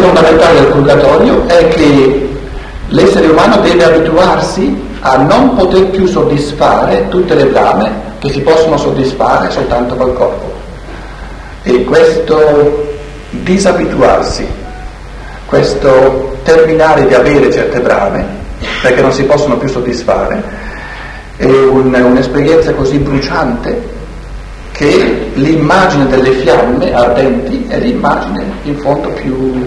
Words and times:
fondamentale 0.00 0.60
del 0.60 0.66
purgatorio 0.66 1.46
è 1.46 1.68
che 1.68 2.28
l'essere 2.88 3.28
umano 3.28 3.58
deve 3.58 3.84
abituarsi 3.84 4.88
a 5.00 5.16
non 5.16 5.54
poter 5.54 5.86
più 5.86 6.06
soddisfare 6.06 7.08
tutte 7.08 7.34
le 7.34 7.46
brame 7.46 8.08
che 8.18 8.30
si 8.30 8.40
possono 8.40 8.76
soddisfare 8.76 9.50
soltanto 9.50 9.94
col 9.94 10.14
corpo. 10.14 10.52
E 11.62 11.84
questo 11.84 12.88
disabituarsi, 13.30 14.46
questo 15.46 16.38
terminare 16.42 17.06
di 17.06 17.14
avere 17.14 17.50
certe 17.50 17.80
brame, 17.80 18.24
perché 18.82 19.00
non 19.00 19.12
si 19.12 19.24
possono 19.24 19.56
più 19.56 19.68
soddisfare, 19.68 20.42
è 21.36 21.46
un, 21.46 21.94
un'esperienza 21.94 22.72
così 22.74 22.98
bruciante 22.98 23.98
che 24.72 25.30
l'immagine 25.34 26.06
delle 26.06 26.32
fiamme 26.32 26.94
ardenti 26.94 27.66
è 27.68 27.78
l'immagine 27.78 28.44
in 28.62 28.76
fondo 28.78 29.08
più, 29.10 29.66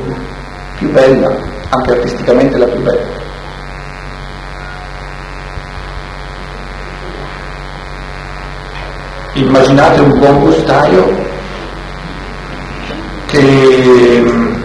più 0.84 0.92
bella, 0.92 1.34
anche 1.70 1.92
artisticamente 1.92 2.58
la 2.58 2.66
più 2.66 2.82
bella. 2.82 3.22
Immaginate 9.36 10.02
un 10.02 10.20
buon 10.20 10.40
gustaio 10.42 11.32
che 13.28 14.22
mm, 14.22 14.56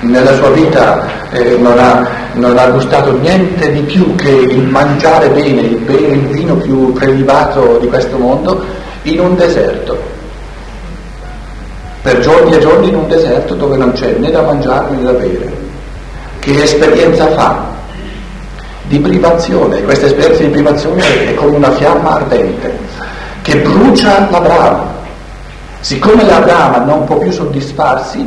nella 0.00 0.34
sua 0.34 0.50
vita 0.50 1.06
eh, 1.32 1.56
non, 1.58 1.78
ha, 1.78 2.08
non, 2.32 2.56
ha, 2.56 2.70
gustato 2.70 3.16
niente 3.18 3.70
di 3.70 3.82
più 3.82 4.14
che 4.16 4.30
il 4.30 4.66
mangiare 4.66 5.28
bene, 5.28 5.60
il 5.60 5.76
bere 5.76 6.06
il 6.14 6.26
vino 6.28 6.54
più 6.54 6.92
prelibato 6.94 7.78
di 7.78 7.86
questo 7.86 8.16
mondo 8.16 8.64
in 9.02 9.20
un 9.20 9.36
deserto. 9.36 10.16
Per 12.02 12.20
giorni 12.20 12.54
e 12.54 12.58
giorni 12.58 12.88
in 12.88 12.94
un 12.94 13.06
deserto 13.06 13.54
dove 13.54 13.76
non 13.76 13.92
c'è 13.92 14.14
né 14.14 14.30
da 14.30 14.42
mangiare 14.42 14.90
né 14.96 15.02
da 15.02 15.12
bere. 15.12 15.57
Che 16.48 16.62
esperienza 16.62 17.28
fa? 17.32 17.62
Di 18.84 18.98
privazione. 19.00 19.82
Questa 19.82 20.06
esperienza 20.06 20.44
di 20.44 20.48
privazione 20.48 21.26
è 21.26 21.34
come 21.34 21.56
una 21.56 21.72
fiamma 21.72 22.14
ardente 22.14 22.74
che 23.42 23.58
brucia 23.58 24.30
la 24.30 24.40
brama. 24.40 24.94
Siccome 25.80 26.24
la 26.24 26.40
brama 26.40 26.78
non 26.78 27.04
può 27.04 27.18
più 27.18 27.30
soddisfarsi, 27.30 28.26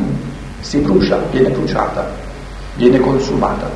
si 0.59 0.77
brucia, 0.77 1.17
viene 1.31 1.49
bruciata, 1.49 2.11
viene 2.75 2.99
consumata. 2.99 3.71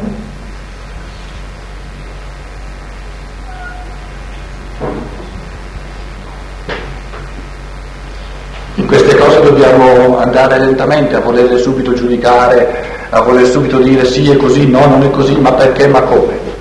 In 8.75 8.85
queste 8.85 9.17
cose 9.17 9.41
dobbiamo 9.41 10.04
andare 10.25 10.59
lentamente 10.59 11.15
a 11.15 11.19
voler 11.19 11.57
subito 11.59 11.93
giudicare, 11.93 12.83
a 13.09 13.21
voler 13.21 13.45
subito 13.45 13.79
dire 13.79 14.05
sì 14.05 14.29
è 14.29 14.35
così, 14.35 14.67
no 14.67 14.85
non 14.85 15.03
è 15.03 15.09
così, 15.09 15.35
ma 15.35 15.53
perché, 15.53 15.87
ma 15.87 16.01
come. 16.01 16.53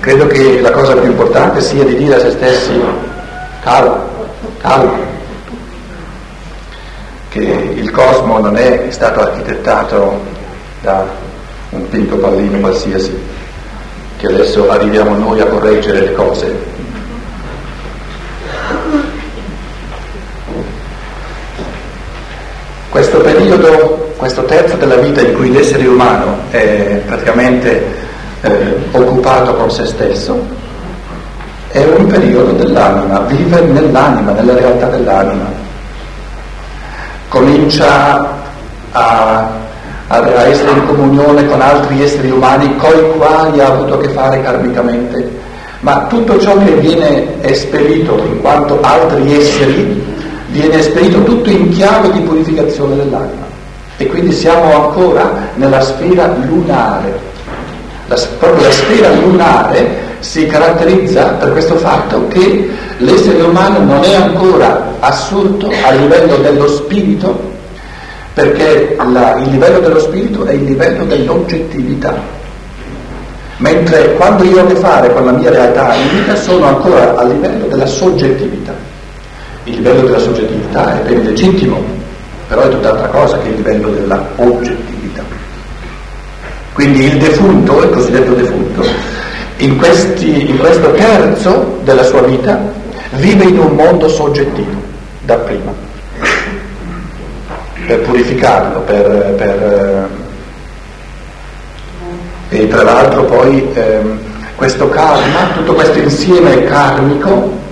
Credo 0.00 0.26
che 0.26 0.60
la 0.60 0.70
cosa 0.70 0.94
più 0.94 1.10
importante 1.10 1.60
sia 1.60 1.84
di 1.84 1.96
dire 1.96 2.16
a 2.16 2.20
se 2.20 2.30
stessi 2.30 2.80
calma, 3.62 4.04
calma, 4.58 4.98
che 7.30 7.40
il 7.40 7.90
cosmo 7.90 8.38
non 8.38 8.56
è 8.56 8.86
stato 8.90 9.20
architettato 9.20 10.20
da 10.82 11.06
un 11.70 11.88
pinto 11.88 12.16
pallino 12.16 12.58
qualsiasi, 12.58 13.18
che 14.18 14.26
adesso 14.26 14.70
arriviamo 14.70 15.16
noi 15.16 15.40
a 15.40 15.46
correggere 15.46 16.00
le 16.00 16.12
cose. 16.12 16.73
Questo 22.94 23.18
periodo, 23.18 24.12
questo 24.16 24.44
terzo 24.44 24.76
della 24.76 24.94
vita 24.94 25.20
in 25.20 25.34
cui 25.34 25.50
l'essere 25.50 25.84
umano 25.84 26.36
è 26.50 27.02
praticamente 27.04 27.84
eh, 28.40 28.76
occupato 28.92 29.52
con 29.54 29.68
se 29.68 29.84
stesso, 29.84 30.38
è 31.72 31.84
un 31.84 32.06
periodo 32.06 32.52
dell'anima, 32.52 33.18
vive 33.22 33.62
nell'anima, 33.62 34.30
nella 34.30 34.54
realtà 34.54 34.86
dell'anima. 34.86 35.44
Comincia 37.30 38.28
a, 38.92 39.48
a 40.06 40.46
essere 40.46 40.70
in 40.70 40.86
comunione 40.86 41.48
con 41.48 41.60
altri 41.60 42.00
esseri 42.00 42.30
umani 42.30 42.76
con 42.76 42.92
i 42.96 43.18
quali 43.18 43.60
ha 43.60 43.72
avuto 43.72 43.94
a 43.94 43.98
che 44.02 44.08
fare 44.10 44.40
karmicamente, 44.40 45.32
ma 45.80 46.06
tutto 46.08 46.38
ciò 46.38 46.56
che 46.58 46.70
viene 46.74 47.42
esperito 47.42 48.16
in 48.18 48.40
quanto 48.40 48.78
altri 48.82 49.36
esseri 49.36 50.13
viene 50.54 50.78
esperito 50.78 51.20
tutto 51.24 51.50
in 51.50 51.68
chiave 51.70 52.12
di 52.12 52.20
purificazione 52.20 52.94
dell'anima. 52.94 53.44
E 53.96 54.06
quindi 54.06 54.32
siamo 54.32 54.86
ancora 54.86 55.48
nella 55.56 55.80
sfera 55.80 56.32
lunare. 56.44 57.32
La, 58.06 58.16
proprio 58.38 58.62
la 58.64 58.70
sfera 58.70 59.12
lunare 59.14 60.02
si 60.20 60.46
caratterizza 60.46 61.30
per 61.30 61.52
questo 61.52 61.74
fatto 61.76 62.28
che 62.28 62.70
l'essere 62.98 63.42
umano 63.42 63.80
non 63.80 64.04
è 64.04 64.14
ancora 64.14 64.94
assurto 65.00 65.70
a 65.84 65.90
livello 65.90 66.36
dello 66.36 66.68
spirito, 66.68 67.52
perché 68.32 68.96
la, 68.96 69.36
il 69.38 69.50
livello 69.50 69.80
dello 69.80 69.98
spirito 69.98 70.44
è 70.44 70.52
il 70.52 70.64
livello 70.64 71.04
dell'oggettività. 71.04 72.14
Mentre 73.56 74.14
quando 74.14 74.44
io 74.44 74.60
ho 74.60 74.64
a 74.64 74.66
che 74.66 74.74
fare 74.76 75.12
con 75.12 75.24
la 75.24 75.32
mia 75.32 75.50
realtà 75.50 75.90
animica 75.90 76.36
sono 76.36 76.66
ancora 76.66 77.16
a 77.16 77.24
livello 77.24 77.66
della 77.66 77.86
soggettività. 77.86 78.83
Il 79.64 79.76
livello 79.76 80.02
della 80.02 80.18
soggettività 80.18 81.00
è 81.00 81.04
ben 81.04 81.24
legittimo, 81.24 81.82
però 82.48 82.62
è 82.62 82.68
tutt'altra 82.68 83.08
cosa 83.08 83.38
che 83.38 83.48
il 83.48 83.56
livello 83.56 83.88
della 83.88 84.26
oggettività. 84.36 85.22
Quindi 86.74 87.04
il 87.04 87.18
defunto, 87.18 87.82
il 87.82 87.90
cosiddetto 87.90 88.34
defunto, 88.34 88.84
in, 89.58 89.76
questi, 89.76 90.50
in 90.50 90.58
questo 90.58 90.92
terzo 90.92 91.78
della 91.84 92.02
sua 92.02 92.22
vita 92.22 92.60
vive 93.12 93.44
in 93.44 93.58
un 93.58 93.74
mondo 93.74 94.08
soggettivo, 94.08 94.82
dapprima, 95.20 95.72
per 97.86 98.00
purificarlo, 98.00 98.80
per, 98.80 99.34
per, 99.36 100.10
eh, 102.50 102.56
e 102.56 102.68
tra 102.68 102.82
l'altro 102.82 103.24
poi 103.24 103.66
ehm, 103.72 104.18
questo 104.56 104.88
karma, 104.88 105.48
tutto 105.54 105.74
questo 105.74 105.98
insieme 105.98 106.64
karmico, 106.64 107.62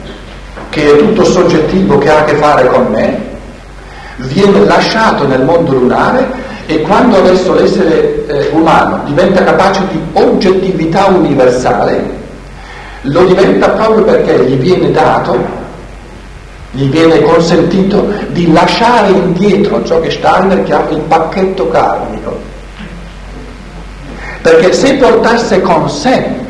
che 0.73 0.91
è 0.91 0.97
tutto 0.97 1.23
soggettivo, 1.25 1.99
che 1.99 2.09
ha 2.09 2.21
a 2.21 2.25
che 2.25 2.35
fare 2.37 2.67
con 2.67 2.87
me, 2.87 3.21
viene 4.17 4.65
lasciato 4.65 5.27
nel 5.27 5.45
mondo 5.45 5.73
lunare 5.73 6.27
e 6.65 6.81
quando 6.81 7.19
adesso 7.19 7.53
l'essere 7.53 8.25
eh, 8.27 8.49
umano 8.53 9.03
diventa 9.05 9.45
capace 9.45 9.83
di 9.91 10.01
oggettività 10.15 11.09
universale, 11.09 12.03
lo 13.03 13.25
diventa 13.25 13.69
proprio 13.69 14.05
perché 14.05 14.47
gli 14.47 14.57
viene 14.57 14.91
dato, 14.91 15.37
gli 16.71 16.87
viene 16.87 17.21
consentito 17.21 18.11
di 18.29 18.51
lasciare 18.51 19.11
indietro 19.11 19.85
ciò 19.85 20.01
che 20.01 20.11
Steiner 20.11 20.63
chiama 20.63 20.89
il 20.89 21.01
pacchetto 21.01 21.69
karmico. 21.69 22.51
Perché 24.41 24.73
se 24.73 24.95
portasse 24.95 25.61
con 25.61 25.91
sé 25.91 26.42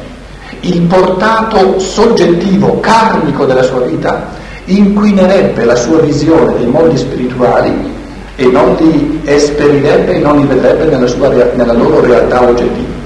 il 0.63 0.83
portato 0.83 1.79
soggettivo, 1.79 2.79
karmico 2.81 3.45
della 3.45 3.63
sua 3.63 3.81
vita, 3.81 4.29
inquinerebbe 4.67 5.65
la 5.65 5.75
sua 5.75 5.99
visione 5.99 6.55
dei 6.57 6.67
mondi 6.67 6.97
spirituali 6.97 7.91
e 8.37 8.47
non 8.47 8.77
li 8.79 9.21
esperirebbe 9.25 10.15
e 10.15 10.19
non 10.19 10.39
li 10.39 10.47
vedrebbe 10.47 10.85
nella, 10.85 11.07
sua, 11.07 11.29
nella 11.29 11.73
loro 11.73 12.01
realtà 12.01 12.43
oggettiva. 12.43 13.01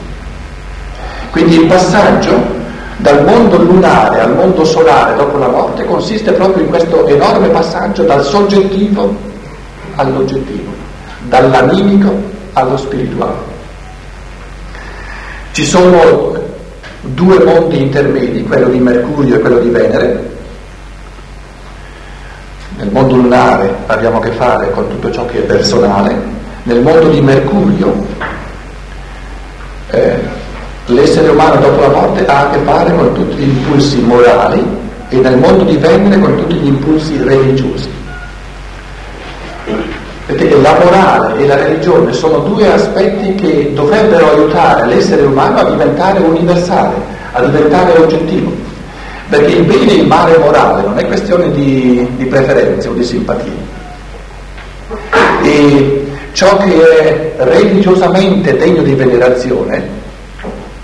Quindi 1.30 1.56
il 1.56 1.66
passaggio 1.66 2.54
dal 2.98 3.24
mondo 3.24 3.58
lunare 3.58 4.20
al 4.20 4.34
mondo 4.34 4.64
solare 4.64 5.16
dopo 5.16 5.36
la 5.38 5.48
morte 5.48 5.84
consiste 5.84 6.32
proprio 6.32 6.64
in 6.64 6.70
questo 6.70 7.06
enorme 7.06 7.48
passaggio 7.48 8.04
dal 8.04 8.24
soggettivo 8.24 9.14
all'oggettivo, 9.96 10.72
dall'animico 11.22 12.14
allo 12.52 12.76
spirituale. 12.76 13.54
Ci 15.52 15.64
sono 15.64 16.35
due 17.14 17.42
mondi 17.44 17.82
intermedi, 17.82 18.42
quello 18.42 18.68
di 18.68 18.78
Mercurio 18.78 19.36
e 19.36 19.40
quello 19.40 19.58
di 19.58 19.68
Venere, 19.68 20.34
nel 22.76 22.90
mondo 22.90 23.16
lunare 23.16 23.74
abbiamo 23.86 24.18
a 24.18 24.20
che 24.20 24.32
fare 24.32 24.70
con 24.70 24.88
tutto 24.88 25.10
ciò 25.10 25.24
che 25.26 25.38
è 25.38 25.42
personale, 25.42 26.14
nel 26.64 26.82
mondo 26.82 27.08
di 27.08 27.20
Mercurio 27.20 27.94
eh, 29.90 30.18
l'essere 30.86 31.28
umano 31.28 31.60
dopo 31.60 31.80
la 31.80 31.88
morte 31.88 32.26
ha 32.26 32.48
a 32.48 32.50
che 32.50 32.58
fare 32.58 32.94
con 32.94 33.12
tutti 33.14 33.36
gli 33.36 33.48
impulsi 33.48 34.00
morali 34.00 34.64
e 35.08 35.16
nel 35.16 35.38
mondo 35.38 35.64
di 35.64 35.76
Venere 35.76 36.18
con 36.18 36.36
tutti 36.36 36.54
gli 36.54 36.66
impulsi 36.66 37.16
religiosi. 37.22 37.88
Perché 40.26 40.60
la 40.60 40.76
morale 40.82 41.40
e 41.40 41.46
la 41.46 41.56
religione 41.56 42.12
sono 42.12 42.38
due 42.38 42.72
aspetti 42.72 43.34
che 43.36 43.72
dovrebbero 43.72 44.32
aiutare 44.32 44.86
l'essere 44.86 45.22
umano 45.22 45.60
a 45.60 45.70
diventare 45.70 46.18
universale, 46.18 46.94
a 47.32 47.44
diventare 47.44 47.96
oggettivo 47.98 48.66
perché 49.28 49.54
il 49.54 49.64
bene 49.64 49.90
e 49.90 49.94
il 49.94 50.06
male 50.06 50.38
morale 50.38 50.82
non 50.82 50.98
è 50.98 51.06
questione 51.06 51.50
di, 51.50 52.08
di 52.16 52.24
preferenze 52.26 52.88
o 52.88 52.92
di 52.92 53.02
simpatie. 53.02 53.74
E 55.42 56.06
ciò 56.32 56.56
che 56.58 56.98
è 56.98 57.34
religiosamente 57.38 58.56
degno 58.56 58.82
di 58.82 58.94
venerazione, 58.94 60.04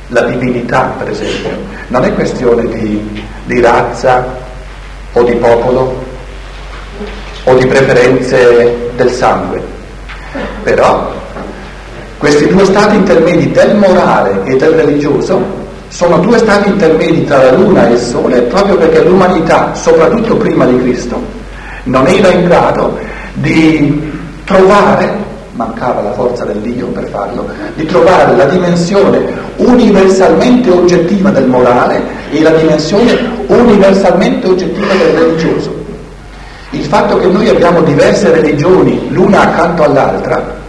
la 0.08 0.22
divinità 0.22 0.94
per 0.98 1.10
esempio, 1.10 1.50
non 1.88 2.04
è 2.04 2.12
questione 2.14 2.66
di, 2.68 3.24
di 3.44 3.60
razza 3.60 4.40
o 5.12 5.22
di 5.22 5.34
popolo 5.34 6.10
o 7.44 7.54
di 7.54 7.66
preferenze 7.66 8.90
del 8.94 9.10
sangue, 9.10 9.60
però 10.62 11.10
questi 12.18 12.46
due 12.46 12.64
stati 12.64 12.96
intermedi 12.96 13.50
del 13.50 13.76
morale 13.76 14.42
e 14.44 14.56
del 14.56 14.70
religioso 14.70 15.60
sono 15.88 16.18
due 16.18 16.38
stati 16.38 16.68
intermedi 16.68 17.24
tra 17.24 17.42
la 17.42 17.52
luna 17.52 17.88
e 17.88 17.92
il 17.92 17.98
sole 17.98 18.42
proprio 18.42 18.76
perché 18.76 19.02
l'umanità, 19.02 19.74
soprattutto 19.74 20.36
prima 20.36 20.64
di 20.64 20.78
Cristo, 20.80 21.20
non 21.84 22.06
era 22.06 22.30
in 22.30 22.44
grado 22.44 22.96
di 23.34 24.10
trovare, 24.44 25.12
mancava 25.52 26.00
la 26.00 26.12
forza 26.12 26.44
dell'io 26.44 26.86
per 26.86 27.08
farlo, 27.08 27.46
di 27.74 27.84
trovare 27.86 28.36
la 28.36 28.44
dimensione 28.44 29.20
universalmente 29.56 30.70
oggettiva 30.70 31.30
del 31.30 31.46
morale 31.46 32.00
e 32.30 32.40
la 32.40 32.50
dimensione 32.50 33.18
universalmente 33.48 34.46
oggettiva 34.46 34.94
del 34.94 35.18
religioso. 35.18 35.71
Il 36.72 36.84
fatto 36.84 37.18
che 37.18 37.26
noi 37.26 37.48
abbiamo 37.48 37.82
diverse 37.82 38.30
religioni 38.30 39.08
l'una 39.10 39.42
accanto 39.42 39.84
all'altra 39.84 40.60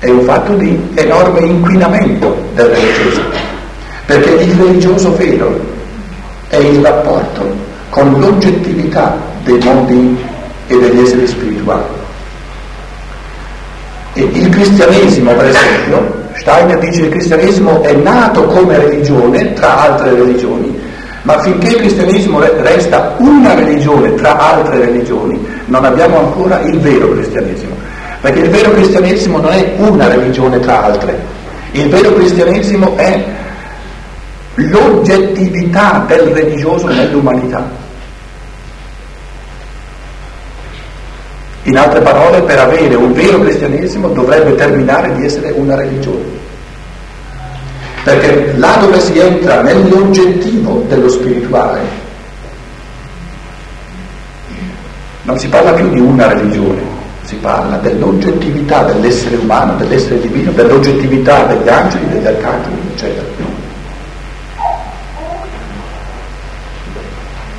è 0.00 0.10
un 0.10 0.20
fatto 0.22 0.54
di 0.54 0.78
enorme 0.94 1.40
inquinamento 1.40 2.36
del 2.54 2.66
religioso, 2.66 3.22
perché 4.04 4.30
il 4.30 4.54
religioso 4.54 5.16
vero 5.16 5.58
è 6.48 6.56
il 6.56 6.80
rapporto 6.82 7.54
con 7.88 8.18
l'oggettività 8.20 9.16
dei 9.44 9.58
mondi 9.62 10.22
e 10.66 10.78
degli 10.78 11.00
esseri 11.00 11.26
spirituali. 11.26 11.84
E 14.12 14.22
il 14.22 14.48
cristianesimo, 14.48 15.32
per 15.32 15.46
esempio, 15.46 16.22
Steiner 16.34 16.78
dice 16.78 16.98
che 17.00 17.06
il 17.06 17.10
cristianesimo 17.10 17.82
è 17.82 17.92
nato 17.94 18.44
come 18.44 18.78
religione 18.78 19.54
tra 19.54 19.82
altre 19.82 20.10
religioni, 20.10 20.63
ma 21.24 21.40
finché 21.40 21.68
il 21.68 21.76
cristianesimo 21.76 22.38
resta 22.38 23.14
una 23.18 23.54
religione 23.54 24.14
tra 24.14 24.36
altre 24.38 24.78
religioni, 24.78 25.42
non 25.66 25.84
abbiamo 25.84 26.18
ancora 26.18 26.60
il 26.60 26.78
vero 26.80 27.10
cristianesimo. 27.10 27.74
Perché 28.20 28.40
il 28.40 28.50
vero 28.50 28.70
cristianesimo 28.72 29.38
non 29.38 29.52
è 29.52 29.72
una 29.78 30.08
religione 30.08 30.60
tra 30.60 30.84
altre, 30.84 31.18
il 31.72 31.88
vero 31.88 32.12
cristianesimo 32.14 32.96
è 32.96 33.24
l'oggettività 34.56 36.04
del 36.06 36.20
religioso 36.20 36.88
nell'umanità. 36.88 37.82
In 41.62 41.78
altre 41.78 42.00
parole, 42.00 42.42
per 42.42 42.58
avere 42.58 42.94
un 42.94 43.14
vero 43.14 43.40
cristianesimo 43.40 44.08
dovrebbe 44.08 44.54
terminare 44.54 45.14
di 45.14 45.24
essere 45.24 45.52
una 45.52 45.74
religione. 45.74 46.43
Perché 48.04 48.52
là 48.58 48.76
dove 48.80 49.00
si 49.00 49.18
entra 49.18 49.62
nell'oggettivo 49.62 50.84
dello 50.88 51.08
spirituale, 51.08 51.80
non 55.22 55.38
si 55.38 55.48
parla 55.48 55.72
più 55.72 55.88
di 55.88 56.00
una 56.00 56.28
religione, 56.28 56.82
si 57.22 57.36
parla 57.36 57.78
dell'oggettività 57.78 58.82
dell'essere 58.82 59.36
umano, 59.36 59.76
dell'essere 59.76 60.20
divino, 60.20 60.50
dell'oggettività 60.50 61.44
degli 61.44 61.66
angeli, 61.66 62.06
degli 62.08 62.26
arcangeli, 62.26 62.76
eccetera. 62.92 63.26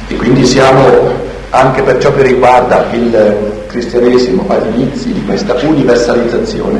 E 0.08 0.16
quindi 0.16 0.46
siamo, 0.46 1.12
anche 1.50 1.82
per 1.82 1.98
ciò 1.98 2.14
che 2.14 2.22
riguarda 2.22 2.86
il 2.92 3.64
cristianesimo, 3.66 4.46
agli 4.48 4.80
inizi 4.80 5.12
di 5.12 5.26
questa 5.26 5.56
universalizzazione. 5.64 6.80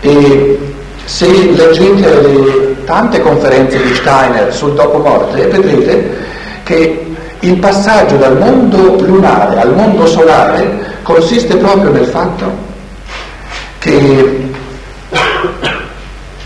E 0.00 0.73
se 1.04 1.26
leggete 1.26 2.20
le 2.20 2.84
tante 2.84 3.20
conferenze 3.20 3.82
di 3.82 3.94
Steiner 3.94 4.52
sul 4.52 4.74
dopo 4.74 4.98
morte, 4.98 5.46
vedrete 5.46 6.16
che 6.62 7.14
il 7.40 7.56
passaggio 7.58 8.16
dal 8.16 8.38
mondo 8.38 8.96
lunare 9.04 9.60
al 9.60 9.74
mondo 9.74 10.06
solare 10.06 10.92
consiste 11.02 11.56
proprio 11.56 11.90
nel 11.90 12.06
fatto 12.06 12.50
che 13.78 14.52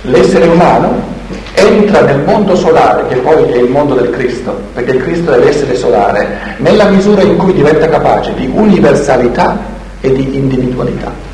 l'essere 0.02 0.46
umano 0.46 1.16
entra 1.54 2.00
nel 2.00 2.20
mondo 2.20 2.54
solare, 2.56 3.06
che 3.08 3.16
poi 3.16 3.50
è 3.50 3.56
il 3.56 3.70
mondo 3.70 3.94
del 3.94 4.10
Cristo, 4.10 4.56
perché 4.72 4.92
il 4.92 5.02
Cristo 5.02 5.32
è 5.32 5.38
l'essere 5.38 5.76
solare, 5.76 6.56
nella 6.58 6.86
misura 6.86 7.22
in 7.22 7.36
cui 7.36 7.52
diventa 7.52 7.88
capace 7.88 8.32
di 8.34 8.50
universalità 8.52 9.56
e 10.00 10.12
di 10.12 10.36
individualità. 10.36 11.27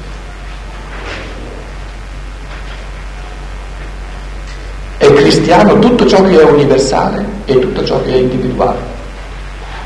Cristiano 5.25 5.79
tutto 5.79 6.07
ciò 6.07 6.23
che 6.23 6.39
è 6.39 6.45
universale 6.45 7.25
e 7.47 7.59
tutto 7.59 7.83
ciò 7.83 8.03
che 8.03 8.13
è 8.13 8.17
individuale, 8.17 8.77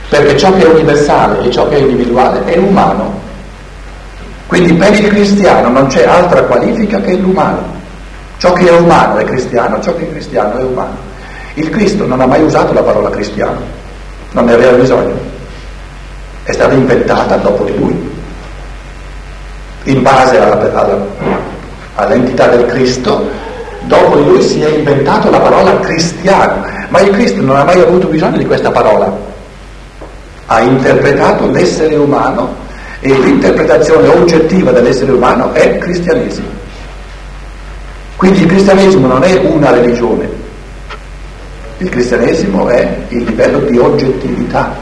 perché 0.08 0.36
ciò 0.36 0.52
che 0.52 0.64
è 0.64 0.66
universale 0.66 1.46
e 1.46 1.50
ciò 1.52 1.68
che 1.68 1.76
è 1.76 1.78
individuale 1.78 2.44
è 2.44 2.58
umano, 2.58 3.20
quindi 4.48 4.72
per 4.72 4.92
il 4.94 5.06
cristiano 5.06 5.68
non 5.68 5.86
c'è 5.86 6.04
altra 6.04 6.42
qualifica 6.42 7.00
che 7.00 7.14
l'umano. 7.14 7.76
Ciò 8.38 8.52
che 8.52 8.66
è 8.66 8.72
umano 8.72 9.18
è 9.18 9.24
cristiano, 9.24 9.80
ciò 9.80 9.94
che 9.94 10.08
è 10.08 10.10
cristiano 10.10 10.58
è 10.58 10.62
umano. 10.62 10.96
Il 11.54 11.70
Cristo 11.70 12.04
non 12.04 12.20
ha 12.20 12.26
mai 12.26 12.42
usato 12.42 12.72
la 12.72 12.82
parola 12.82 13.10
cristiano, 13.10 13.60
non 14.32 14.44
ne 14.44 14.54
aveva 14.54 14.72
bisogno. 14.72 15.14
È 16.42 16.52
stata 16.52 16.72
inventata 16.72 17.36
dopo 17.36 17.62
di 17.62 17.76
lui. 17.76 18.10
In 19.84 20.02
base 20.02 20.40
alla, 20.40 20.58
alla, 20.72 20.98
all'entità 21.94 22.48
del 22.48 22.66
Cristo, 22.66 23.37
dopo 23.88 24.16
di 24.16 24.24
lui 24.24 24.42
si 24.42 24.62
è 24.62 24.68
inventato 24.68 25.30
la 25.30 25.40
parola 25.40 25.80
cristiano, 25.80 26.64
ma 26.90 27.00
il 27.00 27.10
Cristo 27.10 27.40
non 27.40 27.56
ha 27.56 27.64
mai 27.64 27.80
avuto 27.80 28.06
bisogno 28.06 28.36
di 28.36 28.46
questa 28.46 28.70
parola. 28.70 29.10
Ha 30.46 30.60
interpretato 30.60 31.50
l'essere 31.50 31.96
umano 31.96 32.54
e 33.00 33.08
l'interpretazione 33.08 34.08
oggettiva 34.08 34.70
dell'essere 34.70 35.12
umano 35.12 35.52
è 35.52 35.78
cristianesimo. 35.78 36.46
Quindi 38.16 38.42
il 38.42 38.46
cristianesimo 38.46 39.06
non 39.06 39.24
è 39.24 39.34
una 39.36 39.70
religione, 39.70 40.28
il 41.78 41.88
cristianesimo 41.88 42.68
è 42.68 42.96
il 43.08 43.22
livello 43.24 43.60
di 43.60 43.78
oggettività 43.78 44.76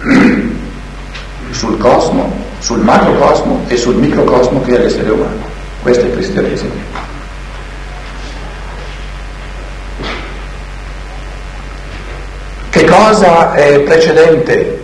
sul 1.50 1.78
cosmo, 1.78 2.30
sul 2.58 2.80
macrocosmo 2.80 3.62
e 3.68 3.76
sul 3.76 3.96
microcosmo 3.96 4.60
che 4.62 4.76
è 4.76 4.78
l'essere 4.82 5.10
umano. 5.10 5.52
Questo 5.82 6.04
è 6.04 6.08
il 6.08 6.12
cristianesimo. 6.12 7.13
Cosa 12.86 13.54
è 13.54 13.80
precedente 13.80 14.80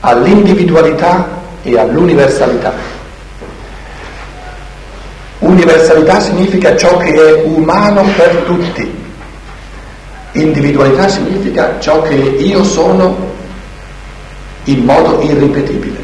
all'individualità 0.00 1.28
e 1.62 1.78
all'universalità. 1.78 2.72
Universalità 5.38 6.20
significa 6.20 6.76
ciò 6.76 6.96
che 6.98 7.12
è 7.12 7.42
umano 7.44 8.02
per 8.16 8.42
tutti, 8.46 9.02
individualità 10.32 11.08
significa 11.08 11.76
ciò 11.78 12.02
che 12.02 12.14
io 12.14 12.64
sono 12.64 13.32
in 14.64 14.84
modo 14.84 15.20
irripetibile. 15.22 15.98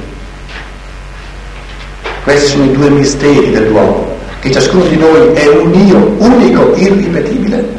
Questi 2.22 2.50
sono 2.50 2.64
i 2.64 2.72
due 2.72 2.90
misteri 2.90 3.50
dell'uomo, 3.50 4.16
che 4.40 4.50
ciascuno 4.50 4.84
di 4.84 4.96
noi 4.96 5.32
è 5.32 5.46
un 5.46 5.74
io 5.74 6.14
unico, 6.18 6.74
irripetibile 6.76 7.69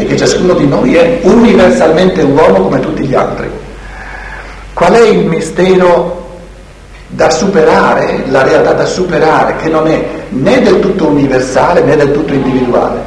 e 0.00 0.06
che 0.06 0.16
ciascuno 0.16 0.54
di 0.54 0.66
noi 0.66 0.94
è 0.94 1.20
universalmente 1.22 2.22
un 2.22 2.32
uomo 2.32 2.62
come 2.62 2.80
tutti 2.80 3.04
gli 3.04 3.14
altri. 3.14 3.50
Qual 4.72 4.92
è 4.92 5.00
il 5.00 5.26
mistero 5.26 6.38
da 7.08 7.28
superare, 7.28 8.24
la 8.28 8.42
realtà 8.42 8.72
da 8.72 8.86
superare, 8.86 9.56
che 9.56 9.68
non 9.68 9.86
è 9.88 10.02
né 10.30 10.62
del 10.62 10.80
tutto 10.80 11.08
universale 11.08 11.82
né 11.82 11.96
del 11.96 12.12
tutto 12.12 12.32
individuale, 12.32 12.98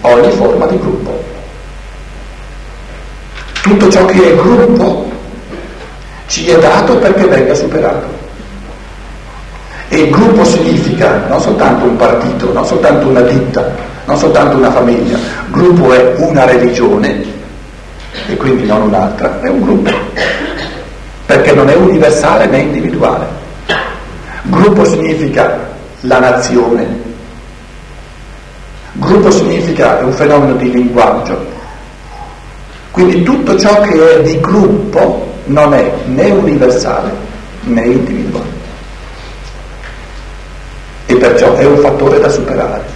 ogni 0.00 0.30
forma 0.32 0.66
di 0.66 0.78
gruppo. 0.78 1.22
Tutto 3.62 3.88
ciò 3.88 4.04
che 4.06 4.32
è 4.32 4.34
gruppo 4.34 5.08
ci 6.26 6.48
è 6.48 6.58
dato 6.58 6.96
perché 6.96 7.24
venga 7.26 7.54
superato. 7.54 8.14
E 9.88 10.08
gruppo 10.10 10.44
significa 10.44 11.24
non 11.28 11.40
soltanto 11.40 11.84
un 11.84 11.96
partito, 11.96 12.52
non 12.52 12.66
soltanto 12.66 13.06
una 13.06 13.20
ditta, 13.20 13.94
non 14.06 14.16
soltanto 14.16 14.56
una 14.56 14.70
famiglia, 14.70 15.18
gruppo 15.50 15.92
è 15.92 16.14
una 16.18 16.44
religione 16.44 17.24
e 18.28 18.36
quindi 18.36 18.64
non 18.64 18.82
un'altra, 18.82 19.40
è 19.40 19.48
un 19.48 19.60
gruppo 19.60 19.90
perché 21.26 21.52
non 21.52 21.68
è 21.68 21.74
universale 21.74 22.46
né 22.46 22.58
individuale. 22.58 23.26
Gruppo 24.42 24.84
significa 24.84 25.68
la 26.02 26.20
nazione, 26.20 26.86
gruppo 28.92 29.30
significa 29.30 29.98
un 30.02 30.12
fenomeno 30.12 30.54
di 30.54 30.70
linguaggio, 30.70 31.44
quindi 32.92 33.24
tutto 33.24 33.58
ciò 33.58 33.80
che 33.80 34.18
è 34.18 34.22
di 34.22 34.38
gruppo 34.40 35.34
non 35.46 35.74
è 35.74 35.92
né 36.06 36.30
universale 36.30 37.10
né 37.62 37.84
individuale. 37.84 38.54
E 41.06 41.16
perciò 41.16 41.54
è 41.56 41.64
un 41.64 41.78
fattore 41.78 42.20
da 42.20 42.28
superare. 42.28 42.95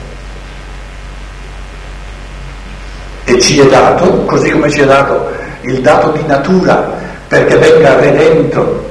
E 3.31 3.39
ci 3.39 3.61
è 3.61 3.67
dato, 3.67 4.25
così 4.25 4.51
come 4.51 4.69
ci 4.69 4.81
è 4.81 4.87
dato 4.87 5.31
il 5.61 5.81
dato 5.81 6.11
di 6.11 6.27
natura 6.27 6.99
perché 7.29 7.57
venga 7.59 7.97
redento 8.01 8.89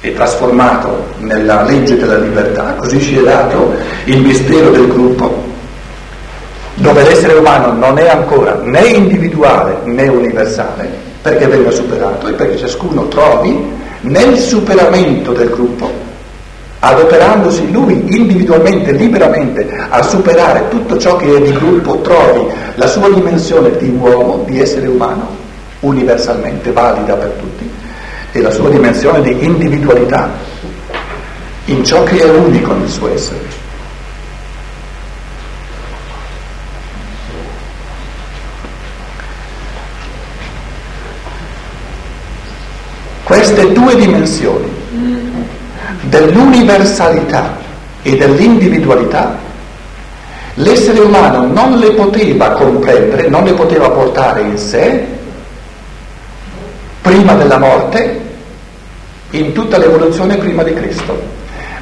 e 0.00 0.12
trasformato 0.14 1.10
nella 1.18 1.62
legge 1.62 1.96
della 1.96 2.18
libertà, 2.18 2.74
così 2.74 3.00
ci 3.00 3.18
è 3.18 3.22
dato 3.22 3.72
il 4.06 4.20
mistero 4.20 4.70
del 4.70 4.88
gruppo, 4.88 5.44
dove 6.74 7.04
l'essere 7.04 7.34
umano 7.34 7.72
non 7.72 7.96
è 7.98 8.08
ancora 8.08 8.58
né 8.64 8.88
individuale 8.88 9.76
né 9.84 10.08
universale, 10.08 10.90
perché 11.22 11.46
venga 11.46 11.70
superato 11.70 12.26
e 12.26 12.32
perché 12.32 12.56
ciascuno 12.56 13.06
trovi 13.06 13.76
nel 14.00 14.36
superamento 14.38 15.32
del 15.32 15.50
gruppo, 15.50 15.88
adoperandosi 16.80 17.70
lui 17.70 18.04
individualmente, 18.16 18.92
liberamente, 18.92 19.68
a 19.88 20.02
superare 20.02 20.68
tutto 20.68 20.96
ciò 20.98 21.16
che 21.16 21.36
è 21.36 21.40
di 21.40 21.52
gruppo, 21.52 22.00
trovi 22.00 22.46
la 22.76 22.86
sua 22.86 23.10
dimensione 23.10 23.76
di 23.78 23.88
uomo, 23.88 24.44
di 24.46 24.60
essere 24.60 24.86
umano, 24.86 25.36
universalmente 25.80 26.70
valida 26.70 27.14
per 27.14 27.30
tutti 27.38 27.68
e 28.32 28.40
la 28.40 28.50
sua 28.50 28.68
dimensione 28.68 29.22
di 29.22 29.44
individualità 29.44 30.30
in 31.66 31.84
ciò 31.84 32.02
che 32.04 32.20
è 32.20 32.30
unico 32.30 32.72
nel 32.72 32.88
suo 32.88 33.12
essere. 33.12 33.56
Queste 43.24 43.72
due 43.72 43.94
dimensioni 43.94 44.77
dell'universalità 46.02 47.56
e 48.02 48.16
dell'individualità, 48.16 49.36
l'essere 50.54 51.00
umano 51.00 51.46
non 51.46 51.78
le 51.78 51.92
poteva 51.92 52.50
comprendere, 52.50 53.28
non 53.28 53.44
le 53.44 53.52
poteva 53.52 53.90
portare 53.90 54.42
in 54.42 54.58
sé 54.58 55.04
prima 57.02 57.34
della 57.34 57.58
morte 57.58 58.26
in 59.30 59.52
tutta 59.52 59.78
l'evoluzione 59.78 60.36
prima 60.36 60.62
di 60.62 60.72
Cristo, 60.74 61.20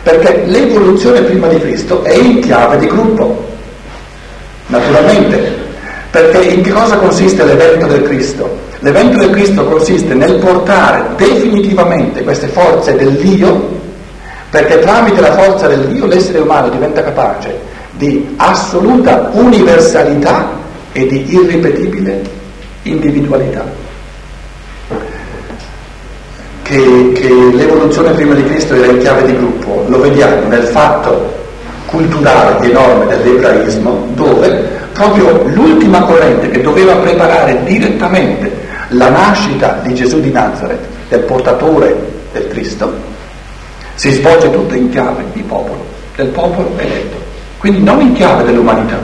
perché 0.03 0.45
l'evoluzione 0.47 1.21
prima 1.23 1.47
di 1.49 1.61
Cristo 1.61 2.03
è 2.03 2.15
in 2.15 2.41
chiave 2.41 2.79
di 2.79 2.87
gruppo, 2.87 3.47
naturalmente, 4.67 5.65
perché 6.11 6.39
in 6.39 6.63
che 6.63 6.71
cosa 6.71 6.97
consiste 6.97 7.45
l'evento 7.45 7.87
del 7.87 8.03
Cristo? 8.03 8.65
L'evento 8.81 9.19
del 9.19 9.31
Cristo 9.31 9.65
consiste 9.65 10.15
nel 10.15 10.37
portare 10.37 11.03
definitivamente 11.17 12.23
queste 12.23 12.49
forze 12.49 12.95
dell'io, 12.95 13.76
perché 14.51 14.79
tramite 14.79 15.21
la 15.21 15.33
forza 15.33 15.67
dell'io 15.67 16.07
l'essere 16.07 16.39
umano 16.39 16.69
diventa 16.69 17.03
capace 17.03 17.75
di 17.93 18.35
assoluta 18.37 19.31
universalità 19.33 20.51
e 20.93 21.07
di 21.07 21.35
irripetibile 21.35 22.23
individualità. 22.83 23.65
Che, 26.63 27.13
che 27.15 27.29
l'evoluzione 27.29 28.11
prima 28.13 28.35
di 28.35 28.45
Cristo 28.45 28.75
era 28.75 28.91
in 28.91 28.99
chiave 28.99 29.25
di 29.25 29.37
gruppo, 29.37 29.85
lo 29.87 30.01
vediamo 30.01 30.49
nel 30.49 30.65
fatto 30.65 31.35
culturale 31.87 32.67
enorme 32.67 33.07
dell'ebraismo, 33.07 34.09
dove 34.15 34.69
proprio 34.93 35.43
l'ultima 35.45 36.01
corrente 36.03 36.51
che 36.51 36.63
doveva 36.63 36.95
preparare 36.97 37.63
direttamente 37.65 38.65
la 38.89 39.11
nascita 39.11 39.81
di 39.83 39.95
Gesù 39.95 40.21
di 40.21 40.33
Nazareth, 40.33 40.85
del 41.09 41.21
portatore 41.21 41.97
del 42.33 42.49
Cristo, 42.49 42.93
si 43.97 44.13
svolge 44.13 44.51
tutto 44.51 44.75
in 44.75 44.91
chiave 44.91 45.25
di 45.33 45.43
popolo, 45.43 45.85
del 46.15 46.29
popolo 46.29 46.71
eletto, 46.77 47.17
quindi 47.59 47.83
non 47.83 48.01
in 48.01 48.13
chiave 48.13 48.45
dell'umanità, 48.45 48.99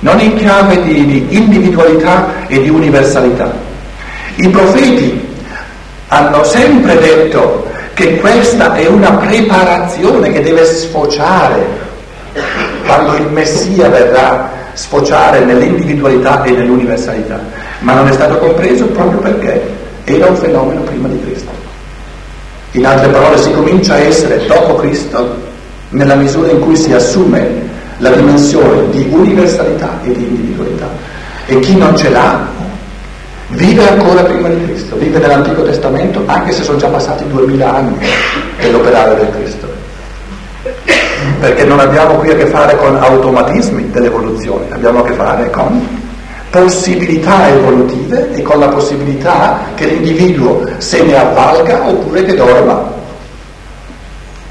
non 0.00 0.20
in 0.20 0.36
chiave 0.36 0.82
di, 0.82 1.06
di 1.06 1.26
individualità 1.30 2.46
e 2.46 2.60
di 2.60 2.68
universalità. 2.68 3.52
I 4.36 4.48
profeti 4.48 5.28
hanno 6.08 6.44
sempre 6.44 6.98
detto 6.98 7.68
che 7.94 8.16
questa 8.16 8.74
è 8.74 8.86
una 8.86 9.12
preparazione 9.12 10.32
che 10.32 10.42
deve 10.42 10.64
sfociare 10.64 11.88
quando 12.84 13.14
il 13.16 13.28
Messia 13.30 13.88
verrà 13.88 14.50
sfociare 14.72 15.40
nell'individualità 15.44 16.42
e 16.42 16.50
nell'universalità, 16.50 17.38
ma 17.80 17.94
non 17.94 18.08
è 18.08 18.12
stato 18.12 18.38
compreso 18.38 18.86
proprio 18.86 19.20
perché 19.20 19.62
era 20.04 20.26
un 20.26 20.36
fenomeno 20.36 20.80
prima 20.82 21.08
di 21.08 21.20
Cristo. 21.20 21.59
In 22.72 22.86
altre 22.86 23.08
parole 23.08 23.36
si 23.38 23.50
comincia 23.52 23.94
a 23.94 23.98
essere 23.98 24.46
dopo 24.46 24.76
Cristo 24.76 25.36
nella 25.90 26.14
misura 26.14 26.50
in 26.50 26.60
cui 26.60 26.76
si 26.76 26.92
assume 26.92 27.68
la 27.98 28.10
dimensione 28.10 28.88
di 28.90 29.08
universalità 29.10 29.98
e 30.02 30.12
di 30.12 30.22
individualità 30.22 30.88
e 31.46 31.58
chi 31.58 31.76
non 31.76 31.96
ce 31.96 32.10
l'ha 32.10 32.46
vive 33.48 33.88
ancora 33.88 34.22
prima 34.22 34.48
di 34.48 34.64
Cristo, 34.64 34.96
vive 34.96 35.18
nell'Antico 35.18 35.64
Testamento 35.64 36.22
anche 36.26 36.52
se 36.52 36.62
sono 36.62 36.78
già 36.78 36.86
passati 36.86 37.26
duemila 37.26 37.74
anni 37.74 37.98
dell'operare 38.60 39.16
del 39.16 39.30
Cristo. 39.30 39.68
Perché 41.40 41.64
non 41.64 41.80
abbiamo 41.80 42.14
qui 42.14 42.30
a 42.30 42.36
che 42.36 42.46
fare 42.46 42.76
con 42.76 42.96
automatismi 42.96 43.90
dell'evoluzione, 43.90 44.66
abbiamo 44.70 45.00
a 45.00 45.04
che 45.04 45.12
fare 45.14 45.50
con 45.50 45.99
possibilità 46.50 47.48
evolutive 47.48 48.32
e 48.32 48.42
con 48.42 48.58
la 48.58 48.68
possibilità 48.68 49.60
che 49.76 49.86
l'individuo 49.86 50.68
se 50.78 51.02
ne 51.02 51.16
avvalga 51.16 51.88
oppure 51.88 52.24
che 52.24 52.34
dorma. 52.34 52.98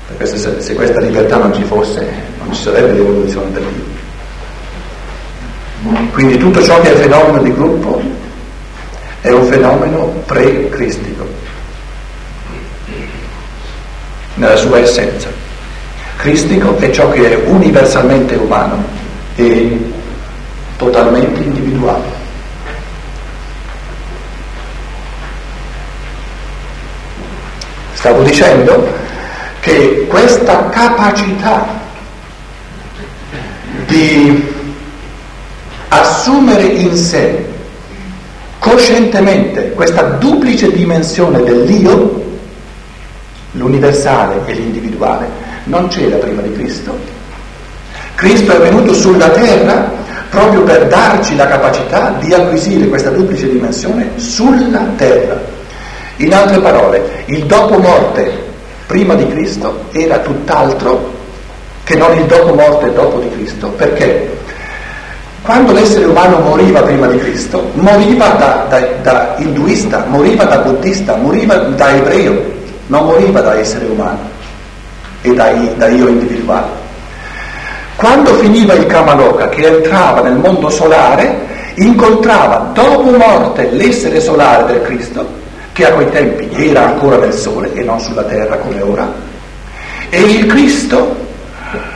Perché 0.07 0.37
se, 0.37 0.61
se 0.61 0.73
questa 0.73 0.99
libertà 1.01 1.37
non 1.37 1.53
ci 1.53 1.63
fosse, 1.63 2.07
non 2.41 2.53
ci 2.53 2.61
sarebbe 2.61 2.93
l'evoluzione 2.93 3.51
del 3.51 3.63
Dio. 3.63 3.97
Quindi 6.11 6.37
tutto 6.37 6.61
ciò 6.63 6.79
che 6.81 6.93
è 6.93 6.97
fenomeno 6.97 7.41
di 7.41 7.53
gruppo 7.53 8.01
è 9.21 9.29
un 9.29 9.45
fenomeno 9.45 10.05
pre-cristico, 10.25 11.27
nella 14.35 14.55
sua 14.55 14.79
essenza. 14.79 15.27
Cristico 16.17 16.77
è 16.77 16.89
ciò 16.91 17.09
che 17.11 17.31
è 17.31 17.49
universalmente 17.49 18.35
umano 18.35 18.83
e 19.35 19.77
totalmente 20.77 21.41
individuale. 21.41 22.17
Stavo 27.93 28.18
dicendo 28.29 28.87
che 29.59 30.05
questa 30.07 30.69
capacità 30.69 31.67
di 33.87 34.47
assumere 35.89 36.63
in 36.63 36.95
sé 36.95 37.45
coscientemente 38.59 39.71
questa 39.71 40.03
duplice 40.03 40.71
dimensione 40.71 41.41
dell'io, 41.41 42.27
l'universale 43.53 44.41
e 44.45 44.53
l'individuale, 44.53 45.27
non 45.65 45.87
c'era 45.87 46.17
prima 46.17 46.41
di 46.41 46.53
Cristo. 46.53 46.97
Cristo 48.15 48.51
è 48.51 48.59
venuto 48.59 48.93
sulla 48.93 49.29
terra 49.29 49.91
proprio 50.29 50.61
per 50.61 50.87
darci 50.87 51.35
la 51.35 51.47
capacità 51.47 52.15
di 52.19 52.33
acquisire 52.33 52.87
questa 52.87 53.09
duplice 53.09 53.49
dimensione 53.49 54.11
sulla 54.17 54.85
terra. 54.95 55.57
In 56.21 56.33
altre 56.33 56.59
parole, 56.59 57.23
il 57.27 57.45
dopo 57.45 57.77
morte 57.77 58.29
prima 58.87 59.13
di 59.15 59.25
Cristo 59.27 59.85
era 59.91 60.17
tutt'altro 60.17 61.11
che 61.83 61.95
non 61.95 62.13
il 62.17 62.25
dopo 62.25 62.53
morte 62.53 62.91
dopo 62.93 63.19
di 63.19 63.29
Cristo, 63.29 63.69
perché 63.69 64.37
quando 65.41 65.71
l'essere 65.71 66.05
umano 66.05 66.39
moriva 66.39 66.81
prima 66.81 67.07
di 67.07 67.17
Cristo, 67.19 67.71
moriva 67.73 68.27
da, 68.31 68.65
da, 68.67 68.79
da 69.01 69.35
induista, 69.37 70.05
moriva 70.09 70.43
da 70.43 70.57
buddista, 70.57 71.15
moriva 71.15 71.55
da 71.55 71.95
ebreo, 71.95 72.33
non 72.87 73.05
moriva 73.05 73.39
da 73.39 73.57
essere 73.57 73.85
umano 73.85 74.19
e 75.21 75.33
da, 75.33 75.51
da 75.77 75.87
io 75.87 76.09
individuale. 76.09 76.67
Quando 77.95 78.33
finiva 78.35 78.73
il 78.73 78.85
Kamaloka, 78.87 79.47
che 79.47 79.65
entrava 79.65 80.21
nel 80.21 80.35
mondo 80.35 80.69
solare, 80.69 81.47
incontrava 81.75 82.71
dopo 82.73 83.09
morte 83.11 83.69
l'essere 83.71 84.19
solare 84.19 84.65
del 84.65 84.81
Cristo, 84.81 85.25
che 85.79 85.85
a 85.85 85.93
quei 85.93 86.09
tempi 86.09 86.49
era 86.67 86.87
ancora 86.87 87.15
nel 87.15 87.31
sole 87.31 87.71
e 87.73 87.83
non 87.83 88.01
sulla 88.01 88.23
terra 88.23 88.57
come 88.57 88.81
ora, 88.81 89.09
e 90.09 90.19
il 90.19 90.45
Cristo 90.45 91.15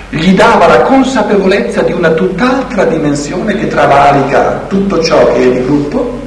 gli 0.10 0.34
dava 0.36 0.68
la 0.68 0.82
consapevolezza 0.84 1.82
di 1.82 1.92
una 1.92 2.12
tutt'altra 2.12 2.86
dimensione 2.86 3.56
che 3.56 3.68
travalica 3.68 4.64
tutto 4.70 5.04
ciò 5.04 5.34
che 5.34 5.44
è 5.44 5.52
di 5.52 5.66
gruppo 5.66 6.22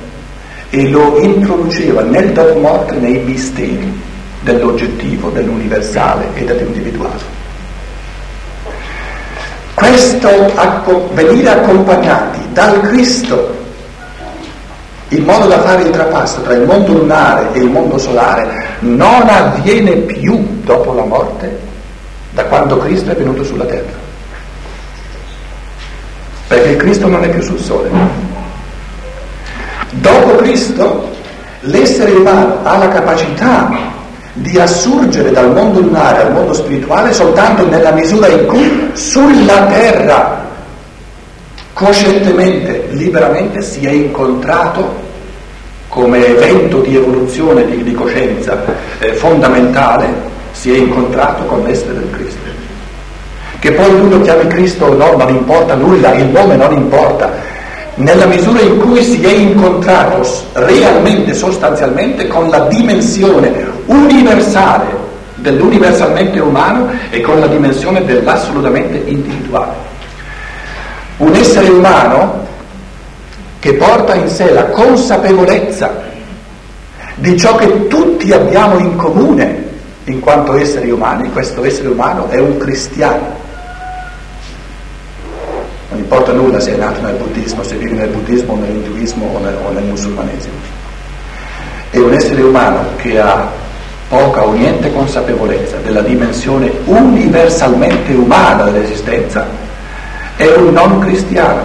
e 0.68 0.90
lo 0.90 1.18
introduceva 1.18 2.02
nel 2.02 2.32
dopo 2.32 2.58
morte 2.58 2.96
nei 2.96 3.20
misteri 3.20 4.02
dell'oggettivo, 4.40 5.30
dell'universale 5.30 6.26
e 6.34 6.44
dell'individuale. 6.44 7.34
Questo 9.72 10.28
venire 11.14 11.48
accompagnati 11.50 12.40
dal 12.52 12.80
Cristo 12.82 13.64
in 15.08 15.25
modo 15.25 15.46
da 15.46 15.60
fare 15.60 15.82
il 15.82 15.90
trapasso 15.90 16.40
tra 16.42 16.54
il 16.54 16.66
mondo 16.66 16.92
lunare 16.92 17.48
e 17.52 17.60
il 17.60 17.70
mondo 17.70 17.96
solare 17.96 18.48
non 18.80 19.28
avviene 19.28 19.92
più 19.92 20.60
dopo 20.64 20.92
la 20.92 21.04
morte 21.04 21.58
da 22.30 22.44
quando 22.44 22.78
Cristo 22.78 23.12
è 23.12 23.14
venuto 23.14 23.44
sulla 23.44 23.64
terra. 23.64 24.04
Perché 26.48 26.76
Cristo 26.76 27.08
non 27.08 27.25
è 27.25 27.28
più 27.28 27.42
sul 27.42 27.58
sole. 27.58 27.88
Dopo 29.90 30.36
Cristo 30.36 31.10
l'essere 31.60 32.12
umano 32.12 32.58
ha 32.62 32.76
la 32.76 32.88
capacità 32.88 33.94
di 34.34 34.58
assurgere 34.58 35.30
dal 35.30 35.52
mondo 35.52 35.80
lunare 35.80 36.22
al 36.22 36.32
mondo 36.32 36.52
spirituale 36.52 37.12
soltanto 37.12 37.66
nella 37.66 37.92
misura 37.92 38.28
in 38.28 38.46
cui 38.46 38.90
sulla 38.92 39.64
terra 39.66 40.46
coscientemente, 41.76 42.87
liberamente 42.92 43.61
si 43.61 43.85
è 43.85 43.90
incontrato 43.90 45.04
come 45.88 46.26
evento 46.26 46.80
di 46.80 46.97
evoluzione 46.97 47.66
di, 47.66 47.83
di 47.83 47.92
coscienza 47.92 48.64
eh, 48.99 49.12
fondamentale, 49.12 50.09
si 50.52 50.73
è 50.73 50.78
incontrato 50.78 51.45
con 51.45 51.64
l'essere 51.64 51.99
del 51.99 52.11
Cristo. 52.12 52.40
Che 53.59 53.73
poi 53.73 53.90
lui 53.90 54.09
lo 54.09 54.23
chiami 54.23 54.47
Cristo 54.47 54.87
o 54.87 54.95
no, 54.95 55.18
non 55.18 55.28
importa 55.28 55.75
nulla, 55.75 56.14
il 56.14 56.25
nome 56.28 56.56
non 56.56 56.73
importa, 56.73 57.30
nella 57.97 58.25
misura 58.25 58.61
in 58.61 58.78
cui 58.78 59.02
si 59.02 59.23
è 59.23 59.33
incontrato 59.35 60.26
realmente, 60.54 61.35
sostanzialmente, 61.35 62.26
con 62.26 62.49
la 62.49 62.61
dimensione 62.68 63.52
universale 63.85 64.97
dell'universalmente 65.35 66.38
umano 66.40 66.88
e 67.11 67.21
con 67.21 67.38
la 67.38 67.49
dimensione 67.49 68.02
dell'assolutamente 68.02 68.97
individuale. 69.11 69.86
Un 71.18 71.35
essere 71.35 71.68
umano 71.68 72.44
che 73.58 73.75
porta 73.75 74.14
in 74.14 74.28
sé 74.28 74.52
la 74.52 74.66
consapevolezza 74.66 76.04
di 77.16 77.38
ciò 77.38 77.56
che 77.56 77.87
tutti 77.88 78.32
abbiamo 78.32 78.78
in 78.78 78.96
comune 78.96 79.64
in 80.04 80.20
quanto 80.20 80.54
esseri 80.54 80.90
umani, 80.90 81.30
questo 81.32 81.64
essere 81.64 81.88
umano 81.88 82.28
è 82.28 82.38
un 82.38 82.58
cristiano. 82.58 83.44
Non 85.88 85.99
importa 85.99 86.32
nulla 86.32 86.61
se 86.61 86.75
è 86.75 86.76
nato 86.76 87.00
nel 87.00 87.14
buddismo, 87.14 87.62
se 87.62 87.76
vive 87.76 87.94
nel 87.94 88.08
buddismo 88.08 88.52
o 88.52 88.56
nell'induismo 88.56 89.26
o 89.32 89.38
nel, 89.38 89.56
o 89.64 89.70
nel 89.70 89.85
musulmanesimo. 89.85 90.54
È 91.90 91.99
un 91.99 92.12
essere 92.12 92.42
umano 92.42 92.85
che 92.96 93.18
ha 93.18 93.49
poca 94.08 94.44
o 94.44 94.52
niente 94.52 94.92
consapevolezza 94.92 95.78
della 95.78 96.02
dimensione 96.02 96.70
universalmente 96.85 98.12
umana 98.12 98.64
dell'esistenza, 98.64 99.46
è 100.37 100.47
un 100.55 100.73
non 100.73 100.99
cristiano, 100.99 101.62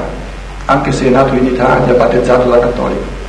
anche 0.65 0.91
se 0.93 1.07
è 1.07 1.09
nato 1.09 1.33
in 1.35 1.45
Italia, 1.45 1.93
battezzato 1.93 2.49
da 2.49 2.59
cattolico. 2.59 3.19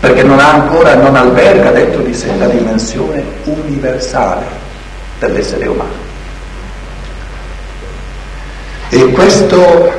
Perché 0.00 0.22
non 0.22 0.38
ha 0.38 0.52
ancora, 0.52 0.94
non 0.96 1.16
alberga 1.16 1.70
dentro 1.70 2.02
di 2.02 2.12
sé 2.12 2.36
la 2.36 2.46
dimensione 2.46 3.24
universale 3.44 4.44
dell'essere 5.18 5.66
umano. 5.66 6.02
E 8.90 9.10
questo, 9.12 9.92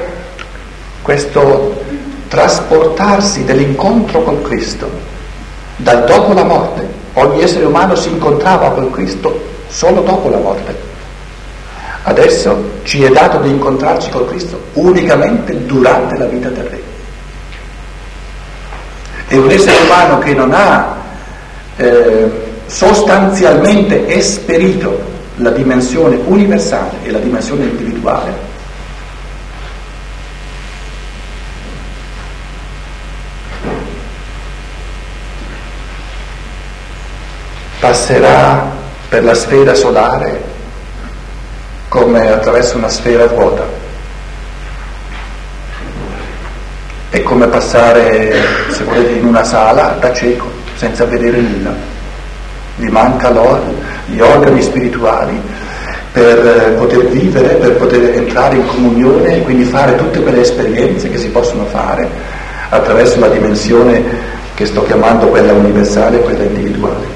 questo 1.02 1.84
trasportarsi 2.28 3.44
dell'incontro 3.46 4.22
con 4.22 4.44
Cristo, 4.44 4.88
dal 5.78 6.06
dopo 6.06 6.34
la 6.34 6.44
morte, 6.44 6.88
ogni 7.14 7.42
essere 7.42 7.66
umano 7.66 7.96
si 7.96 8.10
incontrava 8.10 8.70
con 8.70 8.92
Cristo 8.92 9.54
solo 9.76 10.00
dopo 10.02 10.30
la 10.30 10.38
morte. 10.38 10.74
Adesso 12.04 12.72
ci 12.84 13.04
è 13.04 13.10
dato 13.10 13.40
di 13.40 13.50
incontrarci 13.50 14.10
con 14.10 14.26
Cristo 14.26 14.68
unicamente 14.74 15.66
durante 15.66 16.18
la 16.18 16.26
vita 16.28 16.50
terrena. 16.50 16.94
È 19.28 19.36
un 19.36 19.50
essere 19.50 19.84
umano 19.84 20.20
che 20.20 20.34
non 20.34 20.54
ha 20.54 20.96
eh, 21.76 22.32
sostanzialmente 22.68 24.08
esperito 24.08 25.14
la 25.38 25.50
dimensione 25.50 26.20
universale 26.24 26.92
e 27.04 27.12
la 27.12 27.20
dimensione 27.20 27.66
individuale 27.66 28.54
passerà 37.80 38.75
per 39.16 39.24
la 39.24 39.34
sfera 39.34 39.74
solare 39.74 40.42
come 41.88 42.30
attraverso 42.30 42.76
una 42.76 42.90
sfera 42.90 43.26
vuota. 43.28 43.64
È 47.08 47.22
come 47.22 47.48
passare, 47.48 48.34
se 48.68 48.84
volete, 48.84 49.12
in 49.12 49.24
una 49.24 49.46
sala 49.46 49.96
da 50.02 50.12
cieco, 50.12 50.52
senza 50.76 51.06
vedere 51.06 51.40
nulla. 51.40 51.74
Gli 52.76 52.90
manca 52.90 53.32
gli 54.08 54.20
organi 54.20 54.62
spirituali 54.62 55.42
per 56.12 56.74
poter 56.78 57.06
vivere, 57.06 57.54
per 57.56 57.72
poter 57.78 58.18
entrare 58.18 58.58
in 58.58 58.66
comunione 58.66 59.38
e 59.38 59.42
quindi 59.44 59.64
fare 59.64 59.96
tutte 59.96 60.20
quelle 60.20 60.42
esperienze 60.42 61.10
che 61.10 61.18
si 61.18 61.30
possono 61.30 61.64
fare 61.68 62.06
attraverso 62.68 63.18
la 63.22 63.30
dimensione 63.30 64.04
che 64.56 64.66
sto 64.66 64.84
chiamando 64.84 65.28
quella 65.28 65.54
universale 65.54 66.18
e 66.18 66.22
quella 66.22 66.44
individuale. 66.44 67.15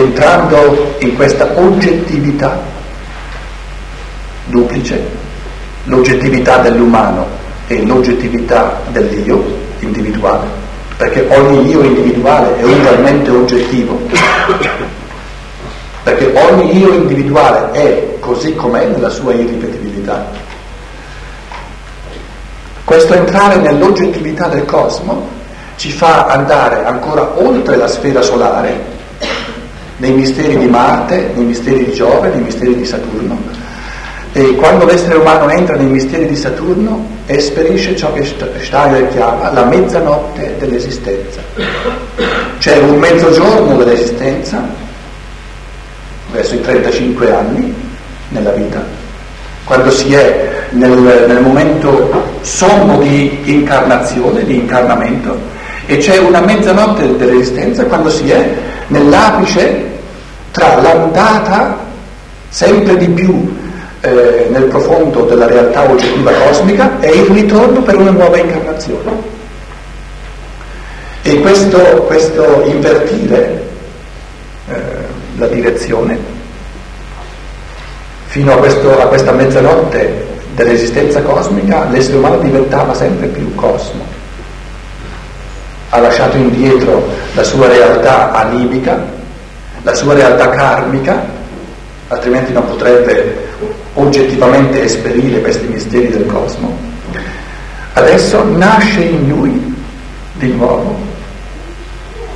Entrando 0.00 0.94
in 1.00 1.14
questa 1.14 1.50
oggettività 1.54 2.60
duplice, 4.46 5.00
l'oggettività 5.84 6.58
dell'umano 6.58 7.26
e 7.66 7.84
l'oggettività 7.84 8.80
dell'io 8.88 9.42
individuale, 9.80 10.46
perché 10.96 11.26
ogni 11.30 11.68
io 11.68 11.82
individuale 11.82 12.58
è 12.58 12.64
ugualmente 12.64 13.30
oggettivo, 13.30 13.98
perché 16.02 16.32
ogni 16.34 16.76
io 16.78 16.92
individuale 16.92 17.70
è 17.72 18.16
così 18.18 18.54
com'è 18.54 18.86
nella 18.86 19.10
sua 19.10 19.32
irripetibilità. 19.32 20.48
Questo 22.84 23.14
entrare 23.14 23.56
nell'oggettività 23.56 24.48
del 24.48 24.64
cosmo 24.64 25.28
ci 25.76 25.92
fa 25.92 26.26
andare 26.26 26.84
ancora 26.84 27.38
oltre 27.38 27.76
la 27.76 27.86
sfera 27.86 28.20
solare 28.20 28.98
nei 30.00 30.12
misteri 30.12 30.56
di 30.56 30.66
Marte, 30.66 31.30
nei 31.34 31.44
misteri 31.44 31.84
di 31.84 31.92
Giove, 31.92 32.30
nei 32.30 32.40
misteri 32.40 32.74
di 32.74 32.84
Saturno. 32.86 33.38
E 34.32 34.54
quando 34.54 34.86
l'essere 34.86 35.16
umano 35.16 35.50
entra 35.50 35.76
nei 35.76 35.86
misteri 35.86 36.26
di 36.26 36.36
Saturno, 36.36 37.06
esperisce 37.26 37.96
ciò 37.96 38.12
che 38.12 38.24
Steiner 38.24 39.08
chiama 39.08 39.52
la 39.52 39.64
mezzanotte 39.64 40.56
dell'esistenza. 40.58 41.40
C'è 42.58 42.78
un 42.78 42.98
mezzogiorno 42.98 43.76
dell'esistenza, 43.76 44.62
verso 46.32 46.54
i 46.54 46.60
35 46.60 47.34
anni 47.34 47.74
nella 48.28 48.52
vita, 48.52 48.82
quando 49.64 49.90
si 49.90 50.14
è 50.14 50.68
nel, 50.70 51.24
nel 51.26 51.42
momento 51.42 52.38
sommo 52.40 52.98
di 52.98 53.40
incarnazione, 53.52 54.44
di 54.44 54.54
incarnamento, 54.54 55.38
e 55.84 55.98
c'è 55.98 56.18
una 56.18 56.40
mezzanotte 56.40 57.16
dell'esistenza 57.16 57.84
quando 57.84 58.08
si 58.08 58.30
è 58.30 58.48
nell'apice 58.86 59.89
tra 60.50 60.80
l'andata 60.80 61.78
sempre 62.48 62.96
di 62.96 63.08
più 63.08 63.56
eh, 64.00 64.48
nel 64.50 64.64
profondo 64.64 65.22
della 65.22 65.46
realtà 65.46 65.88
oggettiva 65.88 66.32
cosmica 66.32 66.98
e 67.00 67.10
il 67.10 67.26
ritorno 67.26 67.82
per 67.82 67.96
una 67.96 68.10
nuova 68.10 68.38
incarnazione. 68.38 69.38
E 71.22 71.40
questo, 71.40 71.78
questo 72.06 72.62
invertire 72.64 73.68
eh, 74.68 74.74
la 75.36 75.46
direzione 75.46 76.18
fino 78.26 78.52
a, 78.52 78.56
questo, 78.56 79.00
a 79.00 79.06
questa 79.06 79.32
mezzanotte 79.32 80.26
dell'esistenza 80.54 81.20
cosmica, 81.22 81.88
l'essere 81.90 82.16
umano 82.18 82.38
diventava 82.38 82.94
sempre 82.94 83.26
più 83.26 83.54
cosmo. 83.54 84.04
Ha 85.90 85.98
lasciato 85.98 86.36
indietro 86.36 87.08
la 87.34 87.42
sua 87.42 87.66
realtà 87.66 88.32
animica, 88.32 89.02
la 89.82 89.94
sua 89.94 90.14
realtà 90.14 90.50
karmica, 90.50 91.24
altrimenti 92.08 92.52
non 92.52 92.66
potrebbe 92.66 93.48
oggettivamente 93.94 94.82
esperire 94.82 95.40
questi 95.40 95.66
misteri 95.66 96.08
del 96.08 96.26
cosmo. 96.26 96.76
Adesso 97.94 98.44
nasce 98.56 99.02
in 99.02 99.28
lui 99.28 99.74
di 100.34 100.52
nuovo 100.52 100.98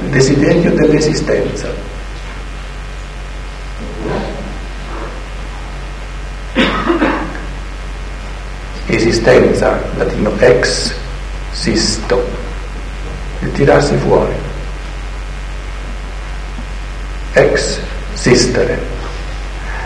il 0.02 0.08
desiderio 0.08 0.72
dell'esistenza. 0.72 1.82
Esistenza, 8.86 9.80
latino 9.96 10.32
ex 10.38 10.92
sisto, 11.52 12.28
il 13.40 13.52
tirarsi 13.52 13.96
fuori 13.96 14.43
ex 17.34 17.78
sistere, 18.14 18.78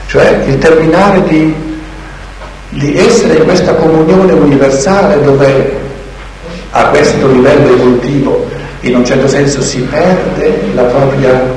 cioè 0.07 0.45
il 0.47 0.59
terminare 0.59 1.23
di, 1.25 1.55
di 2.71 2.97
essere 2.99 3.39
in 3.39 3.45
questa 3.45 3.75
comunione 3.75 4.33
universale 4.33 5.21
dove 5.23 5.77
a 6.71 6.85
questo 6.89 7.27
livello 7.29 7.73
evolutivo 7.73 8.47
in 8.81 8.95
un 8.95 9.05
certo 9.05 9.27
senso 9.27 9.61
si 9.63 9.81
perde 9.81 10.71
la 10.75 10.85
propria 10.85 11.57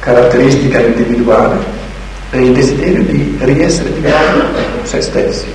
caratteristica 0.00 0.80
individuale 0.80 1.56
e 2.30 2.40
il 2.40 2.52
desiderio 2.52 3.02
di 3.02 3.36
riessere 3.40 3.92
di 3.92 4.00
nuovo 4.00 4.48
se 4.82 5.00
stessi, 5.00 5.46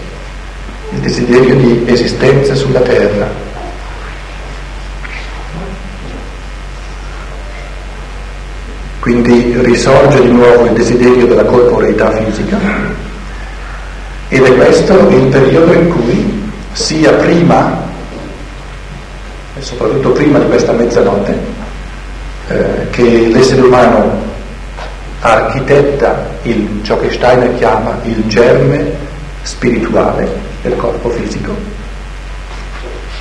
il 0.91 0.99
desiderio 0.99 1.55
di 1.55 1.83
esistenza 1.87 2.55
sulla 2.55 2.79
terra. 2.79 3.42
Quindi 9.03 9.53
risorge 9.63 10.21
di 10.21 10.31
nuovo 10.31 10.63
il 10.63 10.71
desiderio 10.71 11.27
della 11.27 11.43
corporeità 11.43 12.09
fisica. 12.11 12.57
Ed 14.29 14.41
è 14.41 14.55
questo 14.55 14.93
il 15.09 15.25
periodo 15.25 15.73
in 15.73 15.89
cui 15.89 16.49
sia 16.71 17.11
prima, 17.11 17.81
e 19.57 19.61
soprattutto 19.61 20.11
prima 20.11 20.39
di 20.39 20.45
questa 20.45 20.71
mezzanotte, 20.71 21.37
eh, 22.47 22.89
che 22.91 23.27
l'essere 23.27 23.59
umano 23.63 24.21
architetta 25.19 26.25
il, 26.43 26.79
ciò 26.83 26.97
che 26.97 27.11
Steiner 27.11 27.57
chiama 27.57 27.99
il 28.03 28.23
germe 28.27 28.89
spirituale 29.41 30.29
del 30.61 30.77
corpo 30.77 31.09
fisico, 31.09 31.53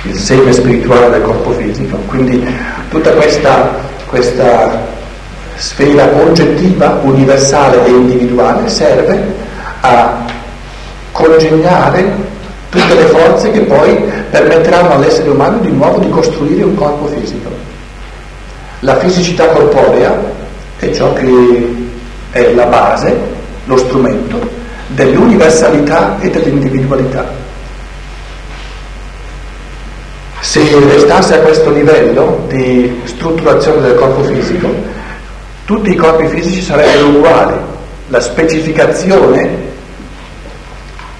il 0.03 0.15
seme 0.15 0.53
spirituale 0.53 1.09
del 1.09 1.23
corpo 1.23 1.51
fisico, 1.51 1.97
quindi 2.07 2.41
tutta 2.89 3.11
questa, 3.11 3.69
questa 4.05 5.01
sfera 5.55 6.09
oggettiva, 6.15 6.99
universale 7.03 7.85
e 7.85 7.89
individuale 7.89 8.67
serve 8.69 9.21
a 9.81 10.25
congegnare 11.11 12.31
tutte 12.69 12.95
le 12.95 13.05
forze 13.05 13.51
che 13.51 13.61
poi 13.61 13.95
permetteranno 14.29 14.93
all'essere 14.93 15.29
umano 15.29 15.59
di 15.59 15.71
nuovo 15.71 15.99
di 15.99 16.09
costruire 16.09 16.63
un 16.63 16.75
corpo 16.75 17.05
fisico. 17.07 17.49
La 18.79 18.97
fisicità 18.97 19.47
corporea 19.47 20.19
è 20.79 20.91
ciò 20.91 21.13
che 21.13 21.75
è 22.31 22.51
la 22.53 22.65
base, 22.65 23.15
lo 23.65 23.77
strumento 23.77 24.49
dell'universalità 24.87 26.19
e 26.19 26.29
dell'individualità. 26.29 27.41
Se 30.41 30.61
restasse 30.89 31.35
a 31.35 31.39
questo 31.39 31.69
livello 31.71 32.45
di 32.49 33.01
strutturazione 33.05 33.81
del 33.81 33.95
corpo 33.95 34.23
fisico, 34.23 34.67
tutti 35.65 35.91
i 35.91 35.95
corpi 35.95 36.27
fisici 36.27 36.61
sarebbero 36.61 37.07
uguali, 37.07 37.55
la 38.07 38.19
specificazione 38.19 39.71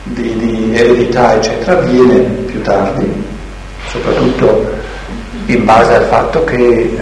di, 0.03 0.37
di 0.37 0.75
eredità 0.75 1.35
eccetera 1.35 1.79
avviene 1.79 2.19
più 2.19 2.61
tardi, 2.61 3.23
soprattutto 3.89 4.71
in 5.45 5.65
base 5.65 5.93
al 5.95 6.05
fatto 6.05 6.43
che 6.43 6.55
eh, 6.55 6.97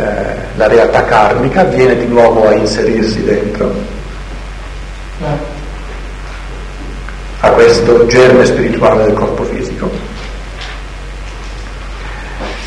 la 0.56 0.68
realtà 0.68 1.04
karmica 1.04 1.64
viene 1.64 1.98
di 1.98 2.06
nuovo 2.06 2.48
a 2.48 2.54
inserirsi 2.54 3.24
dentro. 3.24 3.74
A 7.40 7.50
questo 7.50 8.06
germe 8.08 8.46
spirituale 8.46 9.06
del 9.06 9.14
corpo 9.14 9.44
fisico. 9.44 9.61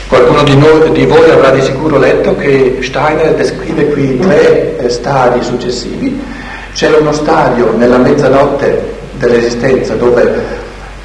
Qualcuno 0.07 0.43
di, 0.43 0.55
noi, 0.57 0.93
di, 0.93 1.07
voi 1.07 1.31
avrà 1.31 1.51
di 1.51 1.62
sicuro 1.62 1.99
letto 1.99 2.37
che 2.37 2.79
Steiner 2.83 3.35
descrive 3.35 3.88
qui 3.88 4.19
tre 4.19 4.77
eh, 4.77 4.88
stadi 4.90 5.43
successivi. 5.43 6.21
C'è 6.75 6.95
uno 6.99 7.12
stadio 7.12 7.75
nella 7.77 7.97
mezzanotte 7.97 8.93
dell'esistenza 9.14 9.95
dove 9.95 10.43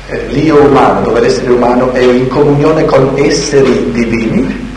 eh, 0.10 0.26
l'io 0.28 0.64
umano, 0.64 1.02
dove 1.02 1.22
l'essere 1.22 1.52
umano 1.52 1.94
è 1.94 2.02
in 2.02 2.28
comunione 2.28 2.84
con 2.84 3.14
esseri 3.16 3.90
divini. 3.92 4.68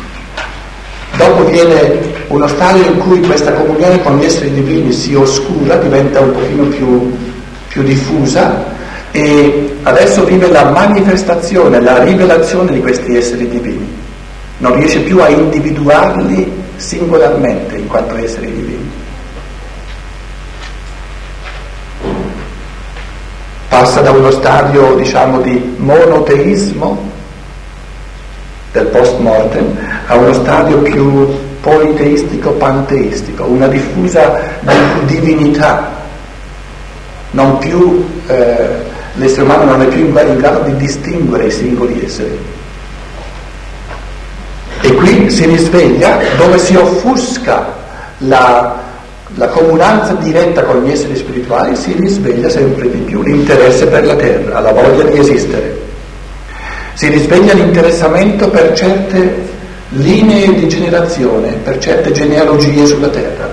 Dopo 1.16 1.44
viene 1.46 1.98
uno 2.28 2.46
stadio 2.46 2.84
in 2.84 2.98
cui 2.98 3.20
questa 3.22 3.52
comunione 3.52 4.02
con 4.02 4.18
gli 4.18 4.24
esseri 4.24 4.52
divini 4.52 4.92
si 4.92 5.14
oscura, 5.14 5.76
diventa 5.76 6.20
un 6.20 6.30
pochino 6.30 6.64
più, 6.66 7.12
più 7.66 7.82
diffusa 7.82 8.70
e 9.10 9.78
adesso 9.82 10.24
vive 10.24 10.48
la 10.48 10.70
manifestazione, 10.70 11.80
la 11.80 12.02
rivelazione 12.04 12.72
di 12.72 12.80
questi 12.80 13.16
esseri 13.16 13.48
divini 13.48 14.01
non 14.62 14.76
riesce 14.76 15.00
più 15.00 15.20
a 15.20 15.28
individuarli 15.28 16.50
singolarmente 16.76 17.76
in 17.76 17.88
quanto 17.88 18.16
esseri 18.16 18.46
divini. 18.46 18.90
Passa 23.68 24.00
da 24.02 24.12
uno 24.12 24.30
stadio, 24.30 24.94
diciamo, 24.94 25.40
di 25.40 25.74
monoteismo 25.78 27.10
del 28.70 28.86
post 28.86 29.18
mortem 29.18 29.76
a 30.06 30.14
uno 30.14 30.32
stadio 30.32 30.78
più 30.78 31.26
politeistico, 31.60 32.52
panteistico, 32.52 33.44
una 33.44 33.66
diffusa 33.66 34.40
divinità, 35.06 35.90
non 37.32 37.58
più, 37.58 38.08
eh, 38.28 38.68
l'essere 39.14 39.42
umano 39.42 39.64
non 39.64 39.82
è 39.82 39.86
più 39.86 40.06
in 40.06 40.36
grado 40.38 40.60
di 40.60 40.76
distinguere 40.76 41.46
i 41.46 41.50
singoli 41.50 42.04
esseri. 42.04 42.60
E 44.82 44.94
qui 44.94 45.30
si 45.30 45.46
risveglia 45.46 46.18
dove 46.36 46.58
si 46.58 46.74
offusca 46.74 47.64
la, 48.18 48.74
la 49.36 49.46
comunanza 49.48 50.14
diretta 50.14 50.64
con 50.64 50.82
gli 50.82 50.90
esseri 50.90 51.16
spirituali, 51.16 51.76
si 51.76 51.92
risveglia 51.92 52.48
sempre 52.48 52.90
di 52.90 52.98
più 52.98 53.22
l'interesse 53.22 53.86
per 53.86 54.04
la 54.04 54.16
terra, 54.16 54.58
la 54.60 54.72
voglia 54.72 55.04
di 55.04 55.18
esistere. 55.18 55.80
Si 56.94 57.08
risveglia 57.08 57.54
l'interessamento 57.54 58.48
per 58.48 58.72
certe 58.74 59.50
linee 59.90 60.54
di 60.54 60.68
generazione, 60.68 61.52
per 61.62 61.78
certe 61.78 62.10
genealogie 62.10 62.84
sulla 62.84 63.08
terra. 63.08 63.48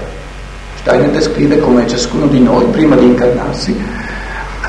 Steiner 0.80 1.10
descrive 1.10 1.60
come 1.60 1.88
ciascuno 1.88 2.26
di 2.26 2.40
noi, 2.40 2.66
prima 2.66 2.96
di 2.96 3.06
incarnarsi, 3.06 3.80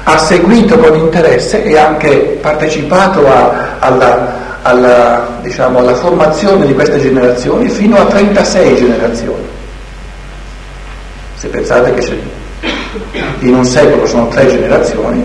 ha 0.03 0.18
seguito 0.18 0.77
con 0.77 0.94
interesse 0.94 1.64
e 1.64 1.77
anche 1.79 2.38
partecipato 2.40 3.27
a, 3.27 3.77
alla 3.79 4.49
alla, 4.62 5.30
diciamo, 5.42 5.79
alla 5.79 5.94
formazione 5.94 6.66
di 6.66 6.74
queste 6.74 6.98
generazioni 6.98 7.68
fino 7.68 7.96
a 7.96 8.07
36 8.07 8.76
generazioni. 8.76 9.48
Se 11.35 11.48
pensate 11.48 11.94
che 11.94 12.20
in 13.40 13.55
un 13.55 13.64
secolo 13.64 14.07
sono 14.07 14.29
tre 14.29 14.46
generazioni, 14.46 15.24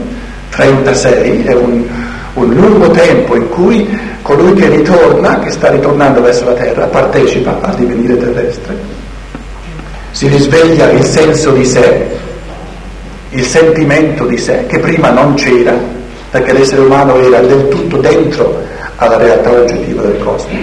36 0.49 1.43
è 1.43 1.53
un, 1.53 1.83
un 2.33 2.53
lungo 2.53 2.89
tempo 2.91 3.35
in 3.35 3.49
cui 3.49 3.87
colui 4.21 4.53
che 4.53 4.69
ritorna, 4.69 5.39
che 5.39 5.51
sta 5.51 5.69
ritornando 5.69 6.21
verso 6.21 6.45
la 6.45 6.53
terra, 6.53 6.85
partecipa 6.85 7.59
al 7.61 7.75
divenire 7.75 8.17
terrestre, 8.17 8.75
si 10.11 10.27
risveglia 10.27 10.89
il 10.91 11.03
senso 11.03 11.51
di 11.51 11.65
sé, 11.65 12.07
il 13.31 13.45
sentimento 13.45 14.25
di 14.25 14.37
sé, 14.37 14.65
che 14.67 14.79
prima 14.79 15.09
non 15.09 15.33
c'era, 15.33 15.73
perché 16.31 16.53
l'essere 16.53 16.81
umano 16.81 17.19
era 17.19 17.39
del 17.41 17.67
tutto 17.67 17.97
dentro 17.97 18.64
alla 18.97 19.17
realtà 19.17 19.51
oggettiva 19.51 20.01
del 20.03 20.23
cosmo. 20.23 20.57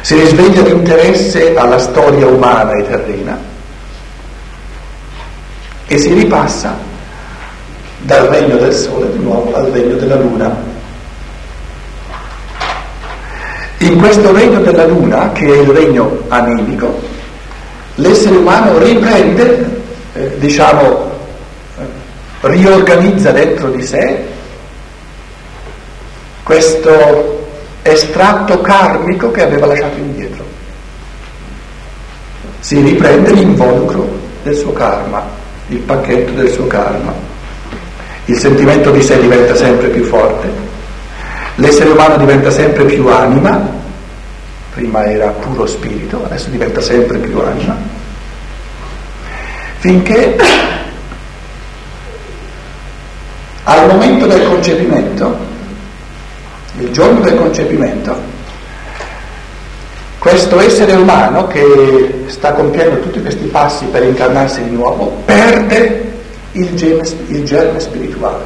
Si 0.00 0.14
risveglia 0.14 0.62
l'interesse 0.62 1.54
alla 1.54 1.78
storia 1.78 2.26
umana 2.26 2.72
e 2.72 2.88
terrena 2.88 3.38
e 5.86 5.98
si 5.98 6.12
ripassa 6.12 6.76
dal 7.98 8.26
regno 8.26 8.56
del 8.56 8.72
sole 8.72 9.12
di 9.12 9.18
nuovo 9.18 9.54
al 9.54 9.66
regno 9.66 9.94
della 9.96 10.16
luna. 10.16 10.70
In 13.78 13.98
questo 13.98 14.32
regno 14.32 14.60
della 14.60 14.86
luna, 14.86 15.32
che 15.32 15.46
è 15.46 15.58
il 15.58 15.68
regno 15.68 16.22
animico, 16.28 17.00
l'essere 17.96 18.36
umano 18.36 18.78
riprende, 18.78 19.82
eh, 20.14 20.38
diciamo, 20.38 21.10
eh, 21.78 21.84
riorganizza 22.40 23.30
dentro 23.32 23.70
di 23.70 23.82
sé 23.82 24.30
questo 26.42 27.46
estratto 27.82 28.60
karmico 28.60 29.30
che 29.30 29.42
aveva 29.42 29.66
lasciato 29.66 29.98
indietro. 29.98 30.44
Si 32.60 32.80
riprende 32.80 33.32
l'involucro 33.32 34.08
del 34.42 34.56
suo 34.56 34.72
karma, 34.72 35.24
il 35.68 35.78
pacchetto 35.78 36.32
del 36.32 36.50
suo 36.50 36.66
karma. 36.66 37.12
Il 38.26 38.38
sentimento 38.38 38.90
di 38.90 39.02
sé 39.02 39.20
diventa 39.20 39.54
sempre 39.56 39.88
più 39.88 40.04
forte, 40.04 40.48
l'essere 41.56 41.90
umano 41.90 42.16
diventa 42.16 42.50
sempre 42.50 42.84
più 42.84 43.08
anima, 43.08 43.60
prima 44.72 45.04
era 45.04 45.28
puro 45.28 45.66
spirito, 45.66 46.24
adesso 46.24 46.48
diventa 46.48 46.80
sempre 46.80 47.18
più 47.18 47.40
anima, 47.40 47.76
finché 49.78 50.36
al 53.64 53.86
momento 53.88 54.26
del 54.26 54.46
concepimento 54.46 55.50
il 56.78 56.90
giorno 56.90 57.20
del 57.20 57.36
concepimento, 57.36 58.16
questo 60.22 60.60
essere 60.60 60.92
umano 60.92 61.48
che 61.48 62.22
sta 62.26 62.52
compiendo 62.52 63.00
tutti 63.00 63.20
questi 63.20 63.46
passi 63.46 63.86
per 63.86 64.04
incarnarsi 64.04 64.62
di 64.62 64.70
nuovo 64.70 65.20
perde 65.24 66.12
il 66.52 66.74
germe, 66.74 67.02
il 67.26 67.44
germe 67.44 67.80
spirituale. 67.80 68.44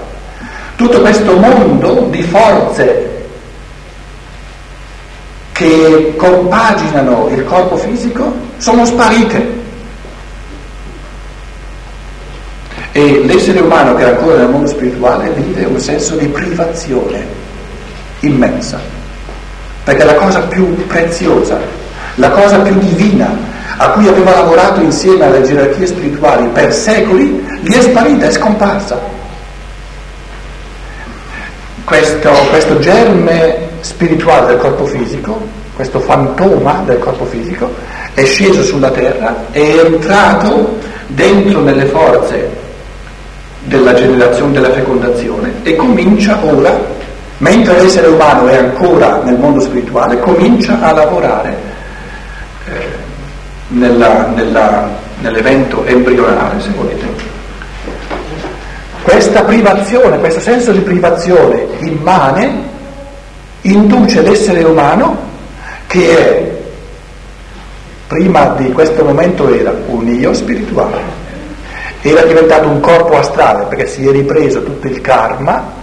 Tutto 0.76 1.02
questo 1.02 1.36
mondo 1.36 2.08
di 2.10 2.22
forze 2.22 3.26
che 5.52 6.14
compaginano 6.16 7.28
il 7.30 7.44
corpo 7.44 7.76
fisico 7.76 8.32
sono 8.56 8.86
sparite. 8.86 9.64
E 12.92 13.22
l'essere 13.26 13.60
umano 13.60 13.94
che 13.94 14.04
è 14.04 14.08
ancora 14.08 14.38
nel 14.38 14.48
mondo 14.48 14.66
spirituale 14.66 15.28
vive 15.28 15.64
un 15.64 15.78
senso 15.78 16.16
di 16.16 16.26
privazione 16.28 17.36
immensa, 18.26 18.78
perché 19.84 20.04
la 20.04 20.14
cosa 20.14 20.40
più 20.40 20.86
preziosa, 20.86 21.58
la 22.16 22.30
cosa 22.30 22.58
più 22.58 22.78
divina 22.78 23.54
a 23.78 23.90
cui 23.90 24.08
aveva 24.08 24.34
lavorato 24.34 24.80
insieme 24.80 25.26
alle 25.26 25.42
gerarchie 25.42 25.86
spirituali 25.86 26.48
per 26.48 26.72
secoli, 26.72 27.44
gli 27.62 27.74
è 27.74 27.80
sparita, 27.80 28.26
è 28.26 28.30
scomparsa. 28.30 28.98
Questo, 31.84 32.30
questo 32.50 32.78
germe 32.78 33.68
spirituale 33.80 34.46
del 34.46 34.56
corpo 34.56 34.86
fisico, 34.86 35.40
questo 35.74 36.00
fantoma 36.00 36.82
del 36.86 36.98
corpo 36.98 37.26
fisico, 37.26 37.72
è 38.14 38.24
sceso 38.24 38.62
sulla 38.62 38.90
terra, 38.90 39.44
è 39.50 39.60
entrato 39.84 40.78
dentro 41.08 41.60
nelle 41.60 41.84
forze 41.84 42.64
della 43.64 43.92
generazione, 43.94 44.52
della 44.52 44.70
fecondazione 44.70 45.52
e 45.62 45.76
comincia 45.76 46.38
ora, 46.42 46.94
mentre 47.38 47.81
l'essere 47.81 48.07
umano 48.09 48.46
è 48.49 48.57
ancora 48.57 49.20
nel 49.22 49.38
mondo 49.38 49.61
spirituale, 49.61 50.18
comincia 50.20 50.81
a 50.81 50.92
lavorare 50.92 51.57
eh, 52.66 52.88
nella, 53.68 54.27
nella, 54.35 54.88
nell'evento 55.20 55.85
embrionale, 55.85 56.61
se 56.61 56.70
volete. 56.70 57.35
Questa 59.03 59.42
privazione, 59.44 60.18
questo 60.18 60.40
senso 60.40 60.72
di 60.72 60.81
privazione 60.81 61.66
immane 61.79 62.75
induce 63.62 64.22
l'essere 64.22 64.64
umano 64.64 65.16
che 65.87 66.18
è, 66.18 66.57
prima 68.09 68.55
di 68.57 68.72
questo 68.72 69.05
momento 69.05 69.53
era 69.53 69.72
un 69.87 70.09
io 70.09 70.33
spirituale, 70.33 71.01
era 72.03 72.22
diventato 72.22 72.68
un 72.68 72.81
corpo 72.81 73.16
astrale 73.16 73.64
perché 73.66 73.87
si 73.87 74.07
è 74.07 74.11
ripreso 74.11 74.62
tutto 74.62 74.87
il 74.87 75.01
karma, 75.01 75.75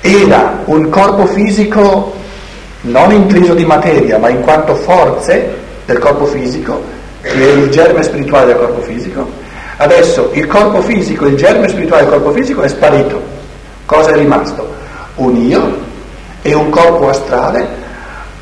era 0.00 0.62
un 0.64 0.88
corpo 0.88 1.26
fisico 1.26 2.14
non 2.82 3.12
intriso 3.12 3.54
di 3.54 3.64
materia 3.64 4.18
ma 4.18 4.28
in 4.28 4.40
quanto 4.40 4.74
forze 4.74 5.58
del 5.84 5.98
corpo 5.98 6.24
fisico, 6.26 6.82
che 7.20 7.32
è 7.32 7.52
il 7.52 7.68
germe 7.68 8.02
spirituale 8.02 8.46
del 8.46 8.56
corpo 8.56 8.80
fisico, 8.80 9.28
adesso 9.76 10.30
il 10.34 10.46
corpo 10.46 10.80
fisico, 10.80 11.26
il 11.26 11.36
germe 11.36 11.68
spirituale 11.68 12.04
del 12.04 12.12
corpo 12.12 12.32
fisico 12.32 12.62
è 12.62 12.68
sparito. 12.68 13.20
Cosa 13.84 14.10
è 14.10 14.14
rimasto? 14.16 14.72
Un 15.16 15.36
io 15.36 15.78
e 16.42 16.54
un 16.54 16.70
corpo 16.70 17.08
astrale 17.08 17.66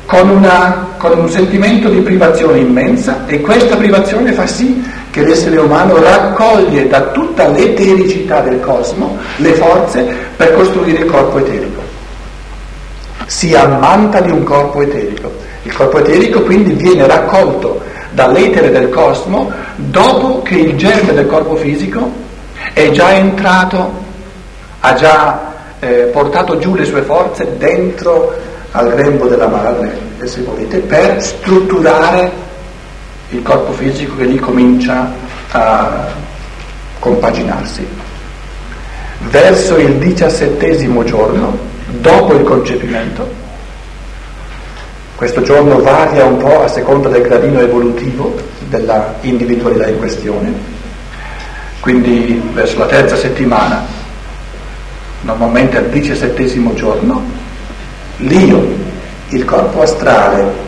con, 0.05 0.29
una, 0.29 0.87
con 0.97 1.17
un 1.17 1.29
sentimento 1.29 1.89
di 1.89 2.01
privazione 2.01 2.59
immensa 2.59 3.25
e 3.25 3.41
questa 3.41 3.75
privazione 3.75 4.31
fa 4.31 4.47
sì 4.47 4.83
che 5.11 5.23
l'essere 5.23 5.57
umano 5.57 6.01
raccoglie 6.01 6.87
da 6.87 7.01
tutta 7.07 7.47
l'etericità 7.47 8.41
del 8.41 8.59
cosmo 8.59 9.17
le 9.37 9.53
forze 9.53 10.05
per 10.35 10.53
costruire 10.53 11.03
il 11.03 11.09
corpo 11.09 11.39
eterico. 11.39 11.81
Si 13.25 13.53
ammanta 13.55 14.21
di 14.21 14.31
un 14.31 14.43
corpo 14.43 14.81
eterico. 14.81 15.31
Il 15.63 15.73
corpo 15.73 15.99
eterico 15.99 16.41
quindi 16.41 16.73
viene 16.73 17.05
raccolto 17.07 17.81
dall'etere 18.11 18.71
del 18.71 18.89
cosmo 18.89 19.51
dopo 19.75 20.41
che 20.41 20.55
il 20.55 20.75
germe 20.75 21.13
del 21.13 21.27
corpo 21.27 21.55
fisico 21.55 22.11
è 22.73 22.89
già 22.91 23.13
entrato, 23.13 23.91
ha 24.79 24.93
già 24.93 25.53
eh, 25.79 26.09
portato 26.11 26.57
giù 26.57 26.75
le 26.75 26.85
sue 26.85 27.01
forze 27.01 27.57
dentro 27.57 28.33
al 28.71 28.93
grembo 28.93 29.27
della 29.27 29.47
madre, 29.47 29.97
se 30.23 30.41
volete, 30.41 30.79
per 30.79 31.21
strutturare 31.21 32.47
il 33.29 33.41
corpo 33.43 33.71
fisico 33.73 34.15
che 34.15 34.25
lì 34.25 34.37
comincia 34.37 35.11
a 35.51 36.07
compaginarsi. 36.99 37.87
Verso 39.29 39.77
il 39.77 39.95
diciassettesimo 39.95 41.03
giorno, 41.03 41.57
dopo 41.87 42.33
il 42.33 42.43
concepimento, 42.43 43.47
questo 45.15 45.41
giorno 45.41 45.81
varia 45.81 46.23
un 46.25 46.37
po' 46.37 46.63
a 46.63 46.67
seconda 46.67 47.09
del 47.09 47.21
gradino 47.21 47.59
evolutivo 47.59 48.35
della 48.69 49.15
individualità 49.21 49.87
in 49.87 49.97
questione, 49.97 50.53
quindi 51.81 52.41
verso 52.53 52.79
la 52.79 52.85
terza 52.85 53.15
settimana, 53.17 53.85
normalmente 55.21 55.77
al 55.77 55.89
diciassettesimo 55.89 56.73
giorno, 56.73 57.21
l'io, 58.17 58.65
il 59.29 59.45
corpo 59.45 59.81
astrale 59.81 60.67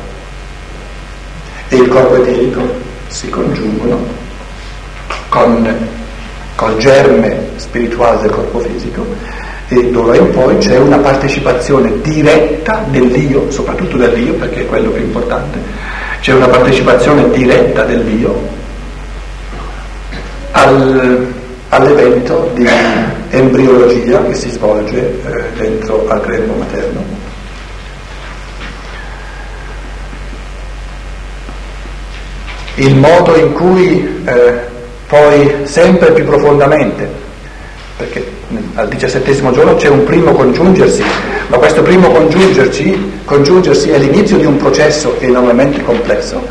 e 1.71 1.77
il 1.77 1.88
corpo 1.88 2.15
eterico 2.17 2.60
si 3.07 3.29
congiungono 3.29 3.97
con, 5.29 5.88
col 6.55 6.75
germe 6.75 7.47
spirituale 7.55 8.19
del 8.23 8.29
corpo 8.29 8.60
fisico 8.60 9.05
e 9.69 9.89
d'ora 9.89 10.17
in 10.17 10.31
poi 10.31 10.57
c'è 10.57 10.77
una 10.77 10.97
partecipazione 10.97 12.01
diretta 12.01 12.84
dell'io, 12.89 13.49
soprattutto 13.49 13.95
dell'io 13.95 14.34
perché 14.34 14.63
è 14.63 14.65
quello 14.65 14.89
più 14.89 15.01
importante, 15.01 15.60
c'è 16.19 16.34
una 16.34 16.49
partecipazione 16.49 17.29
diretta 17.29 17.84
dell'io 17.84 18.49
al, 20.51 21.25
all'evento 21.69 22.51
di 22.53 22.67
embriologia 23.29 24.21
che 24.25 24.36
si 24.36 24.49
svolge 24.49 25.21
eh, 25.25 25.43
dentro 25.55 26.05
al 26.10 26.19
grembo 26.19 26.55
materno. 26.55 27.31
Il 32.75 32.95
modo 32.95 33.36
in 33.36 33.53
cui 33.53 34.23
eh, 34.25 34.53
poi 35.07 35.53
sempre 35.63 36.12
più 36.13 36.23
profondamente, 36.25 37.07
perché 37.97 38.25
al 38.75 38.88
diciassettesimo 38.88 39.51
giorno 39.51 39.75
c'è 39.75 39.89
un 39.89 40.03
primo 40.03 40.31
congiungersi, 40.31 41.03
ma 41.47 41.57
questo 41.57 41.81
primo 41.81 42.10
congiungersi, 42.10 43.19
congiungersi 43.25 43.89
è 43.89 43.97
l'inizio 43.97 44.38
di 44.38 44.45
un 44.45 44.57
processo 44.57 45.15
enormemente 45.19 45.84
complesso, 45.84 46.41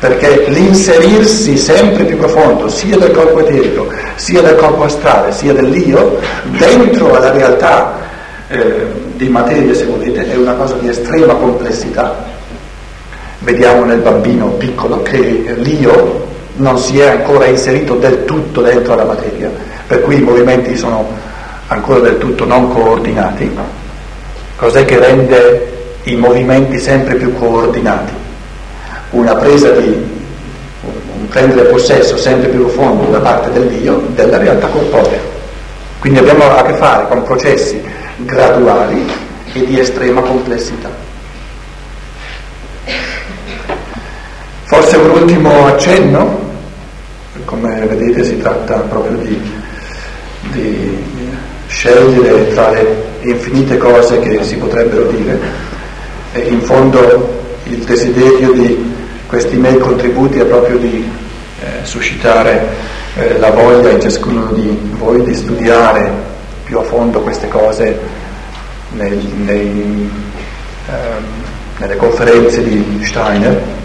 perché 0.00 0.46
l'inserirsi 0.48 1.56
sempre 1.56 2.04
più 2.04 2.16
profondo 2.16 2.68
sia 2.68 2.96
del 2.98 3.12
corpo 3.12 3.38
eterico, 3.40 3.88
sia 4.16 4.42
del 4.42 4.56
corpo 4.56 4.84
astrale, 4.84 5.32
sia 5.32 5.52
dell'io, 5.52 6.18
dentro 6.58 7.14
alla 7.14 7.30
realtà 7.30 8.00
eh, 8.48 8.86
di 9.14 9.28
materia, 9.28 9.72
se 9.74 9.84
volete, 9.84 10.28
è 10.28 10.34
una 10.36 10.54
cosa 10.54 10.74
di 10.74 10.88
estrema 10.88 11.34
complessità. 11.34 12.40
Vediamo 13.42 13.84
nel 13.84 13.98
bambino 13.98 14.50
piccolo 14.50 15.02
che 15.02 15.18
l'io 15.18 16.26
non 16.56 16.78
si 16.78 17.00
è 17.00 17.08
ancora 17.08 17.46
inserito 17.46 17.94
del 17.94 18.24
tutto 18.24 18.62
dentro 18.62 18.92
alla 18.92 19.04
materia, 19.04 19.50
per 19.86 20.02
cui 20.02 20.18
i 20.18 20.22
movimenti 20.22 20.76
sono 20.76 21.08
ancora 21.66 22.00
del 22.00 22.18
tutto 22.18 22.44
non 22.44 22.72
coordinati, 22.72 23.50
cos'è 24.56 24.84
che 24.84 24.98
rende 24.98 25.72
i 26.04 26.14
movimenti 26.14 26.78
sempre 26.78 27.14
più 27.16 27.34
coordinati? 27.34 28.12
Una 29.10 29.34
presa 29.34 29.70
di 29.70 29.88
un 29.88 31.28
prendere 31.28 31.64
possesso 31.64 32.16
sempre 32.16 32.48
più 32.48 32.60
profondo 32.60 33.10
da 33.10 33.18
parte 33.18 33.50
dell'io 33.50 34.04
della 34.14 34.38
realtà 34.38 34.68
corporea. 34.68 35.20
Quindi 35.98 36.20
abbiamo 36.20 36.44
a 36.48 36.62
che 36.62 36.74
fare 36.74 37.06
con 37.08 37.22
processi 37.24 37.82
graduali 38.18 39.04
e 39.52 39.64
di 39.64 39.80
estrema 39.80 40.20
complessità. 40.20 41.01
Forse 44.72 44.96
un 44.96 45.10
ultimo 45.10 45.66
accenno, 45.66 46.40
come 47.44 47.84
vedete 47.84 48.24
si 48.24 48.38
tratta 48.38 48.78
proprio 48.78 49.18
di, 49.18 49.38
di 50.50 50.98
scegliere 51.66 52.54
tra 52.54 52.70
le 52.70 53.04
infinite 53.20 53.76
cose 53.76 54.18
che 54.20 54.42
si 54.42 54.56
potrebbero 54.56 55.10
dire. 55.10 55.38
E 56.32 56.40
in 56.48 56.62
fondo 56.62 57.42
il 57.64 57.84
desiderio 57.84 58.52
di 58.52 58.94
questi 59.26 59.56
miei 59.56 59.76
contributi 59.76 60.38
è 60.38 60.46
proprio 60.46 60.78
di 60.78 61.06
eh, 61.60 61.84
suscitare 61.84 62.66
eh, 63.16 63.38
la 63.38 63.50
voglia 63.50 63.90
in 63.90 64.00
ciascuno 64.00 64.52
di 64.52 64.74
voi 64.92 65.22
di 65.22 65.34
studiare 65.34 66.10
più 66.64 66.78
a 66.78 66.82
fondo 66.82 67.20
queste 67.20 67.46
cose 67.48 67.98
nei, 68.92 69.20
nei, 69.44 70.10
ehm, 70.88 71.24
nelle 71.76 71.96
conferenze 71.96 72.64
di 72.64 73.04
Steiner 73.04 73.80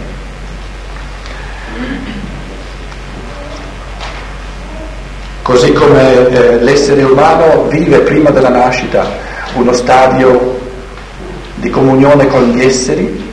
così 5.48 5.72
come 5.72 6.28
eh, 6.28 6.58
l'essere 6.60 7.02
umano 7.04 7.68
vive 7.68 8.00
prima 8.00 8.28
della 8.28 8.50
nascita 8.50 9.06
uno 9.54 9.72
stadio 9.72 10.60
di 11.54 11.70
comunione 11.70 12.26
con 12.26 12.50
gli 12.50 12.60
esseri, 12.60 13.30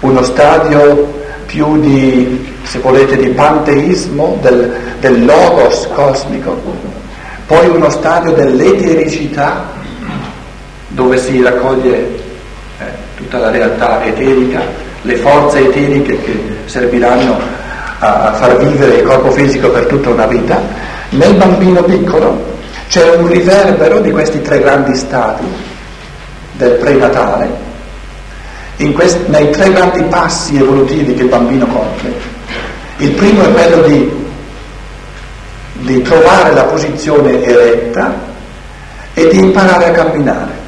uno 0.00 0.22
stadio 0.22 1.22
più 1.44 1.78
di, 1.80 2.50
se 2.62 2.78
volete, 2.78 3.18
di 3.18 3.28
panteismo 3.28 4.38
del, 4.40 4.74
del 4.98 5.26
logos 5.26 5.86
cosmico, 5.92 6.58
poi 7.46 7.68
uno 7.68 7.90
stadio 7.90 8.32
dell'etericità 8.32 9.66
dove 10.88 11.18
si 11.18 11.42
raccoglie 11.42 11.92
eh, 12.78 12.84
tutta 13.16 13.36
la 13.36 13.50
realtà 13.50 14.02
eterica, 14.02 14.62
le 15.02 15.16
forze 15.16 15.58
eteriche 15.58 16.18
che 16.22 16.40
serviranno 16.64 17.65
a 17.98 18.32
far 18.34 18.58
vivere 18.58 18.96
il 18.96 19.02
corpo 19.02 19.30
fisico 19.30 19.70
per 19.70 19.86
tutta 19.86 20.10
una 20.10 20.26
vita, 20.26 20.60
nel 21.10 21.34
bambino 21.34 21.82
piccolo 21.82 22.54
c'è 22.88 23.16
un 23.16 23.26
riverbero 23.26 24.00
di 24.00 24.10
questi 24.10 24.42
tre 24.42 24.60
grandi 24.60 24.94
stati 24.94 25.44
del 26.52 26.72
prenatale, 26.72 27.48
quest- 28.92 29.26
nei 29.26 29.50
tre 29.50 29.72
grandi 29.72 30.02
passi 30.04 30.56
evolutivi 30.56 31.14
che 31.14 31.22
il 31.22 31.28
bambino 31.28 31.66
compie. 31.66 32.34
Il 32.98 33.10
primo 33.10 33.42
è 33.42 33.52
quello 33.52 33.82
di, 33.82 34.26
di 35.72 36.02
trovare 36.02 36.52
la 36.54 36.64
posizione 36.64 37.42
eretta 37.42 38.14
e 39.14 39.28
di 39.28 39.38
imparare 39.38 39.86
a 39.86 39.90
camminare. 39.90 40.64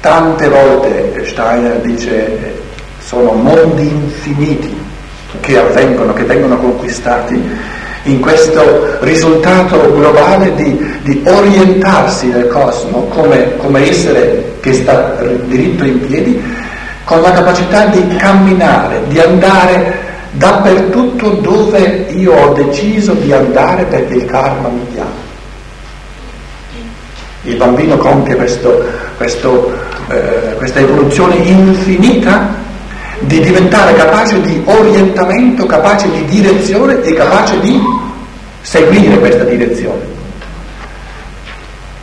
Tante 0.00 0.48
volte 0.48 1.26
Steiner 1.26 1.78
dice 1.80 2.58
sono 2.98 3.32
mondi 3.32 3.88
infiniti 3.88 4.79
che 5.40 5.58
avvengono, 5.58 6.12
che 6.12 6.24
vengono 6.24 6.56
conquistati 6.56 7.78
in 8.04 8.20
questo 8.20 8.96
risultato 9.00 9.92
globale 9.94 10.54
di, 10.54 10.98
di 11.02 11.22
orientarsi 11.26 12.28
nel 12.28 12.48
cosmo 12.48 13.04
come, 13.04 13.56
come 13.56 13.88
essere 13.88 14.54
che 14.60 14.72
sta 14.72 15.16
diritto 15.46 15.84
in 15.84 16.00
piedi, 16.06 16.42
con 17.04 17.20
la 17.20 17.32
capacità 17.32 17.86
di 17.86 18.16
camminare, 18.16 19.02
di 19.08 19.18
andare 19.18 20.08
dappertutto 20.32 21.30
dove 21.30 22.06
io 22.10 22.32
ho 22.32 22.52
deciso 22.52 23.12
di 23.14 23.32
andare 23.32 23.84
perché 23.84 24.14
il 24.14 24.24
karma 24.24 24.68
mi 24.68 24.86
chiama. 24.92 25.28
Il 27.42 27.56
bambino 27.56 27.96
compie 27.96 28.36
questo, 28.36 28.84
questo, 29.16 29.72
eh, 30.08 30.54
questa 30.56 30.80
evoluzione 30.80 31.36
infinita 31.36 32.68
di 33.20 33.40
diventare 33.40 33.94
capace 33.94 34.40
di 34.40 34.62
orientamento, 34.64 35.66
capace 35.66 36.10
di 36.10 36.24
direzione 36.26 37.02
e 37.02 37.12
capace 37.12 37.60
di 37.60 37.80
seguire 38.62 39.18
questa 39.18 39.44
direzione. 39.44 40.18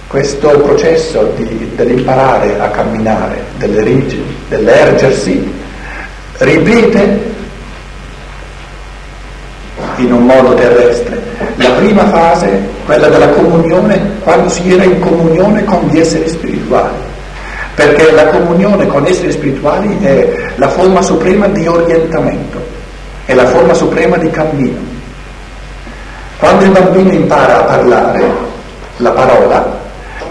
Questo 0.08 0.50
processo 0.60 1.34
di, 1.36 1.72
dell'imparare 1.76 2.60
a 2.60 2.70
camminare, 2.70 3.44
dell'erigere, 3.58 4.24
dell'ergersi, 4.48 5.54
ripete 6.38 7.36
in 9.98 10.14
un 10.14 10.26
modo 10.26 10.54
terrestre. 10.54 11.22
La 11.56 11.72
prima 11.72 12.08
fase, 12.08 12.70
quella 12.86 13.10
della 13.10 13.30
comunione, 13.30 14.18
quando 14.24 14.50
si 14.50 14.72
era 14.72 14.84
in 14.84 15.00
comunione 15.00 15.66
con 15.66 15.88
gli 15.90 16.00
esseri 16.00 16.30
spirituali 16.30 17.07
perché 17.78 18.12
la 18.12 18.26
comunione 18.30 18.88
con 18.88 19.06
esseri 19.06 19.32
spirituali 19.32 20.00
è 20.02 20.52
la 20.56 20.68
forma 20.68 21.00
suprema 21.04 21.48
di 21.48 21.68
orientamento, 21.68 22.60
è 23.24 23.36
la 23.36 23.46
forma 23.46 23.76
suprema 23.76 24.18
di 24.18 24.32
cammino. 24.32 24.80
Quando 26.40 26.66
il 26.66 26.72
bambino 26.72 27.12
impara 27.12 27.60
a 27.60 27.64
parlare, 27.66 28.26
la 28.98 29.12
parola 29.12 29.78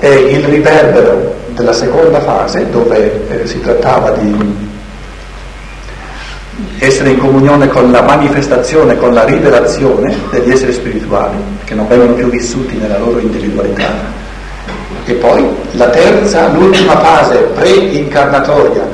è 0.00 0.08
il 0.08 0.42
riverbero 0.42 1.36
della 1.50 1.72
seconda 1.72 2.20
fase 2.20 2.68
dove 2.68 3.28
eh, 3.28 3.46
si 3.46 3.60
trattava 3.60 4.10
di 4.10 4.56
essere 6.78 7.10
in 7.10 7.18
comunione 7.18 7.68
con 7.68 7.92
la 7.92 8.02
manifestazione, 8.02 8.96
con 8.96 9.14
la 9.14 9.22
rivelazione 9.22 10.18
degli 10.32 10.50
esseri 10.50 10.72
spirituali 10.72 11.36
che 11.62 11.76
non 11.76 11.86
vengono 11.86 12.14
più 12.14 12.28
vissuti 12.28 12.74
nella 12.76 12.98
loro 12.98 13.20
individualità 13.20 14.24
e 15.06 15.14
poi 15.14 15.48
la 15.72 15.88
terza, 15.88 16.48
l'ultima 16.48 16.98
fase 16.98 17.36
pre-incarnatoria, 17.54 18.84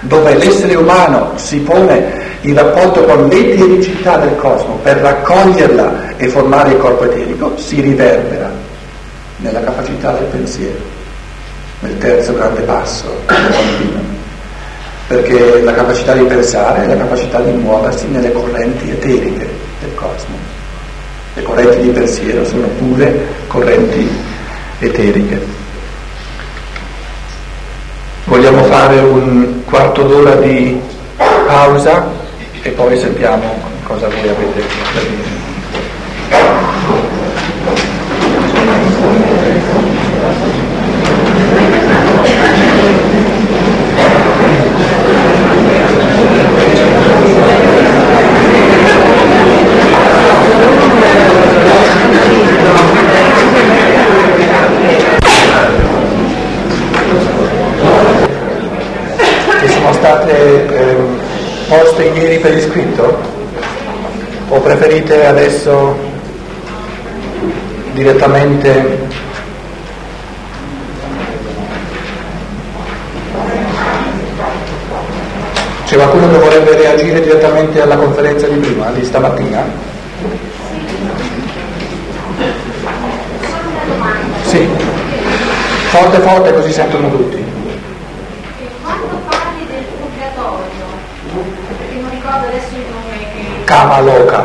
dove 0.00 0.34
l'essere 0.36 0.74
umano 0.74 1.32
si 1.36 1.60
pone 1.60 2.20
in 2.42 2.54
rapporto 2.54 3.02
con 3.04 3.28
l'etericità 3.28 4.18
del 4.18 4.36
cosmo 4.36 4.78
per 4.82 4.98
raccoglierla 4.98 6.16
e 6.18 6.28
formare 6.28 6.72
il 6.72 6.78
corpo 6.78 7.04
eterico, 7.04 7.56
si 7.56 7.80
riverbera 7.80 8.50
nella 9.38 9.60
capacità 9.60 10.12
del 10.12 10.24
pensiero, 10.24 10.78
nel 11.80 11.96
terzo 11.98 12.34
grande 12.34 12.60
passo. 12.62 13.06
Perché 15.06 15.62
la 15.62 15.72
capacità 15.72 16.14
di 16.14 16.24
pensare 16.24 16.84
è 16.84 16.86
la 16.86 16.96
capacità 16.96 17.40
di 17.40 17.50
muoversi 17.52 18.06
nelle 18.08 18.32
correnti 18.32 18.90
eteriche 18.90 19.48
del 19.80 19.94
cosmo. 19.94 20.36
Le 21.34 21.42
correnti 21.42 21.80
di 21.80 21.88
pensiero 21.88 22.44
sono 22.44 22.66
pure 22.78 23.26
correnti 23.46 24.08
eteriche. 24.78 25.61
Vogliamo 28.32 28.62
fare 28.64 28.98
un 28.98 29.62
quarto 29.66 30.04
d'ora 30.04 30.36
di 30.36 30.80
pausa 31.18 32.08
e 32.62 32.70
poi 32.70 32.98
sentiamo 32.98 33.44
cosa 33.82 34.08
voi 34.08 34.26
avete 34.26 34.60
da 34.94 35.00
dire. 35.00 35.32
state 60.02 60.66
eh, 60.66 60.96
poste 62.02 62.18
ieri 62.18 62.38
per 62.38 62.56
iscritto? 62.56 63.16
O 64.48 64.60
preferite 64.60 65.24
adesso 65.24 65.96
direttamente 67.92 69.10
C'è 75.84 75.98
qualcuno 75.98 76.30
che 76.30 76.38
vorrebbe 76.38 76.74
reagire 76.74 77.20
direttamente 77.20 77.82
alla 77.82 77.96
conferenza 77.96 78.46
di 78.46 78.56
prima, 78.56 78.86
di 78.92 79.04
stamattina? 79.04 79.62
Sì. 84.46 84.66
Forte 85.90 86.18
forte 86.20 86.54
così 86.54 86.72
sentono 86.72 87.10
tutti. 87.10 87.51
Kamaloka. 93.72 94.44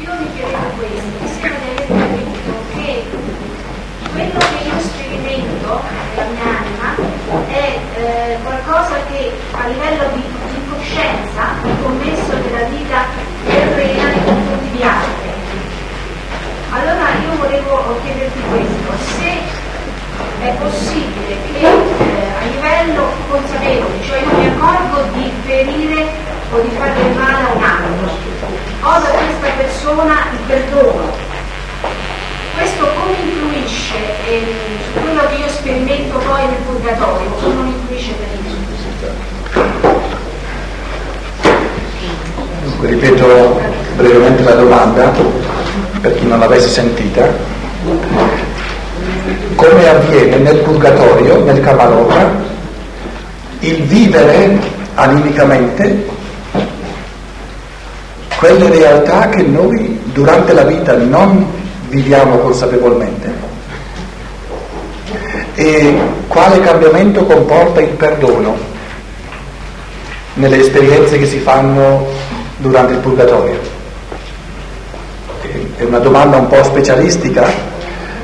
Io 0.00 0.12
mi 0.20 0.28
chiedevo 0.36 0.68
questo, 0.76 1.24
sembra 1.40 1.64
di 1.64 1.70
aver 1.70 1.96
capito 1.96 2.52
che 2.76 3.04
quello 4.12 4.38
che 4.38 4.68
io 4.68 4.80
sperimento 4.80 5.80
nella 6.12 6.28
mia 6.28 6.60
anima 6.60 7.48
è 7.48 7.78
eh, 7.96 8.38
qualcosa 8.42 8.96
che 9.08 9.32
a 9.52 9.66
livello 9.68 10.04
di, 10.12 10.22
coscienza 10.68 11.56
ho 11.64 11.82
commesso 11.82 12.32
nella 12.44 12.68
vita 12.68 13.04
terrena 13.46 14.08
nei 14.08 14.24
confronti 14.24 14.70
di 14.76 14.82
altri. 14.82 15.30
Allora 16.72 17.08
io 17.24 17.36
volevo 17.38 17.98
chiederti 18.04 18.40
questo, 18.50 18.92
se 19.16 19.38
è 20.42 20.52
possibile 20.60 21.34
che 21.50 21.64
eh, 21.64 22.28
a 22.40 22.44
livello 22.44 23.08
consapevole, 23.30 24.02
cioè 24.04 24.18
io 24.18 24.36
mi 24.36 24.46
accorgo 24.48 25.02
di 25.14 25.32
ferire 25.46 26.30
o 26.52 26.60
di 26.60 26.70
fare 26.76 26.92
del 26.94 27.14
male 27.14 27.46
a 27.46 27.54
ho 28.82 28.98
da 28.98 29.08
questa 29.08 29.48
persona 29.56 30.14
il 30.32 30.38
perdono. 30.46 31.12
Questo 32.54 32.86
come 32.98 33.12
influisce 33.12 33.96
eh, 34.26 34.54
su 34.92 35.00
quello 35.00 35.20
che 35.28 35.34
io 35.34 35.48
sperimento 35.48 36.18
poi 36.18 36.46
nel 36.46 36.56
purgatorio, 36.66 37.30
come 37.30 37.54
non 37.54 37.66
influisce 37.66 38.12
per 38.12 38.28
me? 38.42 38.48
Dunque, 42.64 42.88
ripeto 42.88 43.60
brevemente 43.96 44.42
la 44.42 44.54
domanda 44.54 45.12
per 46.00 46.14
chi 46.16 46.26
non 46.26 46.38
l'avesse 46.38 46.68
sentita. 46.68 47.28
Come 49.54 49.88
avviene 49.88 50.36
nel 50.36 50.56
purgatorio, 50.58 51.44
nel 51.44 51.60
Kamalota, 51.60 52.30
il 53.60 53.82
vivere 53.82 54.58
animicamente 54.94 56.18
quelle 58.40 58.70
realtà 58.70 59.28
che 59.28 59.42
noi 59.42 60.00
durante 60.14 60.54
la 60.54 60.62
vita 60.62 60.96
non 60.96 61.44
viviamo 61.90 62.38
consapevolmente 62.38 63.30
e 65.54 65.94
quale 66.26 66.58
cambiamento 66.60 67.26
comporta 67.26 67.82
il 67.82 67.90
perdono 67.90 68.56
nelle 70.34 70.58
esperienze 70.58 71.18
che 71.18 71.26
si 71.26 71.38
fanno 71.38 72.06
durante 72.56 72.94
il 72.94 73.00
purgatorio. 73.00 73.58
È 75.76 75.82
una 75.82 75.98
domanda 75.98 76.38
un 76.38 76.46
po' 76.46 76.62
specialistica, 76.64 77.46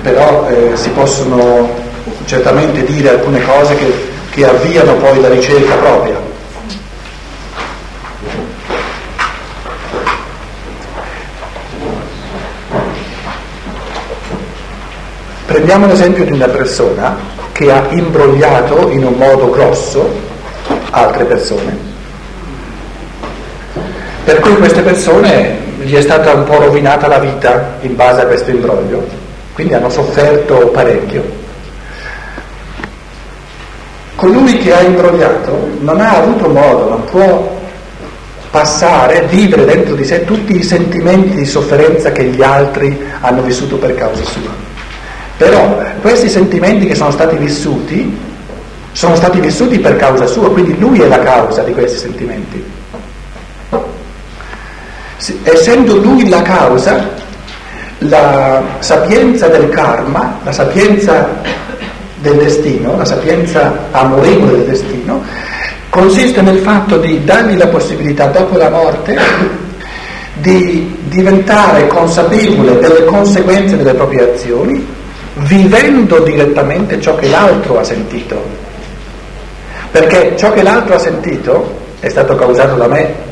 però 0.00 0.48
eh, 0.48 0.76
si 0.76 0.88
possono 0.90 1.68
certamente 2.24 2.84
dire 2.84 3.10
alcune 3.10 3.42
cose 3.42 3.74
che, 3.74 3.92
che 4.30 4.46
avviano 4.48 4.94
poi 4.94 5.20
la 5.20 5.28
ricerca 5.28 5.74
propria. 5.74 6.25
Prendiamo 15.66 15.92
l'esempio 15.92 16.24
di 16.24 16.30
una 16.30 16.46
persona 16.46 17.16
che 17.50 17.72
ha 17.72 17.86
imbrogliato 17.90 18.88
in 18.90 19.04
un 19.04 19.14
modo 19.14 19.50
grosso 19.50 20.08
altre 20.90 21.24
persone. 21.24 21.76
Per 24.22 24.38
cui 24.38 24.54
queste 24.58 24.82
persone 24.82 25.58
gli 25.80 25.92
è 25.96 26.00
stata 26.02 26.34
un 26.34 26.44
po' 26.44 26.58
rovinata 26.58 27.08
la 27.08 27.18
vita 27.18 27.78
in 27.80 27.96
base 27.96 28.20
a 28.20 28.26
questo 28.26 28.52
imbroglio, 28.52 29.04
quindi 29.54 29.74
hanno 29.74 29.90
sofferto 29.90 30.68
parecchio. 30.68 31.24
Colui 34.14 34.58
che 34.58 34.72
ha 34.72 34.82
imbrogliato 34.82 35.70
non 35.80 36.00
ha 36.00 36.16
avuto 36.16 36.48
modo, 36.48 36.88
non 36.90 37.04
può 37.06 37.58
passare, 38.52 39.22
vivere 39.22 39.64
dentro 39.64 39.96
di 39.96 40.04
sé 40.04 40.22
tutti 40.22 40.56
i 40.56 40.62
sentimenti 40.62 41.34
di 41.34 41.44
sofferenza 41.44 42.12
che 42.12 42.22
gli 42.22 42.40
altri 42.40 43.04
hanno 43.18 43.42
vissuto 43.42 43.78
per 43.78 43.96
causa 43.96 44.22
sua. 44.22 44.65
Però 45.36 45.82
questi 46.00 46.28
sentimenti 46.28 46.86
che 46.86 46.94
sono 46.94 47.10
stati 47.10 47.36
vissuti 47.36 48.34
sono 48.96 49.14
stati 49.14 49.40
vissuti 49.40 49.78
per 49.78 49.96
causa 49.96 50.24
sua, 50.24 50.50
quindi 50.50 50.78
lui 50.78 51.02
è 51.02 51.06
la 51.06 51.18
causa 51.18 51.62
di 51.62 51.74
questi 51.74 51.98
sentimenti. 51.98 52.64
Essendo 55.42 55.96
lui 55.96 56.26
la 56.30 56.40
causa, 56.40 57.06
la 57.98 58.62
sapienza 58.78 59.48
del 59.48 59.68
karma, 59.68 60.38
la 60.42 60.52
sapienza 60.52 61.28
del 62.20 62.36
destino, 62.38 62.96
la 62.96 63.04
sapienza 63.04 63.70
amorevole 63.90 64.52
del 64.52 64.64
destino, 64.64 65.22
consiste 65.90 66.40
nel 66.40 66.60
fatto 66.60 66.96
di 66.96 67.22
dargli 67.22 67.58
la 67.58 67.66
possibilità 67.66 68.28
dopo 68.28 68.56
la 68.56 68.70
morte 68.70 69.14
di 70.36 70.96
diventare 71.04 71.86
consapevole 71.86 72.78
delle 72.78 73.04
conseguenze 73.04 73.76
delle 73.76 73.92
proprie 73.92 74.32
azioni 74.32 74.95
vivendo 75.36 76.20
direttamente 76.20 77.00
ciò 77.00 77.14
che 77.16 77.28
l'altro 77.28 77.78
ha 77.78 77.84
sentito. 77.84 78.64
Perché 79.90 80.34
ciò 80.36 80.52
che 80.52 80.62
l'altro 80.62 80.94
ha 80.94 80.98
sentito 80.98 81.78
è 82.00 82.08
stato 82.08 82.34
causato 82.36 82.74
da 82.74 82.86
me. 82.86 83.24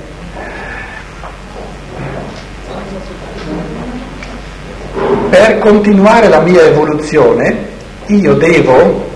Per 5.31 5.59
continuare 5.59 6.29
la 6.29 6.41
mia 6.41 6.63
evoluzione 6.63 7.73
io 8.07 8.35
devo 8.35 9.11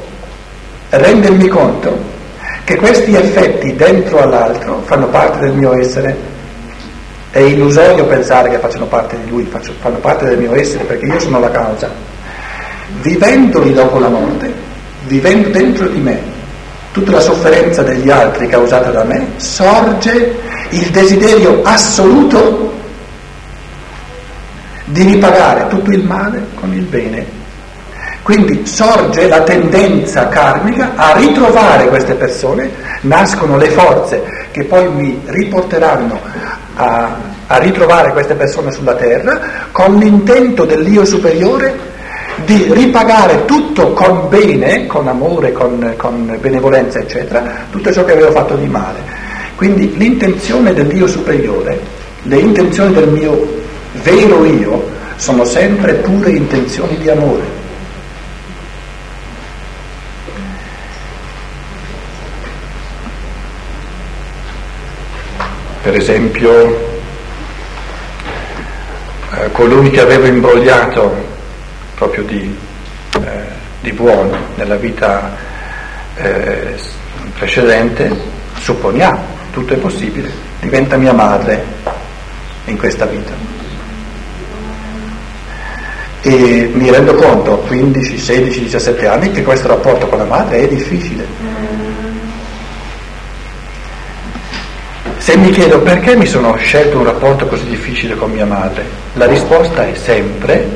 rendermi 0.91 1.47
conto 1.47 2.17
che 2.65 2.77
questi 2.77 3.15
effetti 3.15 3.77
dentro 3.77 4.21
all'altro 4.21 4.83
fanno 4.85 5.07
parte 5.09 5.39
del 5.41 5.53
mio 5.53 5.75
essere. 5.75 6.37
È 7.31 7.39
illusorio 7.39 8.07
pensare 8.07 8.49
che 8.49 8.59
facciano 8.59 8.87
parte 8.87 9.17
di 9.23 9.31
lui, 9.31 9.49
fanno 9.81 9.99
parte 9.99 10.25
del 10.25 10.39
mio 10.39 10.55
essere 10.55 10.85
perché 10.85 11.07
io 11.07 11.21
sono 11.21 11.39
la 11.39 11.51
causa 11.51 12.08
vivendoli 13.03 13.73
dopo 13.73 13.99
la 13.99 14.09
morte, 14.09 14.53
vivendo 15.07 15.49
dentro 15.51 15.87
di 15.89 16.01
me 16.01 16.37
tutta 16.93 17.13
la 17.13 17.21
sofferenza 17.21 17.83
degli 17.83 18.11
altri 18.11 18.49
causata 18.49 18.91
da 18.91 19.05
me, 19.05 19.29
sorge 19.37 20.37
il 20.71 20.91
desiderio 20.91 21.61
assoluto 21.63 22.75
di 24.85 25.03
ripagare 25.03 25.67
tutto 25.69 25.91
il 25.91 26.05
male 26.05 26.47
con 26.55 26.73
il 26.73 26.83
bene. 26.83 27.37
Quindi 28.23 28.67
sorge 28.67 29.27
la 29.27 29.43
tendenza 29.43 30.29
karmica 30.29 30.93
a 30.97 31.15
ritrovare 31.17 31.89
queste 31.89 32.15
persone, 32.15 32.71
nascono 33.03 33.57
le 33.57 33.71
forze 33.71 34.23
che 34.51 34.65
poi 34.65 34.91
mi 34.93 35.21
riporteranno 35.25 36.21
a, 36.75 37.17
a 37.47 37.57
ritrovare 37.59 38.13
queste 38.13 38.35
persone 38.35 38.71
sulla 38.71 38.95
terra 38.95 39.41
con 39.73 39.97
l'intento 39.97 40.65
dell'io 40.65 41.05
superiore 41.05 41.88
di 42.45 42.67
ripagare 42.73 43.45
tutto 43.45 43.93
con 43.93 44.29
bene, 44.29 44.87
con 44.87 45.09
amore, 45.09 45.53
con, 45.53 45.95
con 45.97 46.37
benevolenza, 46.41 46.99
eccetera, 46.99 47.67
tutto 47.71 47.93
ciò 47.93 48.05
che 48.05 48.13
avevo 48.13 48.31
fatto 48.31 48.57
di 48.57 48.67
male. 48.67 49.01
Quindi 49.57 49.97
l'intenzione 49.97 50.73
del 50.73 50.87
Dio 50.87 51.07
superiore, 51.07 51.81
le 52.23 52.37
intenzioni 52.37 52.93
del 52.93 53.09
mio 53.09 53.57
vero 54.03 54.45
io, 54.45 54.97
sono 55.17 55.45
sempre 55.45 55.95
pure 55.95 56.31
intenzioni 56.31 56.97
di 56.97 57.11
amore. 57.11 57.57
Per 65.83 65.95
esempio, 65.97 66.87
eh, 69.35 69.51
colui 69.53 69.91
che 69.91 70.01
aveva 70.01 70.27
imbrogliato 70.27 71.28
proprio 71.99 72.23
di, 72.23 72.57
eh, 73.21 73.43
di 73.81 73.93
buono 73.93 74.39
nella 74.55 74.77
vita 74.77 75.37
eh, 76.15 76.77
precedente, 77.37 78.09
supponiamo, 78.57 79.21
tutto 79.51 79.75
è 79.75 79.77
possibile, 79.77 80.31
diventa 80.61 80.97
mia 80.97 81.13
madre 81.13 81.65
in 82.67 82.79
questa 82.79 83.05
vita. 83.05 83.33
E 86.21 86.71
mi 86.73 86.91
rendo 86.91 87.15
conto 87.15 87.55
a 87.55 87.67
15, 87.67 88.19
16, 88.19 88.61
17 88.61 89.07
anni 89.07 89.31
che 89.33 89.43
questo 89.43 89.69
rapporto 89.69 90.09
con 90.09 90.19
la 90.19 90.25
madre 90.25 90.61
è 90.61 90.69
difficile 90.69 92.08
Se 95.29 95.37
mi 95.37 95.51
chiedo 95.51 95.81
perché 95.81 96.17
mi 96.17 96.25
sono 96.25 96.57
scelto 96.57 96.97
un 96.97 97.05
rapporto 97.05 97.47
così 97.49 97.67
difficile 97.67 98.17
con 98.17 98.31
mia 98.31 98.47
madre, 98.47 98.83
la 99.13 99.27
risposta 99.27 99.87
è 99.87 99.95
sempre, 99.95 100.67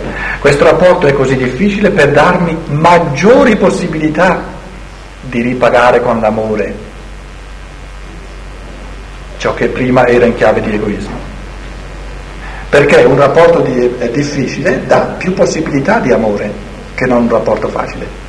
questo 0.41 0.65
rapporto 0.65 1.07
è 1.07 1.15
così 1.15 1.37
difficile 1.37 1.89
per 1.89 2.11
darmi 2.11 2.55
maggiori 2.67 3.57
possibilità 3.57 4.45
di 5.23 5.41
ripagare 5.41 6.03
con 6.03 6.21
l'amore 6.21 6.75
ciò 9.39 9.55
che 9.55 9.69
prima 9.69 10.07
era 10.07 10.27
in 10.27 10.35
chiave 10.35 10.61
di 10.61 10.75
egoismo. 10.75 11.17
Perché 12.69 13.05
un 13.05 13.17
rapporto 13.17 13.61
di, 13.61 13.91
difficile 14.11 14.83
dà 14.85 15.15
più 15.17 15.33
possibilità 15.33 15.99
di 15.99 16.13
amore 16.13 16.53
che 16.95 17.07
non 17.07 17.23
un 17.23 17.31
rapporto 17.31 17.69
facile. 17.69 18.22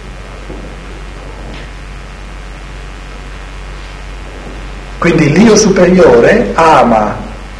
Quindi 5.03 5.33
l'io 5.33 5.57
superiore 5.57 6.51
ama 6.53 7.17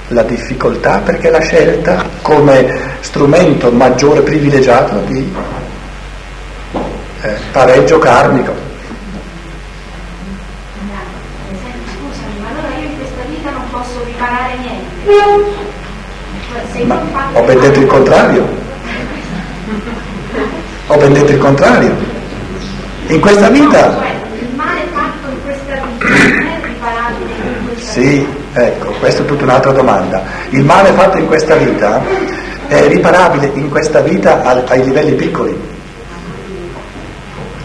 la 0.08 0.24
difficoltà 0.24 1.00
perché 1.00 1.30
l'ha 1.30 1.41
scelta 1.41 2.06
come 2.22 2.96
strumento 3.02 3.70
maggiore 3.70 4.22
privilegiato 4.22 5.02
di 5.08 5.30
eh, 6.72 7.36
pareggio 7.52 8.00
karmico. 8.00 8.54
Scusami, 11.98 12.39
ma 12.39 12.48
allora 12.48 12.78
io 12.78 12.88
in 12.88 12.96
questa 12.96 13.24
vita 13.28 13.50
non 13.50 13.70
posso 13.72 14.02
riparare 14.06 14.54
niente. 14.62 15.04
Ma 16.86 17.02
ho 17.34 17.44
ben 17.44 17.60
detto 17.60 17.80
il 17.82 17.88
contrario. 17.88 18.48
Ho 20.88 20.96
ben 20.96 21.12
detto 21.12 21.32
il 21.34 21.39
contrario. 21.39 21.94
In 23.08 23.20
questa 23.20 23.50
vita... 23.50 23.96
Cioè, 23.96 24.16
il 24.39 24.56
male 24.56 24.88
fatto 24.94 25.30
in 25.30 25.41
questa 25.44 25.74
vita 25.74 26.54
sì, 27.94 28.28
ecco, 28.54 28.89
questa 28.94 29.22
è 29.22 29.26
tutta 29.26 29.44
un'altra 29.44 29.72
domanda. 29.72 30.24
Il 30.50 30.64
male 30.66 30.91
fatto 30.94 31.20
in 31.20 31.28
questa 31.28 31.56
vita 31.58 32.02
è 32.68 32.88
riparabile 32.88 33.52
in 33.54 33.70
questa 33.70 34.00
vita 34.00 34.41
ai 34.41 34.84
livelli 34.84 35.14
piccoli. 35.14 35.56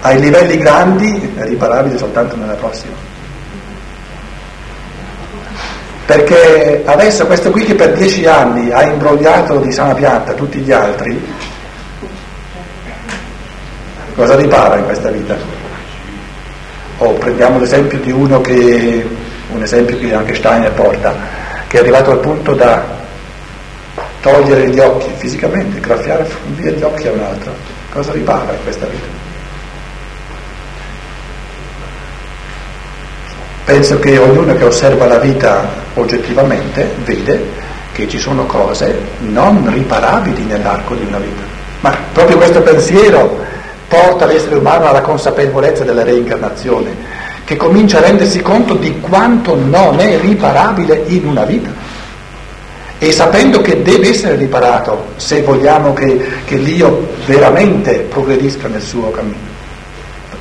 Ai 0.03 0.21
livelli 0.21 0.59
grandi 0.59 1.33
è 1.35 1.45
riparabile 1.45 1.97
soltanto 1.97 2.37
nella 2.37 2.53
prossima. 2.53 2.93
Perché 6.05 6.83
adesso 6.85 7.25
questo 7.25 7.51
qui 7.51 7.65
che 7.65 7.75
per 7.75 7.95
dieci 7.95 8.27
anni 8.27 8.71
ha 8.71 8.83
imbrogliato 8.83 9.61
di 9.61 9.73
sana 9.73 9.95
pianta 9.95 10.35
tutti 10.35 10.59
gli 10.59 10.73
altri, 10.73 11.27
cosa 14.15 14.37
ripara 14.37 14.77
in 14.77 14.85
questa 14.85 15.09
vita? 15.09 15.37
O 16.99 17.07
oh, 17.07 17.13
prendiamo 17.15 17.59
l'esempio 17.59 17.99
di 17.99 18.11
uno 18.11 18.43
che 18.43 19.07
un 19.51 19.63
esempio 19.63 19.99
che 19.99 20.13
anche 20.13 20.35
Steiner 20.35 20.73
porta, 20.73 21.15
che 21.67 21.79
è 21.79 21.81
arrivato 21.81 22.11
al 22.11 22.19
punto 22.19 22.55
da 22.55 22.85
togliere 24.21 24.69
gli 24.69 24.79
occhi 24.79 25.11
fisicamente, 25.17 25.81
graffiare 25.81 26.29
via 26.57 26.71
gli 26.71 26.83
occhi 26.83 27.09
a 27.09 27.13
un 27.13 27.21
altro. 27.21 27.53
Cosa 27.91 28.13
ripara 28.13 28.53
in 28.53 28.63
questa 28.63 28.87
vita? 28.87 29.07
Penso 33.65 33.99
che 33.99 34.17
ognuno 34.19 34.55
che 34.55 34.65
osserva 34.65 35.07
la 35.07 35.19
vita 35.19 35.69
oggettivamente 35.95 36.95
vede 37.05 37.67
che 37.93 38.09
ci 38.09 38.19
sono 38.19 38.47
cose 38.47 38.97
non 39.19 39.71
riparabili 39.71 40.45
nell'arco 40.45 40.95
di 40.95 41.05
una 41.05 41.19
vita. 41.19 41.43
Ma 41.81 41.97
proprio 42.13 42.37
questo 42.37 42.63
pensiero 42.63 43.45
porta 43.87 44.27
l'essere 44.27 44.57
umano 44.57 44.87
alla 44.87 45.01
consapevolezza 45.01 45.85
della 45.85 46.03
reincarnazione 46.03 46.95
che 47.49 47.57
comincia 47.57 47.97
a 47.97 48.03
rendersi 48.03 48.43
conto 48.43 48.75
di 48.75 49.01
quanto 49.01 49.57
non 49.57 49.99
è 50.01 50.21
riparabile 50.21 51.05
in 51.07 51.29
una 51.29 51.45
vita. 51.47 51.71
E 52.99 53.11
sapendo 53.11 53.63
che 53.63 53.81
deve 53.81 54.11
essere 54.11 54.37
riparato 54.37 55.13
se 55.17 55.41
vogliamo 55.41 55.95
che, 55.95 56.43
che 56.45 56.57
l'io 56.57 57.09
veramente 57.25 58.01
progredisca 58.01 58.69
nel 58.69 58.83
suo 58.83 59.11
cammino. 59.11 59.57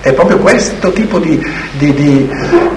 È 0.01 0.11
proprio 0.11 0.37
questo 0.39 0.91
tipo 0.91 1.17
di, 1.19 1.41
di, 1.77 1.93
di, 1.93 2.29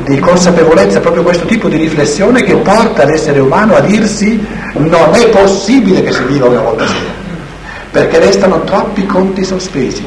di, 0.05 0.19
consapevolezza, 0.21 1.01
proprio 1.01 1.25
questo 1.25 1.47
tipo 1.47 1.69
di 1.69 1.79
riflessione 1.79 2.45
che 2.45 2.55
porta 2.55 3.05
l'essere 3.05 3.41
umano 3.41 3.75
a 3.75 3.81
dirsi 3.81 4.41
non 4.75 5.13
è 5.13 5.29
possibile 5.31 6.05
che 6.05 6.13
si 6.13 6.23
viva 6.23 6.47
una 6.47 6.61
volta 6.61 6.87
sola, 6.87 7.11
perché 7.91 8.21
restano 8.21 8.63
troppi 8.63 9.05
conti 9.07 9.43
sospesi 9.43 10.07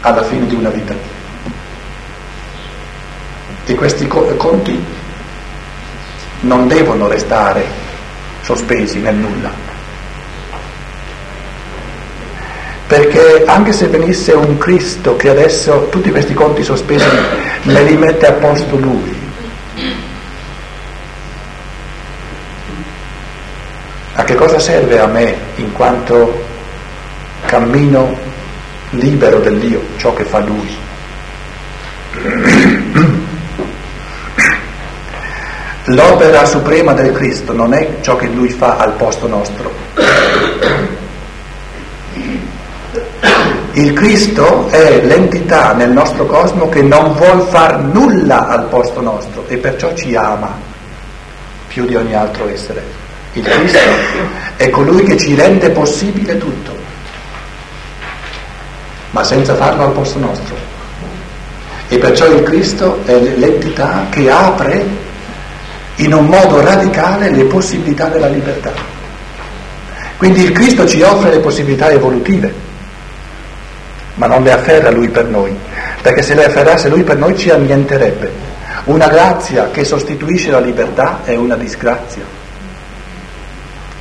alla 0.00 0.22
fine 0.22 0.46
di 0.46 0.54
una 0.54 0.70
vita. 0.70 1.20
E 3.64 3.74
questi 3.74 4.06
conti 4.06 4.84
non 6.40 6.66
devono 6.68 7.06
restare 7.06 7.64
sospesi 8.40 8.98
nel 8.98 9.14
nulla. 9.14 9.70
Perché 12.86 13.44
anche 13.46 13.72
se 13.72 13.86
venisse 13.86 14.32
un 14.32 14.58
Cristo 14.58 15.16
che 15.16 15.30
adesso 15.30 15.88
tutti 15.90 16.10
questi 16.10 16.34
conti 16.34 16.62
sospesi 16.62 17.06
me 17.62 17.82
li 17.84 17.96
mette 17.96 18.26
a 18.26 18.32
posto 18.32 18.76
lui, 18.76 19.18
a 24.14 24.24
che 24.24 24.34
cosa 24.34 24.58
serve 24.58 25.00
a 25.00 25.06
me 25.06 25.36
in 25.56 25.72
quanto 25.72 26.44
cammino 27.46 28.18
libero 28.90 29.38
dell'io, 29.38 29.82
ciò 29.96 30.12
che 30.12 30.24
fa 30.24 30.40
lui? 30.40 30.76
L'opera 35.86 36.44
suprema 36.44 36.92
del 36.92 37.12
Cristo 37.12 37.52
non 37.52 37.74
è 37.74 37.96
ciò 38.00 38.16
che 38.16 38.26
lui 38.26 38.50
fa 38.50 38.76
al 38.76 38.92
posto 38.92 39.26
nostro 39.26 39.70
il 43.74 43.94
Cristo 43.94 44.68
è 44.68 45.00
l'entità 45.02 45.72
nel 45.72 45.90
nostro 45.90 46.26
cosmo 46.26 46.68
che 46.68 46.82
non 46.82 47.14
vuol 47.14 47.40
far 47.48 47.80
nulla 47.80 48.46
al 48.48 48.64
posto 48.66 49.00
nostro 49.00 49.44
e 49.48 49.56
perciò 49.56 49.94
ci 49.94 50.14
ama 50.14 50.54
più 51.68 51.86
di 51.86 51.94
ogni 51.94 52.14
altro 52.14 52.48
essere. 52.48 52.82
Il 53.32 53.42
Cristo 53.42 53.78
è 54.56 54.68
colui 54.68 55.04
che 55.04 55.16
ci 55.16 55.34
rende 55.34 55.70
possibile 55.70 56.36
tutto, 56.36 56.76
ma 59.12 59.24
senza 59.24 59.54
farlo 59.54 59.84
al 59.84 59.92
posto 59.92 60.18
nostro. 60.18 60.54
E 61.88 61.96
perciò 61.96 62.26
il 62.26 62.42
Cristo 62.42 63.00
è 63.06 63.18
l'entità 63.18 64.06
che 64.10 64.30
apre 64.30 64.84
in 65.96 66.14
un 66.14 66.26
modo 66.26 66.60
radicale 66.60 67.30
le 67.30 67.44
possibilità 67.44 68.06
della 68.06 68.28
libertà. 68.28 68.72
Quindi 70.16 70.42
il 70.42 70.52
Cristo 70.52 70.86
ci 70.86 71.02
offre 71.02 71.30
le 71.30 71.40
possibilità 71.40 71.90
evolutive 71.90 72.70
ma 74.14 74.26
non 74.26 74.42
le 74.42 74.52
afferra 74.52 74.90
lui 74.90 75.08
per 75.08 75.26
noi, 75.26 75.56
perché 76.02 76.22
se 76.22 76.34
le 76.34 76.44
afferrasse 76.46 76.88
lui 76.88 77.02
per 77.02 77.16
noi 77.16 77.36
ci 77.36 77.50
annienterebbe. 77.50 78.50
Una 78.84 79.06
grazia 79.06 79.70
che 79.70 79.84
sostituisce 79.84 80.50
la 80.50 80.60
libertà 80.60 81.20
è 81.24 81.36
una 81.36 81.56
disgrazia, 81.56 82.24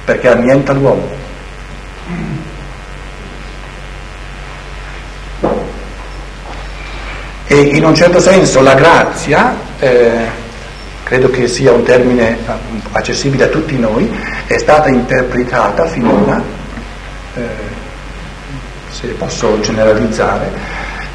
perché 0.03 0.27
annienta 0.27 0.73
l'uomo. 0.73 1.19
E 7.45 7.55
in 7.55 7.83
un 7.83 7.93
certo 7.93 8.19
senso 8.19 8.61
la 8.61 8.73
grazia, 8.73 9.55
eh, 9.79 10.39
credo 11.11 11.29
che 11.29 11.45
sia 11.49 11.73
un 11.73 11.83
termine 11.83 12.37
accessibile 12.93 13.43
a 13.43 13.47
tutti 13.47 13.77
noi, 13.77 14.09
è 14.47 14.57
stata 14.57 14.87
interpretata 14.87 15.85
finora. 15.85 16.41
Eh, 17.35 17.41
se 18.89 19.07
posso 19.07 19.59
generalizzare, 19.59 20.49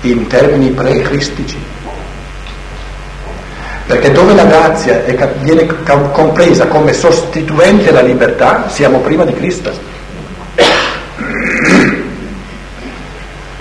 in 0.03 0.27
termini 0.27 0.69
pre-cristici. 0.69 1.57
Perché 3.87 4.13
dove 4.13 4.35
la 4.35 4.45
grazia 4.45 5.03
è, 5.03 5.17
viene 5.41 5.67
compresa 6.13 6.67
come 6.67 6.93
sostituente 6.93 7.89
alla 7.89 8.03
libertà, 8.03 8.69
siamo 8.69 8.99
prima 8.99 9.25
di 9.25 9.33
Cristo. 9.33 9.73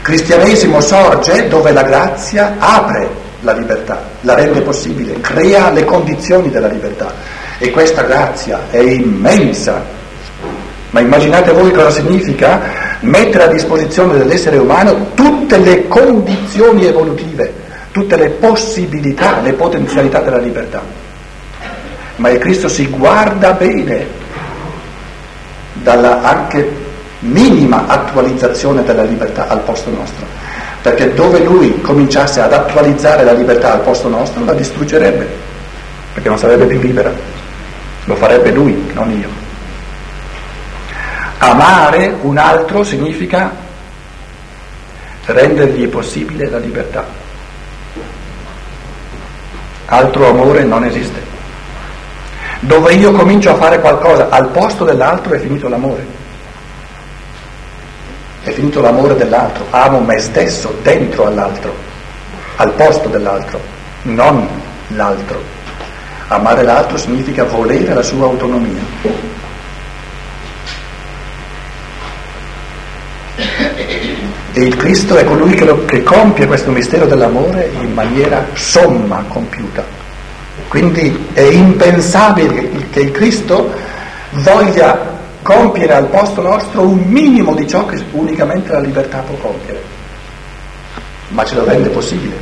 Cristianesimo 0.01 0.81
sorge 0.81 1.47
dove 1.47 1.71
la 1.71 1.83
grazia 1.83 2.55
apre 2.59 3.23
la 3.45 3.53
libertà, 3.53 4.01
la 4.21 4.33
rende 4.33 4.61
possibile, 4.61 5.21
crea 5.21 5.69
le 5.71 5.85
condizioni 5.85 6.49
della 6.49 6.67
libertà. 6.67 7.13
E 7.57 7.69
questa 7.69 8.01
grazia 8.01 8.63
è 8.69 8.79
immensa. 8.79 9.81
Ma 10.89 10.99
immaginate 10.99 11.51
voi 11.51 11.71
cosa 11.71 11.91
significa 11.91 12.59
mettere 13.01 13.43
a 13.43 13.47
disposizione 13.47 14.17
dell'essere 14.17 14.57
umano 14.57 15.11
tutte 15.13 15.57
le 15.57 15.87
condizioni 15.87 16.85
evolutive, 16.85 17.53
tutte 17.91 18.17
le 18.17 18.29
possibilità, 18.29 19.39
le 19.41 19.53
potenzialità 19.53 20.19
della 20.19 20.39
libertà. 20.39 20.81
Ma 22.17 22.29
il 22.29 22.39
Cristo 22.39 22.67
si 22.67 22.87
guarda 22.87 23.51
bene 23.51 24.23
dalla 25.73 26.21
anche 26.23 26.83
minima 27.19 27.85
attualizzazione 27.87 28.83
della 28.83 29.03
libertà 29.03 29.47
al 29.47 29.59
posto 29.61 29.89
nostro, 29.89 30.25
perché 30.85 31.15
dove 31.15 31.39
lui 31.39 31.81
cominciasse 31.81 32.41
ad 32.41 32.53
attualizzare 32.53 33.23
la 33.23 33.31
libertà 33.31 33.73
al 33.73 33.79
posto 33.79 34.07
nostro 34.07 34.45
la 34.45 34.53
distruggerebbe, 34.53 35.27
perché 36.13 36.29
non 36.29 36.37
sarebbe 36.37 36.65
più 36.65 36.79
libera, 36.79 37.11
lo 38.03 38.15
farebbe 38.15 38.51
lui, 38.51 38.91
non 38.93 39.09
io. 39.09 39.27
Amare 41.39 42.15
un 42.21 42.37
altro 42.37 42.83
significa 42.83 43.51
rendergli 45.25 45.87
possibile 45.87 46.51
la 46.51 46.59
libertà. 46.59 47.03
Altro 49.87 50.29
amore 50.29 50.65
non 50.65 50.83
esiste. 50.83 51.19
Dove 52.59 52.93
io 52.93 53.11
comincio 53.11 53.49
a 53.49 53.55
fare 53.55 53.79
qualcosa 53.79 54.29
al 54.29 54.49
posto 54.49 54.85
dell'altro 54.85 55.33
è 55.33 55.39
finito 55.39 55.67
l'amore. 55.67 56.24
È 58.45 58.51
finito 58.51 58.79
l'amore 58.79 59.15
dell'altro. 59.15 59.65
Amo 59.71 60.01
me 60.01 60.19
stesso 60.19 60.77
dentro 60.83 61.25
all'altro, 61.25 61.73
al 62.57 62.73
posto 62.73 63.09
dell'altro, 63.09 63.59
non 64.03 64.47
l'altro. 64.89 65.41
Amare 66.27 66.61
l'altro 66.61 66.95
significa 66.95 67.43
volere 67.43 67.91
la 67.91 68.03
sua 68.03 68.25
autonomia. 68.27 68.83
E 74.53 74.61
il 74.61 74.75
Cristo 74.75 75.17
è 75.17 75.23
colui 75.23 75.55
che, 75.55 75.65
lo, 75.65 75.83
che 75.85 76.03
compie 76.03 76.45
questo 76.45 76.69
mistero 76.69 77.07
dell'amore 77.07 77.71
in 77.81 77.93
maniera 77.93 78.45
somma, 78.53 79.25
compiuta. 79.27 79.83
Quindi 80.67 81.29
è 81.33 81.41
impensabile 81.41 82.69
che 82.91 82.99
il 82.99 83.11
Cristo 83.11 83.73
voglia 84.29 85.13
compiere 85.45 85.93
al 85.93 86.07
posto 86.07 86.41
nostro 86.41 86.81
un 86.81 87.03
minimo 87.05 87.53
di 87.53 87.67
ciò 87.67 87.85
che 87.85 88.03
unicamente 88.13 88.71
la 88.71 88.79
libertà 88.79 89.19
può 89.19 89.35
compiere, 89.35 89.79
ma 91.27 91.45
ce 91.45 91.53
lo 91.53 91.63
rende 91.63 91.89
possibile. 91.89 92.35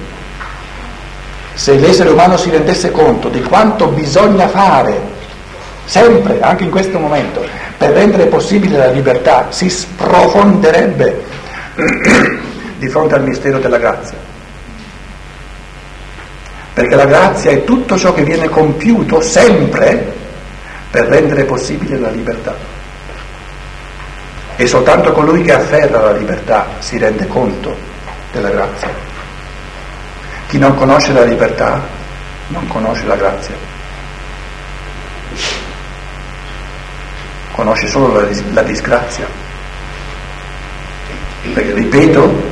Se 1.54 1.74
l'essere 1.74 2.12
umano 2.12 2.38
si 2.38 2.50
rendesse 2.50 2.92
conto 2.92 3.28
di 3.28 3.42
quanto 3.42 3.88
bisogna 3.90 4.48
fare, 4.48 4.98
sempre, 5.84 6.40
anche 6.40 6.64
in 6.64 6.70
questo 6.70 6.98
momento, 6.98 7.46
per 7.78 7.90
rendere 7.90 8.28
possibile 8.28 8.78
la 8.78 8.88
libertà, 8.88 9.48
si 9.50 9.70
sprofonderebbe 9.70 11.24
di 12.80 12.88
fronte 12.88 13.16
al 13.16 13.24
mistero 13.24 13.60
della 13.60 13.80
grazia. 13.80 14.18
Perché 16.74 16.96
la 16.96 17.06
grazia 17.06 17.52
è 17.52 17.66
tutto 17.66 17.98
ciò 17.98 18.14
che 18.14 18.24
viene 18.24 18.48
compiuto 18.48 19.20
sempre 19.20 20.14
per 20.90 21.08
rendere 21.08 21.44
possibile 21.44 21.98
la 21.98 22.10
libertà. 22.10 22.74
E 24.56 24.68
soltanto 24.68 25.12
colui 25.12 25.42
che 25.42 25.54
afferra 25.54 26.02
la 26.02 26.12
libertà 26.12 26.68
si 26.80 26.98
rende 26.98 27.28
conto 27.28 27.76
della 28.32 28.50
grazia. 28.50 28.90
Chi 30.48 30.58
non 30.58 30.76
conosce 30.76 31.12
la 31.14 31.24
libertà 31.24 31.82
non 32.48 32.68
conosce 32.68 33.06
la 33.06 33.16
grazia. 33.16 33.56
Conosce 37.52 37.88
solo 37.88 38.22
la, 38.22 38.28
la 38.52 38.62
disgrazia. 38.62 39.26
Perché, 41.54 41.74
ripeto, 41.74 42.52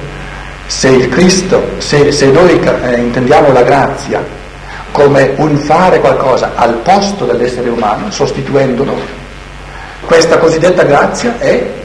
se 0.65 0.89
il 0.89 1.09
Cristo, 1.09 1.75
se, 1.77 2.11
se 2.11 2.27
noi 2.27 2.59
eh, 2.59 2.99
intendiamo 2.99 3.51
la 3.51 3.61
grazia 3.61 4.23
come 4.91 5.33
un 5.37 5.57
fare 5.57 5.99
qualcosa 5.99 6.51
al 6.55 6.75
posto 6.75 7.25
dell'essere 7.25 7.69
umano, 7.69 8.11
sostituendolo, 8.11 8.95
questa 10.05 10.37
cosiddetta 10.37 10.83
grazia 10.83 11.37
è 11.37 11.80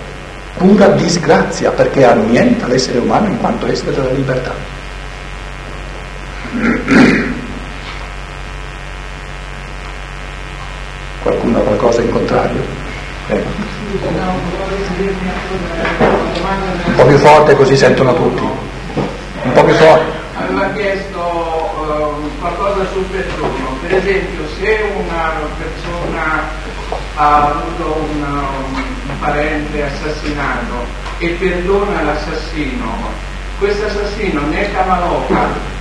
pura 0.57 0.88
disgrazia 0.88 1.70
perché 1.70 2.04
annienta 2.04 2.66
l'essere 2.66 2.98
umano 2.98 3.28
in 3.28 3.38
quanto 3.38 3.66
essere 3.66 3.92
della 3.92 4.11
libertà. 4.11 4.54
Qualcuno 11.22 11.59
ha 11.59 11.62
qualcosa 11.62 12.00
in 12.00 12.11
contrario? 12.11 12.62
Eh. 13.28 13.42
Un 16.84 16.94
po' 16.96 17.04
più 17.04 17.18
forte 17.18 17.54
così 17.54 17.76
sentono 17.76 18.14
tutti. 18.14 18.42
Un 18.42 19.52
po' 19.52 19.64
più 19.64 19.74
forte. 19.74 20.24
Aveva 20.38 20.70
chiesto 20.70 21.18
uh, 21.18 22.40
qualcosa 22.40 22.86
sul 22.92 23.04
perdono. 23.04 23.76
Per 23.82 23.94
esempio, 23.94 24.42
se 24.59 24.84
una 24.96 25.32
persona 25.59 26.44
ha 27.16 27.46
avuto 27.46 28.07
un 28.11 28.95
parente 29.18 29.82
assassinato 29.82 30.74
e 31.18 31.28
perdona 31.38 32.02
l'assassino, 32.02 32.86
questo 33.58 33.86
assassino 33.86 34.42
nel 34.48 34.72
Kamaloka 34.72 35.74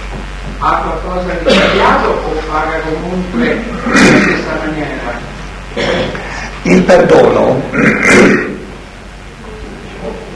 ha 0.59 0.77
qualcosa 0.77 1.33
di 1.33 1.49
sbagliato 1.49 2.09
o 2.09 2.31
paga 2.49 2.79
comunque 2.79 3.63
nella 3.86 4.21
stessa 4.21 4.57
maniera? 4.65 5.33
Il 6.63 6.81
perdono 6.83 7.61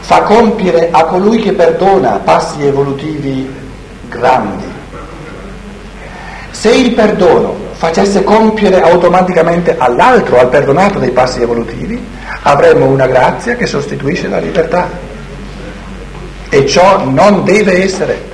fa 0.02 0.22
compiere 0.24 0.90
a 0.92 1.04
colui 1.06 1.40
che 1.40 1.54
perdona 1.54 2.20
passi 2.24 2.66
evolutivi 2.66 3.50
grandi. 4.10 4.66
Se 6.52 6.72
il 6.72 6.94
perdono 6.94 7.56
facesse 7.74 8.24
compiere 8.24 8.82
automaticamente 8.82 9.78
all'altro, 9.78 10.40
al 10.40 10.50
perdonato, 10.50 11.00
dei 11.00 11.12
passi 11.12 11.42
evolutivi, 11.42 12.04
avremmo 12.44 12.86
una 12.86 13.08
grazia 13.08 13.56
che 13.56 13.66
sostituisce 13.66 14.28
la 14.28 14.40
libertà. 14.40 14.90
E 16.50 16.66
ciò 16.66 17.04
non 17.08 17.44
deve 17.44 17.84
essere. 17.84 18.28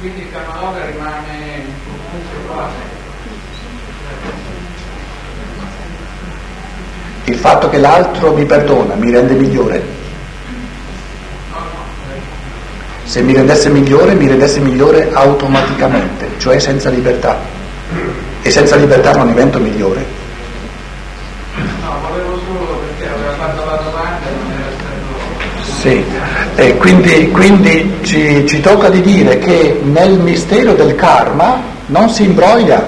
Quindi 0.00 0.20
il 0.20 0.30
Kamaloka 0.30 0.84
rimane. 0.84 1.26
Il 7.24 7.36
fatto 7.36 7.68
che 7.68 7.78
l'altro 7.78 8.32
mi 8.32 8.46
perdona 8.46 8.94
mi 8.94 9.10
rende 9.10 9.34
migliore? 9.34 9.96
Se 13.04 13.22
mi 13.22 13.32
rendesse 13.32 13.70
migliore, 13.70 14.14
mi 14.14 14.28
rendesse 14.28 14.60
migliore 14.60 15.10
automaticamente, 15.12 16.30
cioè 16.38 16.58
senza 16.58 16.90
libertà. 16.90 17.38
E 18.42 18.50
senza 18.50 18.76
libertà 18.76 19.12
non 19.12 19.28
divento 19.28 19.58
migliore. 19.58 20.04
No, 21.82 22.00
volevo 22.06 22.38
solo 22.46 22.80
perché 22.80 23.10
aveva 23.10 23.32
fatto 23.32 23.64
la 23.64 23.76
domanda 23.76 24.26
e 24.26 24.30
non 24.30 24.52
era 24.52 24.70
stato... 24.76 25.67
Sì, 25.80 26.04
e 26.56 26.76
quindi, 26.76 27.30
quindi 27.30 27.98
ci, 28.02 28.44
ci 28.48 28.60
tocca 28.60 28.88
di 28.88 29.00
dire 29.00 29.38
che 29.38 29.78
nel 29.84 30.18
mistero 30.18 30.72
del 30.72 30.96
karma 30.96 31.60
non 31.86 32.08
si 32.08 32.24
imbroglia, 32.24 32.84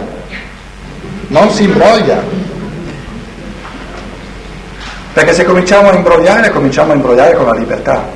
non 1.29 1.51
si 1.51 1.63
imbroglia. 1.63 2.21
Perché 5.13 5.33
se 5.33 5.45
cominciamo 5.45 5.91
a 5.91 5.95
imbrogliare, 5.95 6.51
cominciamo 6.51 6.91
a 6.91 6.97
imbrogliare 6.97 7.37
con 7.37 7.47
la 7.47 7.55
libertà. 7.55 8.09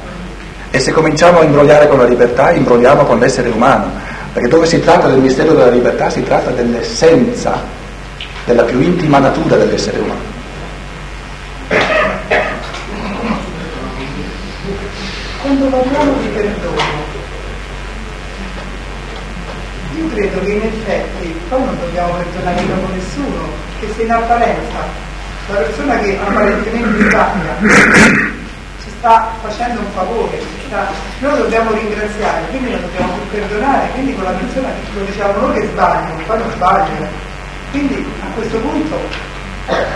E 0.73 0.81
se 0.81 0.91
cominciamo 0.91 1.39
a 1.39 1.45
imbrogliare 1.45 1.87
con 1.87 1.99
la 1.99 2.07
libertà, 2.07 2.51
imbrogliamo 2.51 3.05
con 3.05 3.21
l'essere 3.21 3.51
umano. 3.51 3.93
Perché 4.33 4.49
dove 4.49 4.67
si 4.67 4.81
tratta 4.81 5.07
del 5.07 5.21
mistero 5.21 5.53
della 5.53 5.71
libertà, 5.71 6.11
si 6.11 6.25
tratta 6.25 6.51
dell'essenza, 6.51 7.63
della 8.45 8.65
più 8.65 8.81
intima 8.81 9.19
natura 9.21 9.55
dell'essere 9.55 9.99
umano. 10.01 10.34
Quando 15.65 15.81
parliamo 15.81 16.21
di 16.21 16.29
perdono, 16.29 16.77
io 19.97 20.09
credo 20.09 20.41
che 20.41 20.51
in 20.51 20.63
effetti 20.63 21.41
poi 21.49 21.65
non 21.65 21.79
dobbiamo 21.81 22.13
perdonare 22.13 22.63
proprio 22.65 22.89
nessuno, 22.95 23.49
che 23.81 23.89
se 23.97 24.03
in 24.03 24.13
apparenza 24.13 24.85
la 25.49 25.55
persona 25.61 25.99
che 26.01 26.19
apparentemente 26.23 27.09
sbaglia 27.09 27.57
ci 28.83 28.91
sta 28.99 29.31
facendo 29.41 29.81
un 29.81 29.87
favore, 29.95 30.39
sta, 30.67 30.93
noi 31.21 31.39
dobbiamo 31.39 31.73
ringraziare, 31.73 32.45
quindi 32.51 32.71
non 32.73 32.83
dobbiamo 32.83 33.13
perdonare, 33.31 33.89
quindi 33.93 34.15
con 34.17 34.25
la 34.25 34.33
persona 34.33 34.69
che 34.69 34.99
lo 34.99 35.05
diciamo 35.07 35.33
loro 35.33 35.53
che 35.55 35.63
sbagliano, 35.63 36.23
poi 36.27 36.39
non 36.41 36.51
sbagliano. 36.51 37.09
Quindi 37.71 38.07
a 38.21 38.35
questo 38.35 38.59
punto 38.59 38.99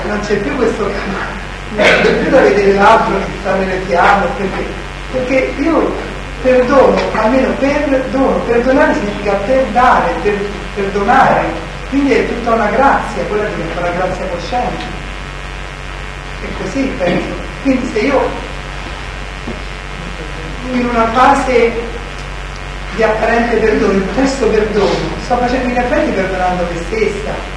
non 0.07 0.21
c'è 0.21 0.37
più 0.37 0.57
questo 0.57 0.89
non 1.77 1.85
c'è 2.01 2.15
più 2.23 2.31
da 2.31 2.41
vedere 2.41 2.73
l'altro 2.73 3.19
che 3.19 3.25
sta 3.43 3.55
nelle 3.57 3.81
fiamme, 3.81 4.27
perché, 4.39 4.87
perché 5.13 5.53
io 5.57 5.93
perdono, 6.43 6.97
almeno 7.13 7.51
perdono, 7.59 8.39
perdonare 8.47 8.95
significa 8.95 9.33
per 9.47 9.65
dare, 9.73 10.13
per 10.23 10.39
perdonare, 10.75 11.45
quindi 11.89 12.13
è 12.13 12.29
tutta 12.29 12.53
una 12.53 12.69
grazia, 12.69 13.23
quella 13.29 13.45
diventa 13.45 13.81
la 13.81 13.91
grazia 13.91 14.27
cosciente. 14.27 14.85
È 16.43 16.63
così 16.63 16.83
penso. 16.99 17.47
Quindi 17.63 17.91
se 17.93 17.99
io 18.01 18.29
in 20.73 20.87
una 20.87 21.07
fase 21.09 21.73
di 22.95 23.03
apparente 23.03 23.57
perdono, 23.57 23.93
in 23.93 24.15
questo 24.15 24.47
perdono, 24.47 24.91
sto 25.25 25.37
facendo 25.37 25.69
in 25.69 25.79
effetti 25.79 26.11
perdonando 26.11 26.67
me 26.71 26.81
stessa. 26.87 27.57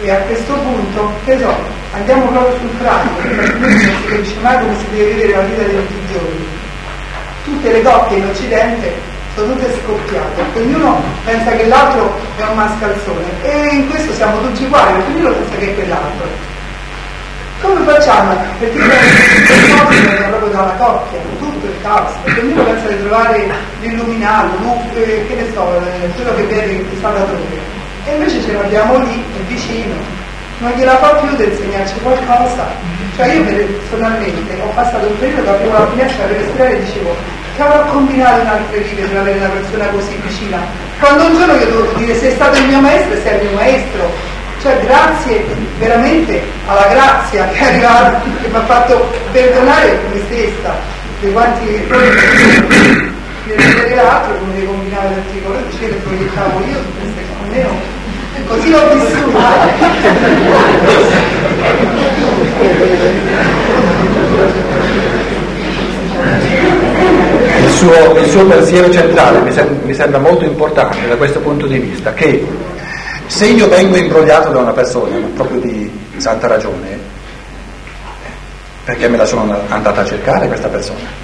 E 0.00 0.10
a 0.10 0.16
questo 0.18 0.54
punto, 0.54 1.12
che 1.24 1.38
so, 1.38 1.54
andiamo 1.92 2.26
proprio 2.26 2.58
sul 2.58 2.68
pratico, 2.78 3.14
perché 3.14 3.58
non 3.58 3.78
si 3.78 3.90
capisce 4.08 4.40
mai 4.40 4.58
come 4.58 4.76
si 4.78 4.84
deve 4.90 5.14
vedere 5.14 5.32
la 5.32 5.42
vita 5.42 5.62
di 5.62 5.76
tutti 5.76 5.94
i 5.94 6.12
giorni. 6.12 6.53
Tutte 7.44 7.72
le 7.72 7.82
coppie 7.82 8.16
in 8.18 8.26
Occidente 8.26 8.92
sono 9.34 9.52
tutte 9.52 9.74
scoppiate, 9.82 10.42
ognuno 10.54 11.02
pensa 11.24 11.50
che 11.50 11.66
l'altro 11.66 12.16
è 12.36 12.42
un 12.42 12.54
mascalzone 12.54 13.42
e 13.42 13.68
in 13.74 13.90
questo 13.90 14.12
siamo 14.14 14.40
tutti 14.40 14.64
uguali, 14.64 15.02
ognuno 15.08 15.30
pensa 15.32 15.56
che 15.56 15.70
è 15.70 15.74
quell'altro. 15.74 16.26
Come 17.60 17.80
facciamo? 17.84 18.34
Perché 18.58 18.78
le 18.78 18.86
cose 18.86 20.00
vengono 20.00 20.28
proprio 20.28 20.52
dalla 20.52 20.74
coppia, 20.78 21.18
tutto 21.38 21.66
il 21.66 21.74
caos, 21.82 22.12
perché 22.22 22.40
ognuno 22.40 22.62
pensa 22.62 22.88
di 22.88 23.00
trovare 23.00 23.50
l'illuminato, 23.80 24.80
eh, 24.94 25.24
che 25.26 25.34
ne 25.34 25.52
so, 25.52 25.80
eh, 25.80 26.08
quello 26.14 26.34
che 26.36 26.42
vede 26.44 26.72
il 26.72 26.98
salvatore. 27.00 27.40
E 28.06 28.14
invece 28.14 28.42
ce 28.42 28.52
l'abbiamo 28.52 28.98
lì, 28.98 29.24
è 29.36 29.40
vicino, 29.48 29.94
non 30.58 30.70
gliela 30.72 30.96
fa 30.98 31.08
più 31.16 31.36
di 31.36 31.44
insegnarci 31.44 31.94
qualcosa. 32.02 32.93
Cioè 33.16 33.32
io 33.32 33.44
personalmente 33.44 34.60
ho 34.60 34.70
passato 34.74 35.06
un 35.06 35.18
periodo 35.18 35.42
che 35.44 35.50
aprivo 35.50 35.78
la 35.78 35.86
finestra 35.90 36.24
per 36.24 36.36
respirare 36.36 36.76
e 36.76 36.84
dicevo 36.84 37.14
che 37.54 37.62
avrò 37.62 37.84
combinato 37.86 38.40
in 38.40 38.46
altre 38.48 38.78
vite 38.78 39.02
per 39.02 39.16
avere 39.18 39.38
una 39.38 39.48
persona 39.48 39.86
così 39.86 40.20
vicina. 40.26 40.58
Quando 40.98 41.26
un 41.26 41.36
giorno 41.36 41.54
io 41.54 41.66
devo 41.66 41.92
dire 41.96 42.18
sei 42.18 42.32
stato 42.32 42.58
il 42.58 42.66
mio 42.66 42.80
maestro 42.80 43.20
sei 43.22 43.36
il 43.38 43.46
mio 43.46 43.56
maestro, 43.56 44.10
cioè 44.62 44.80
grazie 44.84 45.44
veramente 45.78 46.42
alla 46.66 46.88
grazia 46.88 47.48
che 47.48 47.58
è 47.58 47.64
arrivata, 47.64 48.20
che 48.42 48.48
mi 48.48 48.56
ha 48.56 48.64
fatto 48.64 49.12
perdonare 49.30 49.98
me 50.12 50.20
stessa 50.26 50.74
di 51.20 51.30
quanti 51.30 51.72
errori 51.72 53.12
vedere 53.44 53.94
l'altro 53.94 54.38
come 54.38 54.58
le 54.58 54.66
combinare 54.66 55.14
tutti 55.14 55.36
i 55.36 55.42
colori, 55.42 55.62
dice 55.70 55.88
che 55.88 55.94
proiettavo 55.94 56.58
io 56.66 56.78
su 56.78 56.98
queste 56.98 57.22
cose. 57.38 57.93
Così 58.46 58.70
l'ho 58.70 58.92
Il 67.60 67.70
suo, 67.70 68.18
il 68.18 68.30
suo 68.30 68.44
pensiero 68.46 68.90
centrale 68.90 69.40
mi, 69.40 69.52
sem- 69.52 69.80
mi 69.82 69.94
sembra 69.94 70.18
molto 70.18 70.44
importante 70.44 71.08
da 71.08 71.16
questo 71.16 71.40
punto 71.40 71.66
di 71.66 71.78
vista, 71.78 72.12
che 72.12 72.46
se 73.26 73.46
io 73.46 73.68
vengo 73.68 73.96
imbrogliato 73.96 74.50
da 74.50 74.58
una 74.60 74.72
persona, 74.72 75.16
proprio 75.34 75.60
di 75.60 75.90
santa 76.18 76.46
ragione, 76.46 76.98
perché 78.84 79.08
me 79.08 79.16
la 79.16 79.24
sono 79.24 79.58
andata 79.68 80.02
a 80.02 80.04
cercare 80.04 80.46
questa 80.46 80.68
persona? 80.68 81.22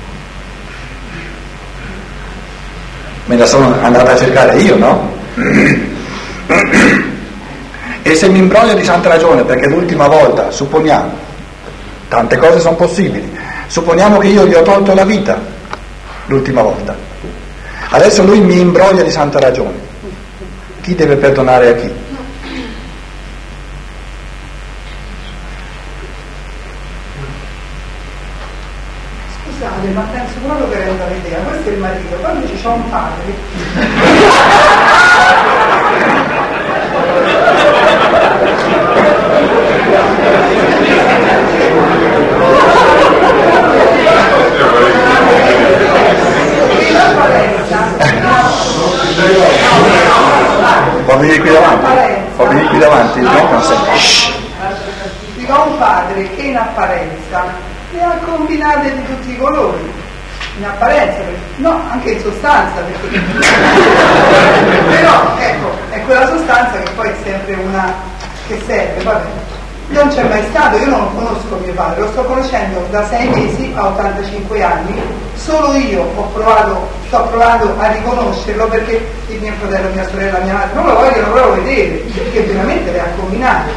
Me 3.27 3.37
la 3.37 3.47
sono 3.47 3.81
andata 3.81 4.13
a 4.13 4.17
cercare 4.17 4.57
io, 4.57 4.77
no? 4.77 5.19
E 8.03 8.15
se 8.15 8.29
mi 8.29 8.39
imbroglio 8.39 8.75
di 8.75 8.83
santa 8.83 9.09
ragione, 9.09 9.45
perché 9.45 9.69
l'ultima 9.69 10.09
volta, 10.09 10.51
supponiamo, 10.51 11.11
tante 12.09 12.37
cose 12.39 12.59
sono 12.59 12.75
possibili, 12.75 13.39
supponiamo 13.67 14.19
che 14.19 14.29
io 14.29 14.47
gli 14.47 14.55
ho 14.55 14.63
tolto 14.63 14.95
la 14.95 15.05
vita 15.05 15.39
l'ultima 16.27 16.63
volta, 16.63 16.97
adesso 17.91 18.25
lui 18.25 18.41
mi 18.41 18.59
imbroglia 18.59 19.03
di 19.03 19.11
santa 19.11 19.39
ragione, 19.39 19.79
chi 20.81 20.95
deve 20.95 21.17
perdonare 21.17 21.69
a 21.69 21.75
chi? 21.75 21.93
Scusate, 29.45 29.89
ma 29.89 30.09
penso 30.13 30.35
proprio 30.45 30.69
che 30.69 30.79
renda 30.79 31.07
l'idea, 31.07 31.39
questo 31.41 31.69
è 31.69 31.73
il 31.73 31.79
marito, 31.79 32.17
poi 32.17 32.35
invece 32.35 32.55
c'è 32.61 32.69
un 32.69 32.91
padre. 32.91 33.39
La 46.93 47.15
palestra, 47.17 47.81
no, 48.21 48.37
venire 51.17 51.41
qui 51.41 51.51
davanti, 51.51 51.87
può 52.37 52.47
venire 52.47 52.67
qui 52.67 52.79
davanti, 52.79 53.21
non 53.21 53.49
consente. 53.49 53.91
Dico 55.35 55.63
un 55.63 55.79
padre 55.79 56.35
che 56.35 56.43
in 56.43 56.57
apparenza 56.57 57.45
le 57.93 58.03
ha 58.03 58.19
combinate 58.25 58.95
di 58.95 59.05
tutti 59.07 59.33
i 59.33 59.39
colori, 59.39 59.93
in 60.59 60.65
apparenza, 60.65 61.23
no, 61.57 61.81
anche 61.91 62.11
in 62.11 62.21
sostanza, 62.21 62.81
perché... 62.81 63.19
però 64.89 65.37
ecco, 65.39 65.71
è 65.91 66.01
quella 66.05 66.27
sostanza 66.29 66.79
che 66.79 66.91
poi 66.93 67.09
è 67.09 67.15
sempre 67.25 67.55
una 67.55 67.95
che 68.47 68.63
serve, 68.67 69.03
va 69.03 69.13
bene. 69.15 69.40
Non 69.91 70.09
c'è 70.09 70.23
mai 70.23 70.43
stato, 70.51 70.79
io 70.79 70.87
non 70.87 71.15
conosco 71.17 71.59
mio 71.65 71.73
padre, 71.73 72.03
lo 72.03 72.09
sto 72.13 72.23
conoscendo 72.23 72.87
da 72.91 73.05
sei 73.09 73.29
mesi 73.29 73.73
a 73.75 73.87
85 73.87 74.63
anni, 74.63 75.03
solo 75.35 75.73
io 75.75 76.09
ho 76.15 76.23
provato, 76.33 76.87
sto 77.09 77.23
provando 77.25 77.75
a 77.77 77.91
riconoscerlo 77.91 78.67
perché 78.69 79.05
il 79.27 79.41
mio 79.41 79.53
fratello, 79.59 79.89
mia 79.93 80.09
sorella, 80.09 80.39
mia 80.39 80.53
madre 80.53 80.75
non 80.75 80.87
lo 80.87 80.95
vogliono 80.95 81.33
proprio 81.33 81.63
vedere, 81.65 81.97
perché 82.15 82.41
veramente 82.43 82.93
le 82.93 83.01
ha 83.01 83.07
combinate. 83.19 83.71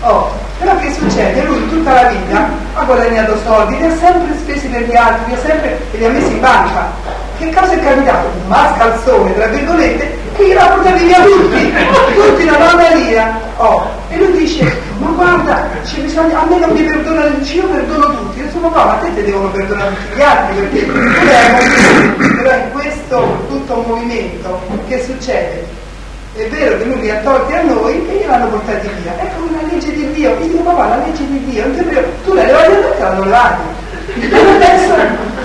Oh, 0.00 0.30
però 0.58 0.74
che 0.78 0.90
succede? 0.92 1.42
Lui 1.42 1.68
tutta 1.68 1.92
la 1.92 2.08
vita 2.08 2.48
ha 2.74 2.82
guadagnato 2.84 3.36
soldi, 3.44 3.76
li 3.76 3.84
ha 3.84 3.96
sempre 3.96 4.34
spesi 4.38 4.68
per 4.68 4.82
gli 4.82 4.96
altri, 4.96 5.24
li 5.26 5.34
ha 5.34 5.38
sempre 5.38 5.78
e 5.92 5.98
li 5.98 6.04
ha 6.06 6.08
messi 6.08 6.32
in 6.32 6.40
banca. 6.40 6.90
Che 7.36 7.52
cosa 7.52 7.72
è 7.72 7.80
capitato? 7.80 8.26
Un 8.26 8.48
mascalzone, 8.48 9.34
tra 9.34 9.46
virgolette, 9.46 10.18
che 10.34 10.46
gliela 10.46 10.66
portato 10.66 10.96
via 10.96 11.20
tutti, 11.20 11.74
tutti 12.14 12.42
una 12.42 12.58
nonna 12.58 12.94
lira. 12.94 13.40
Oh, 13.58 13.86
e 14.08 14.16
lui 14.16 14.32
dice, 14.32 14.87
ma 14.98 15.10
guarda, 15.10 15.68
c'è 15.84 16.00
bisogno, 16.00 16.38
a 16.38 16.44
me 16.46 16.58
non 16.58 16.70
mi 16.70 16.82
perdona, 16.82 17.26
io 17.26 17.66
perdono 17.66 18.16
tutti. 18.16 18.40
Io 18.40 18.50
sono 18.50 18.68
qua, 18.68 18.84
ma 18.84 18.92
a 18.92 18.96
te 18.96 19.14
ti 19.14 19.22
devono 19.22 19.48
perdonare 19.50 19.94
tutti 19.94 20.16
gli 20.16 20.22
altri, 20.22 20.56
perché 20.56 20.84
Però 22.36 22.54
in 22.54 22.72
questo 22.72 23.44
tutto 23.48 23.84
movimento, 23.86 24.60
che 24.88 25.02
succede? 25.04 25.66
È 26.34 26.46
vero 26.48 26.78
che 26.78 26.84
lui 26.84 27.00
li 27.00 27.10
ha 27.10 27.16
tolti 27.18 27.52
a 27.52 27.62
noi 27.62 28.08
e 28.08 28.18
gliel'hanno 28.18 28.48
portati 28.48 28.88
via. 29.02 29.16
È 29.18 29.28
come 29.36 29.58
una 29.58 29.72
legge 29.72 29.92
di 29.92 30.12
Dio. 30.12 30.30
Io 30.30 30.46
dico, 30.46 30.62
papà, 30.62 30.88
la 30.88 30.96
legge 31.04 31.26
di 31.26 31.44
Dio, 31.44 31.66
non 31.66 31.84
prego, 31.84 32.08
tu 32.24 32.34
l'hai 32.34 32.46
levata 32.46 32.68
da 32.68 32.76
te, 32.76 33.02
l'hanno 33.02 33.24
levata. 33.24 33.86
Adesso 34.14 34.94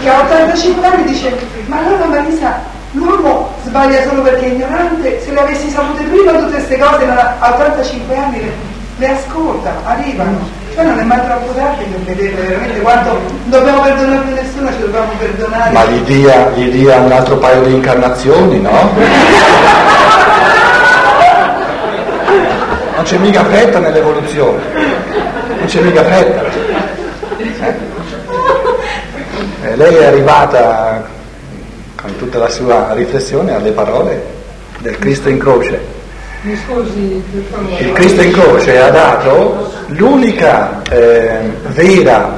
che 0.02 0.10
ha 0.10 0.20
85 0.22 0.88
anni 0.88 1.04
dice, 1.06 1.36
ma 1.68 1.78
allora 1.78 2.06
Marisa, 2.06 2.60
l'uomo 2.92 3.54
sbaglia 3.66 4.04
solo 4.04 4.22
perché 4.22 4.46
è 4.46 4.50
ignorante, 4.50 5.22
se 5.22 5.32
le 5.32 5.40
avessi 5.40 5.70
sapute 5.70 6.04
prima 6.04 6.32
tutte 6.32 6.52
queste 6.54 6.78
cose 6.78 7.06
a 7.06 7.54
85 7.54 8.16
anni 8.16 8.42
le, 8.42 8.52
le 8.98 9.08
ascolta, 9.10 9.74
arrivano. 9.84 10.62
Cioè 10.74 10.86
non 10.86 11.00
è 11.00 11.04
mai 11.04 11.24
troppo 11.24 11.54
tardi 11.54 11.84
per 11.84 12.00
vedere 12.16 12.48
veramente 12.48 12.82
quanto 12.82 13.12
non 13.12 13.42
dobbiamo 13.46 13.82
perdonare 13.82 14.22
più 14.26 14.34
nessuno, 14.34 14.72
ci 14.72 14.80
dobbiamo 14.80 15.12
perdonare. 15.20 15.72
Ma 15.72 15.86
gli 15.86 16.00
dia, 16.02 16.50
gli 16.56 16.70
dia 16.72 16.98
un 16.98 17.12
altro 17.12 17.38
paio 17.38 17.62
di 17.64 17.74
incarnazioni, 17.74 18.60
no? 18.60 18.72
non 22.96 23.04
c'è 23.04 23.18
mica 23.18 23.44
fretta 23.44 23.80
nell'evoluzione, 23.80 24.62
non 25.58 25.66
c'è 25.66 25.82
mica 25.82 26.04
fretta. 26.04 26.42
Eh, 29.64 29.76
lei 29.76 29.96
è 29.96 30.06
arrivata 30.06 31.08
con 32.02 32.18
tutta 32.18 32.38
la 32.38 32.50
sua 32.50 32.94
riflessione 32.94 33.54
alle 33.54 33.72
parole 33.72 34.26
del 34.80 34.98
Cristo 34.98 35.30
in 35.30 35.38
croce. 35.38 36.02
Il 36.46 37.94
Cristo 37.94 38.22
in 38.22 38.34
croce 38.34 38.78
ha 38.78 38.90
dato 38.90 39.72
l'unica 39.88 40.82
eh, 40.90 41.40
vera 41.68 42.38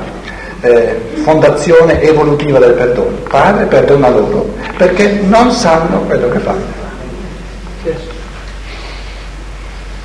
eh, 0.62 1.02
fondazione 1.24 2.00
evolutiva 2.02 2.60
del 2.60 2.74
perdono. 2.74 3.18
Padre 3.28 3.66
perdona 3.66 4.10
loro 4.10 4.54
perché 4.78 5.20
non 5.24 5.52
sanno 5.52 6.02
quello 6.02 6.30
che 6.30 6.38
fanno. 6.38 6.84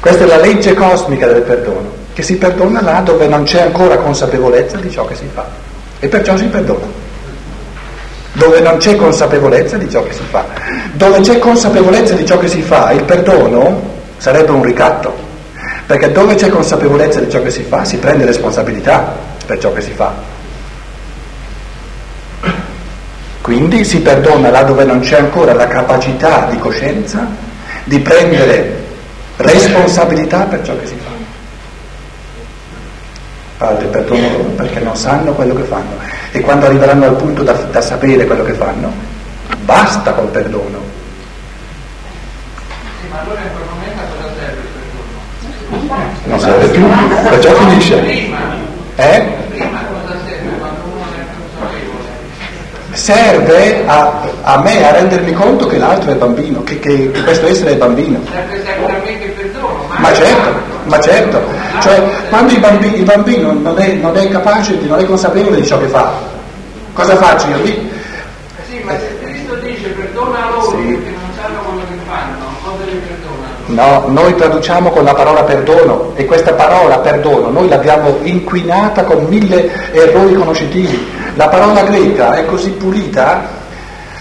Questa 0.00 0.24
è 0.24 0.26
la 0.26 0.38
legge 0.38 0.72
cosmica 0.72 1.26
del 1.26 1.42
perdono, 1.42 1.92
che 2.14 2.22
si 2.22 2.38
perdona 2.38 2.80
là 2.80 3.00
dove 3.00 3.26
non 3.26 3.42
c'è 3.42 3.60
ancora 3.60 3.98
consapevolezza 3.98 4.78
di 4.78 4.90
ciò 4.90 5.04
che 5.04 5.14
si 5.14 5.28
fa 5.30 5.46
e 5.98 6.08
perciò 6.08 6.38
si 6.38 6.46
perdona. 6.46 6.86
Dove 8.32 8.60
non 8.60 8.78
c'è 8.78 8.96
consapevolezza 8.96 9.76
di 9.76 9.90
ciò 9.90 10.02
che 10.04 10.14
si 10.14 10.22
fa. 10.30 10.46
Dove 10.92 11.20
c'è 11.20 11.38
consapevolezza 11.38 12.14
di 12.14 12.24
ciò 12.24 12.38
che 12.38 12.48
si 12.48 12.62
fa, 12.62 12.92
il 12.92 13.02
perdono 13.02 13.89
sarebbe 14.20 14.50
un 14.50 14.62
ricatto, 14.62 15.16
perché 15.86 16.12
dove 16.12 16.34
c'è 16.34 16.50
consapevolezza 16.50 17.20
di 17.20 17.30
ciò 17.30 17.42
che 17.42 17.50
si 17.50 17.62
fa 17.62 17.84
si 17.86 17.96
prende 17.96 18.26
responsabilità 18.26 19.16
per 19.46 19.58
ciò 19.58 19.72
che 19.72 19.80
si 19.80 19.92
fa. 19.92 20.12
Quindi 23.40 23.84
si 23.84 24.00
perdona 24.00 24.50
là 24.50 24.62
dove 24.62 24.84
non 24.84 25.00
c'è 25.00 25.18
ancora 25.18 25.54
la 25.54 25.66
capacità 25.66 26.46
di 26.50 26.58
coscienza 26.58 27.26
di 27.84 27.98
prendere 28.00 28.84
responsabilità 29.36 30.40
per 30.42 30.62
ciò 30.62 30.78
che 30.78 30.86
si 30.86 30.96
fa. 31.02 31.10
Padre, 33.56 33.86
perdono 33.86 34.28
loro 34.30 34.50
perché 34.50 34.80
non 34.80 34.94
sanno 34.94 35.32
quello 35.32 35.54
che 35.54 35.62
fanno 35.62 35.96
e 36.32 36.40
quando 36.40 36.66
arriveranno 36.66 37.06
al 37.06 37.16
punto 37.16 37.42
da, 37.42 37.52
da 37.52 37.80
sapere 37.80 38.26
quello 38.26 38.44
che 38.44 38.52
fanno, 38.52 38.92
basta 39.62 40.12
col 40.12 40.28
perdono. 40.28 40.78
Sì, 43.00 43.08
ma 43.10 43.20
allora 43.20 43.40
in 43.40 43.50
quel 43.52 43.64
momento 43.68 44.00
a 44.00 44.04
cosa 44.14 44.34
serve 44.38 44.60
il 44.60 44.68
perdono? 45.78 46.19
Non 46.30 46.38
serve 46.40 46.66
più, 46.68 46.86
perciò 47.28 47.52
finisce. 47.54 48.28
Eh? 48.96 49.38
serve 52.92 53.84
a, 53.86 54.20
a 54.42 54.60
me 54.62 54.84
a 54.86 54.90
rendermi 54.92 55.32
conto 55.32 55.66
che 55.66 55.78
l'altro 55.78 56.10
è 56.10 56.14
bambino, 56.16 56.62
che, 56.64 56.78
che- 56.80 57.10
che 57.10 57.22
questo 57.22 57.46
essere 57.46 57.72
è 57.72 57.76
bambino. 57.76 58.20
Ma, 59.96 60.12
certo, 60.12 60.52
ma 60.84 61.00
certo, 61.00 61.40
cioè 61.80 62.02
quando 62.28 62.52
il 62.52 62.58
bambino, 62.60 62.94
il 62.96 63.04
bambino 63.04 63.52
non, 63.52 63.78
è, 63.78 63.92
non 63.94 64.16
è 64.16 64.28
capace, 64.28 64.76
non 64.86 64.98
è 64.98 65.04
consapevole 65.04 65.60
di 65.60 65.66
ciò 65.66 65.78
che 65.78 65.86
fa, 65.86 66.12
cosa 66.92 67.16
faccio 67.16 67.46
io? 67.64 67.74
Sì, 68.68 68.80
ma 68.84 68.92
se 68.98 69.18
Cristo 69.22 69.54
dice 69.56 69.88
perdona 69.88 70.48
loro 70.50 70.70
Sì. 70.70 70.76
perché 70.76 71.10
non 71.10 71.30
sanno 71.40 71.58
quello 71.60 71.82
che 71.88 71.96
fanno, 72.06 72.44
cosa 72.62 72.84
li 72.84 73.00
perdona? 73.06 73.48
No, 73.70 74.04
noi 74.08 74.34
traduciamo 74.34 74.90
con 74.90 75.04
la 75.04 75.14
parola 75.14 75.44
perdono 75.44 76.12
e 76.16 76.24
questa 76.24 76.54
parola 76.54 76.98
perdono 76.98 77.50
noi 77.50 77.68
l'abbiamo 77.68 78.18
inquinata 78.22 79.04
con 79.04 79.26
mille 79.26 79.92
errori 79.92 80.34
conoscitivi. 80.34 81.06
La 81.36 81.48
parola 81.48 81.82
greca 81.84 82.34
è 82.34 82.44
così 82.46 82.70
pulita, 82.70 83.46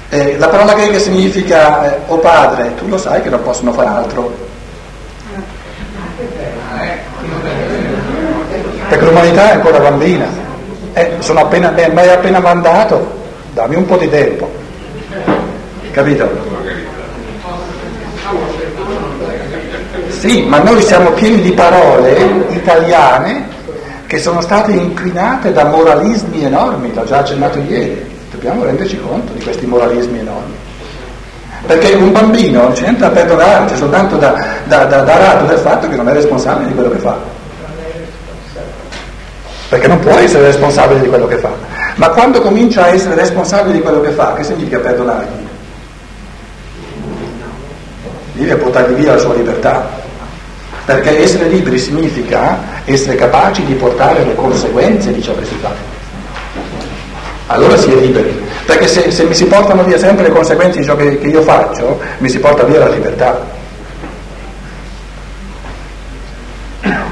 eh, 0.10 0.38
la 0.38 0.50
parola 0.50 0.74
greca 0.74 1.00
significa 1.00 1.96
eh, 1.96 2.00
o 2.06 2.18
padre, 2.20 2.76
tu 2.76 2.88
lo 2.88 3.00
sai 3.00 3.24
che 3.24 3.30
non 3.30 3.42
possono 3.42 3.74
fare 3.74 3.88
altro, 3.88 4.32
perché 8.88 9.06
l'umanità 9.06 9.50
è 9.50 9.54
ancora 9.56 9.80
bambina. 9.80 10.28
Eh, 10.94 11.14
sono 11.20 11.40
appena, 11.40 11.72
mi 11.72 11.82
hai 11.82 12.10
appena 12.10 12.40
mandato, 12.40 13.18
dammi 13.54 13.76
un 13.76 13.86
po' 13.86 13.98
di 13.98 14.10
tempo. 14.10 14.50
Capito? 15.92 16.49
Sì, 20.20 20.44
ma 20.44 20.60
noi 20.60 20.82
siamo 20.82 21.12
pieni 21.12 21.40
di 21.40 21.54
parole 21.54 22.46
italiane 22.50 23.48
che 24.06 24.20
sono 24.20 24.42
state 24.42 24.74
inclinate 24.74 25.54
da 25.54 25.64
moralismi 25.64 26.44
enormi, 26.44 26.94
l'ho 26.94 27.06
già 27.06 27.20
accennato 27.20 27.58
ieri. 27.60 28.06
Dobbiamo 28.30 28.66
renderci 28.66 29.00
conto 29.00 29.32
di 29.32 29.42
questi 29.42 29.66
moralismi 29.66 30.20
enormi. 30.20 30.54
Perché 31.66 31.94
un 31.94 32.12
bambino 32.12 32.64
non 32.64 32.74
c'è 32.74 32.82
niente 32.82 33.00
da 33.00 33.12
perdonare, 33.12 33.66
c'è 33.68 33.78
soltanto 33.78 34.18
da, 34.18 34.36
da, 34.66 34.84
da 34.84 35.04
dar 35.04 35.22
atto 35.22 35.46
del 35.46 35.60
fatto 35.60 35.88
che 35.88 35.96
non 35.96 36.10
è 36.10 36.12
responsabile 36.12 36.68
di 36.68 36.74
quello 36.74 36.92
che 36.92 36.98
fa. 36.98 37.18
Perché 39.70 39.88
non 39.88 40.00
può 40.00 40.16
essere 40.16 40.48
responsabile 40.48 41.00
di 41.00 41.08
quello 41.08 41.28
che 41.28 41.38
fa. 41.38 41.52
Ma 41.96 42.10
quando 42.10 42.42
comincia 42.42 42.84
a 42.84 42.88
essere 42.90 43.16
responsabile 43.16 43.76
di 43.76 43.82
quello 43.82 44.02
che 44.02 44.10
fa, 44.10 44.34
che 44.34 44.44
significa 44.44 44.80
perdonargli? 44.80 45.48
Devi 48.34 48.56
portargli 48.56 48.96
via 48.96 49.14
la 49.14 49.18
sua 49.18 49.34
libertà. 49.34 50.08
Perché 50.90 51.22
essere 51.22 51.48
liberi 51.50 51.78
significa 51.78 52.58
essere 52.86 53.14
capaci 53.14 53.64
di 53.64 53.76
portare 53.76 54.24
le 54.26 54.34
conseguenze 54.34 55.14
di 55.14 55.22
ciò 55.22 55.36
che 55.38 55.46
si 55.46 55.54
fa. 55.62 55.72
Allora 57.46 57.78
si 57.78 57.92
è 57.92 57.94
liberi. 57.94 58.36
Perché 58.66 58.88
se, 58.88 59.12
se 59.12 59.24
mi 59.26 59.36
si 59.36 59.46
portano 59.46 59.84
via 59.84 60.00
sempre 60.00 60.24
le 60.24 60.32
conseguenze 60.32 60.80
di 60.80 60.86
ciò 60.86 60.96
che, 60.96 61.20
che 61.20 61.28
io 61.28 61.44
faccio, 61.44 62.00
mi 62.18 62.28
si 62.28 62.40
porta 62.40 62.64
via 62.64 62.80
la 62.80 62.90
libertà. 62.90 63.40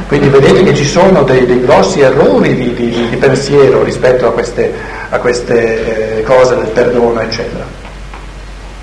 Quindi 0.07 0.29
vedete 0.29 0.63
che 0.63 0.73
ci 0.73 0.85
sono 0.85 1.21
dei, 1.21 1.45
dei 1.45 1.61
grossi 1.61 1.99
errori 1.99 2.55
di, 2.55 2.73
di- 2.73 3.09
di 3.09 3.15
pensiero 3.17 3.83
rispetto 3.83 4.27
a 4.27 4.31
queste, 4.31 4.73
a 5.09 5.19
queste, 5.19 6.17
eh, 6.17 6.23
cose 6.23 6.55
del 6.55 6.69
perdono, 6.69 7.19
eccetera. 7.19 7.63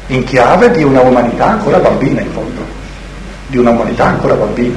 In 0.06 0.22
chiave 0.22 0.70
di 0.70 0.84
una 0.84 1.00
umanità 1.00 1.46
ancora 1.46 1.78
bambina, 1.78 2.20
in 2.20 2.30
fondo. 2.30 2.63
Di 3.54 3.60
una 3.60 3.70
umanità 3.70 4.06
ancora 4.06 4.34
bambina. 4.34 4.76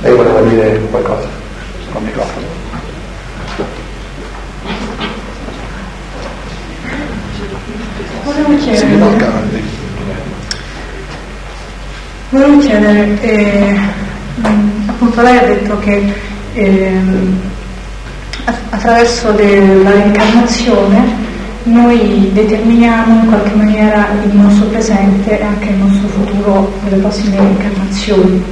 Lei 0.00 0.14
voleva 0.14 0.40
dire 0.40 0.80
qualcosa 0.90 1.28
col 1.92 2.02
microfono. 2.02 2.46
Volevo 8.24 8.56
chiedere. 8.56 8.96
Volevo 12.30 12.58
chiedere, 12.60 13.20
eh, 13.20 13.78
appunto 14.86 15.20
lei 15.20 15.36
ha 15.36 15.44
detto 15.44 15.78
che 15.80 16.14
eh, 16.54 16.98
attraverso 18.70 19.32
la 19.32 19.90
reincarnazione 19.90 21.29
noi 21.64 22.30
determiniamo 22.32 23.22
in 23.22 23.28
qualche 23.28 23.54
maniera 23.54 24.08
il 24.24 24.34
nostro 24.34 24.66
presente 24.66 25.38
e 25.38 25.42
anche 25.42 25.68
il 25.68 25.76
nostro 25.76 26.08
futuro 26.08 26.72
nelle 26.84 26.96
prossime 26.96 27.36
incarnazioni. 27.36 28.42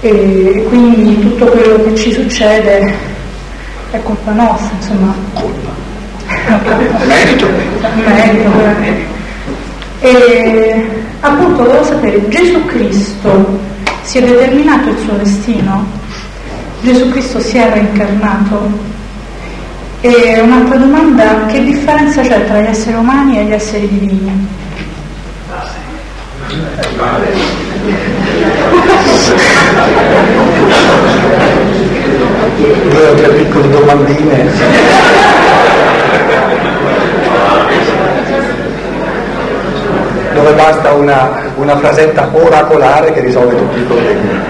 E 0.00 0.66
quindi 0.68 1.20
tutto 1.20 1.46
quello 1.46 1.84
che 1.84 1.94
ci 1.94 2.12
succede 2.12 2.92
è 3.90 4.02
colpa 4.02 4.32
nostra, 4.32 4.74
insomma. 4.76 5.14
Colpa. 5.34 5.70
Merito. 7.06 7.46
Merito. 7.94 9.10
E 10.00 10.84
appunto 11.20 11.62
volevo 11.62 11.84
sapere, 11.84 12.28
Gesù 12.28 12.64
Cristo 12.64 13.60
si 14.02 14.18
è 14.18 14.22
determinato 14.22 14.88
il 14.88 14.98
suo 14.98 15.12
destino? 15.14 15.86
Gesù 16.82 17.08
Cristo 17.10 17.38
si 17.38 17.58
era 17.58 17.76
incarnato? 17.76 18.68
E 20.04 20.40
un'altra 20.40 20.78
domanda, 20.78 21.46
che 21.46 21.62
differenza 21.62 22.22
c'è 22.22 22.44
tra 22.46 22.60
gli 22.60 22.66
esseri 22.66 22.96
umani 22.96 23.38
e 23.38 23.44
gli 23.44 23.52
esseri 23.52 23.86
divini? 23.86 24.48
Due 32.88 33.08
o 33.10 33.14
tre 33.14 33.28
piccole 33.28 33.70
domandine. 33.70 34.50
Dove 40.34 40.52
basta 40.54 40.92
una, 40.94 41.30
una 41.54 41.76
frasetta 41.76 42.28
oracolare 42.32 43.12
che 43.12 43.20
risolve 43.20 43.56
tutti 43.56 43.78
i 43.78 43.82
problemi. 43.82 44.41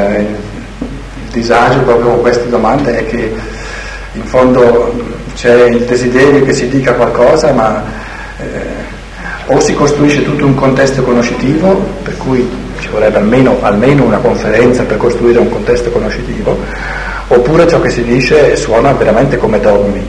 Il, 0.00 0.26
disagio 1.30 1.80
proprio 1.80 2.12
con 2.12 2.20
queste 2.22 2.48
domande 2.48 2.98
è 2.98 3.06
che 3.06 3.30
in 4.12 4.24
fondo 4.24 4.90
c'è 5.34 5.66
il 5.66 5.84
desiderio 5.84 6.42
che 6.44 6.54
si 6.54 6.68
dica 6.68 6.94
qualcosa, 6.94 7.52
ma 7.52 7.84
eh, 8.38 8.84
o 9.48 9.60
si 9.60 9.74
costruisce 9.74 10.24
tutto 10.24 10.46
un 10.46 10.54
contesto 10.54 11.02
conoscitivo, 11.02 11.74
per 12.02 12.16
cui 12.16 12.48
ci 12.80 12.88
vorrebbe 12.88 13.18
almeno, 13.18 13.58
almeno, 13.60 14.04
una 14.04 14.16
conferenza 14.18 14.82
per 14.84 14.96
costruire 14.96 15.38
un 15.38 15.50
contesto 15.50 15.90
conoscitivo, 15.90 16.58
oppure 17.28 17.68
ciò 17.68 17.80
che 17.80 17.90
si 17.90 18.02
dice 18.02 18.56
suona 18.56 18.92
veramente 18.92 19.36
come 19.36 19.60
dogmi. 19.60 20.04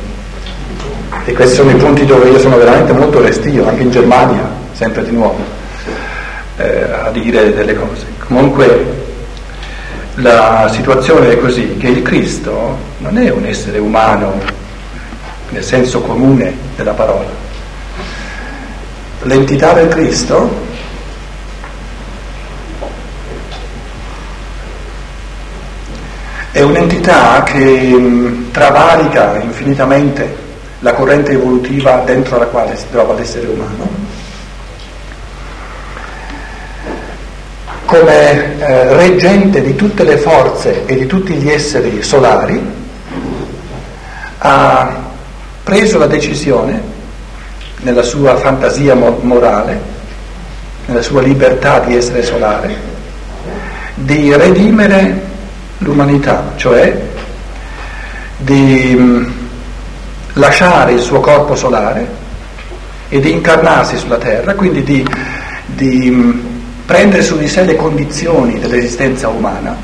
E 1.26 1.34
questi 1.34 1.56
sono 1.56 1.72
i 1.72 1.76
punti 1.76 2.06
dove 2.06 2.30
io 2.30 2.40
sono 2.40 2.58
veramente 2.58 2.94
molto 2.94 3.22
restio, 3.22 3.68
anche 3.68 3.82
in 3.82 3.92
Germania, 3.92 4.50
sempre 4.72 5.04
di 5.04 5.12
nuovo, 5.12 5.44
eh, 6.58 6.84
a 7.04 7.10
dire 7.12 7.54
delle 7.54 7.76
cose. 7.76 8.06
Comunque 8.26 8.97
la 10.20 10.68
situazione 10.72 11.32
è 11.32 11.38
così, 11.38 11.78
che 11.78 11.88
il 11.88 12.02
Cristo 12.02 12.78
non 13.00 13.18
è 13.18 13.30
un 13.30 13.46
essere 13.46 13.78
umano 13.78 14.40
nel 15.50 15.64
senso 15.64 16.02
comune 16.02 16.56
della 16.76 16.94
parola. 16.94 17.30
L'entità 19.24 19.74
del 19.74 19.88
Cristo 19.90 20.66
è 26.52 26.62
un'entità 26.62 27.44
che 27.44 27.94
mm, 27.96 28.52
travalica 28.52 29.40
infinitamente 29.42 30.46
la 30.80 30.94
corrente 30.94 31.34
evolutiva 31.34 32.02
dentro 32.06 32.38
la 32.38 32.46
quale 32.46 32.76
si 32.76 32.86
trova 32.90 33.14
l'essere 33.14 33.48
umano 33.48 34.08
come 37.88 38.60
eh, 38.60 38.94
reggente 38.98 39.62
di 39.62 39.74
tutte 39.74 40.04
le 40.04 40.18
forze 40.18 40.86
e 40.86 40.98
di 40.98 41.06
tutti 41.06 41.34
gli 41.36 41.50
esseri 41.50 42.04
solari, 42.04 42.62
ha 44.40 45.06
preso 45.64 45.98
la 45.98 46.06
decisione, 46.06 46.96
nella 47.80 48.04
sua 48.04 48.36
fantasia 48.36 48.94
morale, 48.94 49.80
nella 50.88 51.02
sua 51.02 51.22
libertà 51.22 51.80
di 51.80 51.96
essere 51.96 52.24
solare, 52.24 52.76
di 53.96 54.36
redimere 54.36 55.22
l'umanità, 55.78 56.52
cioè 56.58 56.94
di 58.36 58.96
mh, 58.98 59.02
mm, 59.02 59.32
lasciare 60.34 60.92
il 60.92 61.00
suo 61.02 61.22
corpo 61.22 61.56
solare 61.56 62.06
e 63.08 63.22
di 63.22 63.32
incarnarsi 63.32 63.96
sulla 63.96 64.18
terra, 64.18 64.56
quindi 64.56 64.84
di, 64.84 65.08
di 65.68 66.56
prendere 66.88 67.22
su 67.22 67.38
di 67.38 67.50
sé 67.50 67.66
le 67.66 67.76
condizioni 67.76 68.58
dell'esistenza 68.60 69.28
umana, 69.28 69.76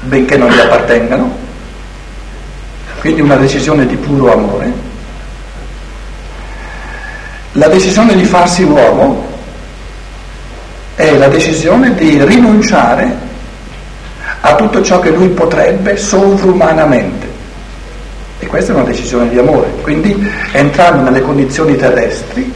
benché 0.00 0.38
non 0.38 0.50
gli 0.50 0.58
appartengano, 0.58 1.36
quindi 3.00 3.20
una 3.20 3.36
decisione 3.36 3.84
di 3.86 3.94
puro 3.96 4.32
amore. 4.32 4.72
La 7.52 7.68
decisione 7.68 8.16
di 8.16 8.24
farsi 8.24 8.62
uomo 8.62 9.28
è 10.94 11.14
la 11.16 11.28
decisione 11.28 11.94
di 11.94 12.24
rinunciare 12.24 13.28
a 14.40 14.54
tutto 14.54 14.80
ciò 14.82 14.98
che 14.98 15.10
lui 15.10 15.28
potrebbe 15.28 15.98
sovrumanamente. 15.98 17.28
E 18.38 18.46
questa 18.46 18.72
è 18.72 18.76
una 18.76 18.84
decisione 18.84 19.28
di 19.28 19.36
amore. 19.36 19.68
Quindi 19.82 20.26
entrando 20.52 21.02
nelle 21.02 21.20
condizioni 21.20 21.76
terrestri, 21.76 22.50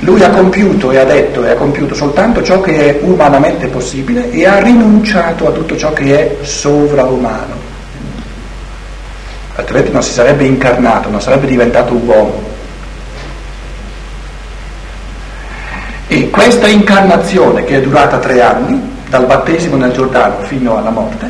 lui 0.00 0.22
ha 0.22 0.30
compiuto 0.30 0.92
e 0.92 0.98
ha 0.98 1.04
detto 1.04 1.44
e 1.44 1.50
ha 1.50 1.54
compiuto 1.54 1.94
soltanto 1.94 2.42
ciò 2.42 2.60
che 2.60 3.00
è 3.00 3.02
umanamente 3.02 3.66
possibile 3.66 4.30
e 4.30 4.46
ha 4.46 4.60
rinunciato 4.60 5.48
a 5.48 5.50
tutto 5.50 5.76
ciò 5.76 5.92
che 5.92 6.38
è 6.40 6.44
sovraumano. 6.44 7.66
Altrimenti 9.56 9.90
non 9.90 10.02
si 10.02 10.12
sarebbe 10.12 10.44
incarnato, 10.44 11.10
non 11.10 11.20
sarebbe 11.20 11.46
diventato 11.46 11.94
uomo. 11.94 12.46
E 16.06 16.30
questa 16.30 16.68
incarnazione, 16.68 17.64
che 17.64 17.78
è 17.78 17.80
durata 17.80 18.18
tre 18.18 18.40
anni, 18.40 18.80
dal 19.08 19.26
battesimo 19.26 19.76
nel 19.76 19.92
Giordano 19.92 20.42
fino 20.42 20.76
alla 20.76 20.90
morte, 20.90 21.28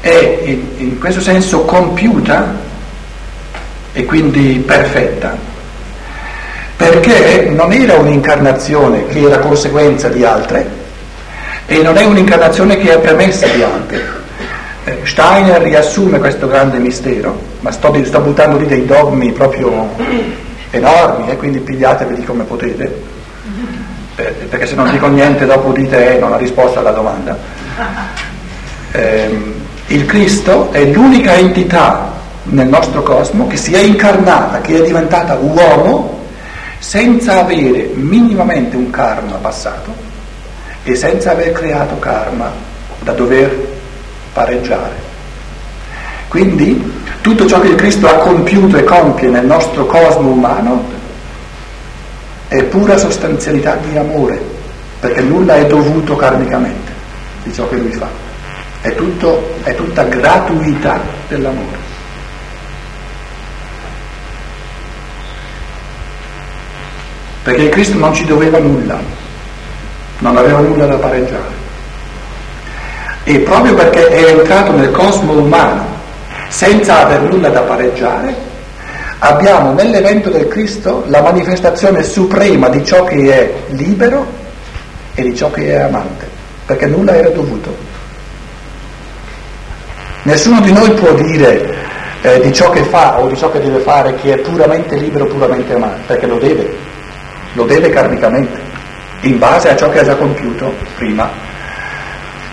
è 0.00 0.58
in 0.78 0.98
questo 0.98 1.20
senso 1.20 1.64
compiuta 1.64 2.54
e 3.92 4.04
quindi 4.04 4.62
perfetta 4.66 5.57
perché 6.78 7.50
non 7.52 7.72
era 7.72 7.94
un'incarnazione 7.94 9.08
che 9.08 9.20
era 9.22 9.40
conseguenza 9.40 10.08
di 10.08 10.24
altre 10.24 10.64
e 11.66 11.82
non 11.82 11.96
è 11.96 12.04
un'incarnazione 12.04 12.78
che 12.78 12.94
è 12.94 12.98
premessa 13.00 13.48
di 13.48 13.62
altre. 13.64 14.00
Eh, 14.84 15.00
Steiner 15.02 15.60
riassume 15.60 16.20
questo 16.20 16.46
grande 16.46 16.78
mistero, 16.78 17.36
ma 17.60 17.72
sto, 17.72 17.92
sto 18.04 18.20
buttando 18.20 18.58
lì 18.58 18.66
dei 18.66 18.86
dogmi 18.86 19.32
proprio 19.32 19.88
enormi, 20.70 21.30
eh, 21.30 21.36
quindi 21.36 21.58
pigliatevi 21.58 22.22
come 22.22 22.44
potete, 22.44 23.02
eh, 24.14 24.22
perché 24.48 24.66
se 24.66 24.76
non 24.76 24.88
dico 24.88 25.08
niente 25.08 25.46
dopo 25.46 25.72
dite 25.72 26.14
eh, 26.14 26.18
non 26.20 26.32
ha 26.32 26.36
risposto 26.36 26.78
alla 26.78 26.92
domanda. 26.92 27.36
Eh, 28.92 29.42
il 29.88 30.06
Cristo 30.06 30.70
è 30.70 30.84
l'unica 30.84 31.34
entità 31.34 32.12
nel 32.44 32.68
nostro 32.68 33.02
cosmo 33.02 33.48
che 33.48 33.56
si 33.56 33.74
è 33.74 33.80
incarnata, 33.80 34.60
che 34.60 34.78
è 34.78 34.82
diventata 34.82 35.34
uomo 35.34 36.17
senza 36.78 37.40
avere 37.40 37.90
minimamente 37.94 38.76
un 38.76 38.90
karma 38.90 39.36
passato 39.36 39.92
e 40.82 40.94
senza 40.94 41.32
aver 41.32 41.52
creato 41.52 41.98
karma 41.98 42.50
da 43.00 43.12
dover 43.12 43.76
pareggiare. 44.32 45.06
Quindi 46.28 46.92
tutto 47.20 47.46
ciò 47.46 47.60
che 47.60 47.68
il 47.68 47.74
Cristo 47.74 48.06
ha 48.06 48.14
compiuto 48.14 48.76
e 48.76 48.84
compie 48.84 49.28
nel 49.28 49.46
nostro 49.46 49.86
cosmo 49.86 50.30
umano 50.30 50.96
è 52.48 52.62
pura 52.64 52.96
sostanzialità 52.96 53.76
di 53.76 53.96
amore, 53.96 54.40
perché 55.00 55.20
nulla 55.20 55.56
è 55.56 55.66
dovuto 55.66 56.16
karmicamente 56.16 56.92
di 57.42 57.52
ciò 57.52 57.68
che 57.68 57.76
lui 57.76 57.92
fa, 57.92 58.08
è, 58.80 58.94
tutto, 58.94 59.56
è 59.62 59.74
tutta 59.74 60.04
gratuità 60.04 61.00
dell'amore. 61.28 61.87
Perché 67.48 67.70
Cristo 67.70 67.96
non 67.96 68.12
ci 68.12 68.26
doveva 68.26 68.58
nulla, 68.58 69.00
non 70.18 70.36
aveva 70.36 70.58
nulla 70.58 70.84
da 70.84 70.96
pareggiare. 70.96 71.56
E 73.24 73.38
proprio 73.38 73.72
perché 73.72 74.06
è 74.06 74.36
entrato 74.36 74.72
nel 74.72 74.90
cosmo 74.90 75.32
umano 75.32 75.86
senza 76.50 77.06
aver 77.06 77.22
nulla 77.22 77.48
da 77.48 77.62
pareggiare, 77.62 78.34
abbiamo 79.20 79.72
nell'evento 79.72 80.28
del 80.28 80.46
Cristo 80.46 81.04
la 81.06 81.22
manifestazione 81.22 82.02
suprema 82.02 82.68
di 82.68 82.84
ciò 82.84 83.04
che 83.04 83.16
è 83.16 83.52
libero 83.68 84.26
e 85.14 85.22
di 85.22 85.34
ciò 85.34 85.50
che 85.50 85.72
è 85.72 85.80
amante, 85.80 86.28
perché 86.66 86.84
nulla 86.84 87.16
era 87.16 87.30
dovuto. 87.30 87.74
Nessuno 90.24 90.60
di 90.60 90.72
noi 90.72 90.90
può 90.90 91.12
dire 91.14 91.76
eh, 92.20 92.40
di 92.40 92.52
ciò 92.52 92.68
che 92.68 92.82
fa 92.82 93.18
o 93.18 93.26
di 93.26 93.38
ciò 93.38 93.50
che 93.50 93.60
deve 93.60 93.78
fare 93.78 94.16
che 94.16 94.34
è 94.34 94.36
puramente 94.36 94.96
libero, 94.96 95.24
puramente 95.24 95.72
umano, 95.72 95.96
perché 96.06 96.26
lo 96.26 96.36
deve, 96.36 96.96
lo 97.58 97.64
deve 97.64 97.90
karmicamente, 97.90 98.60
in 99.22 99.36
base 99.36 99.68
a 99.68 99.74
ciò 99.76 99.90
che 99.90 99.98
ha 99.98 100.04
già 100.04 100.14
compiuto 100.14 100.72
prima. 100.96 101.28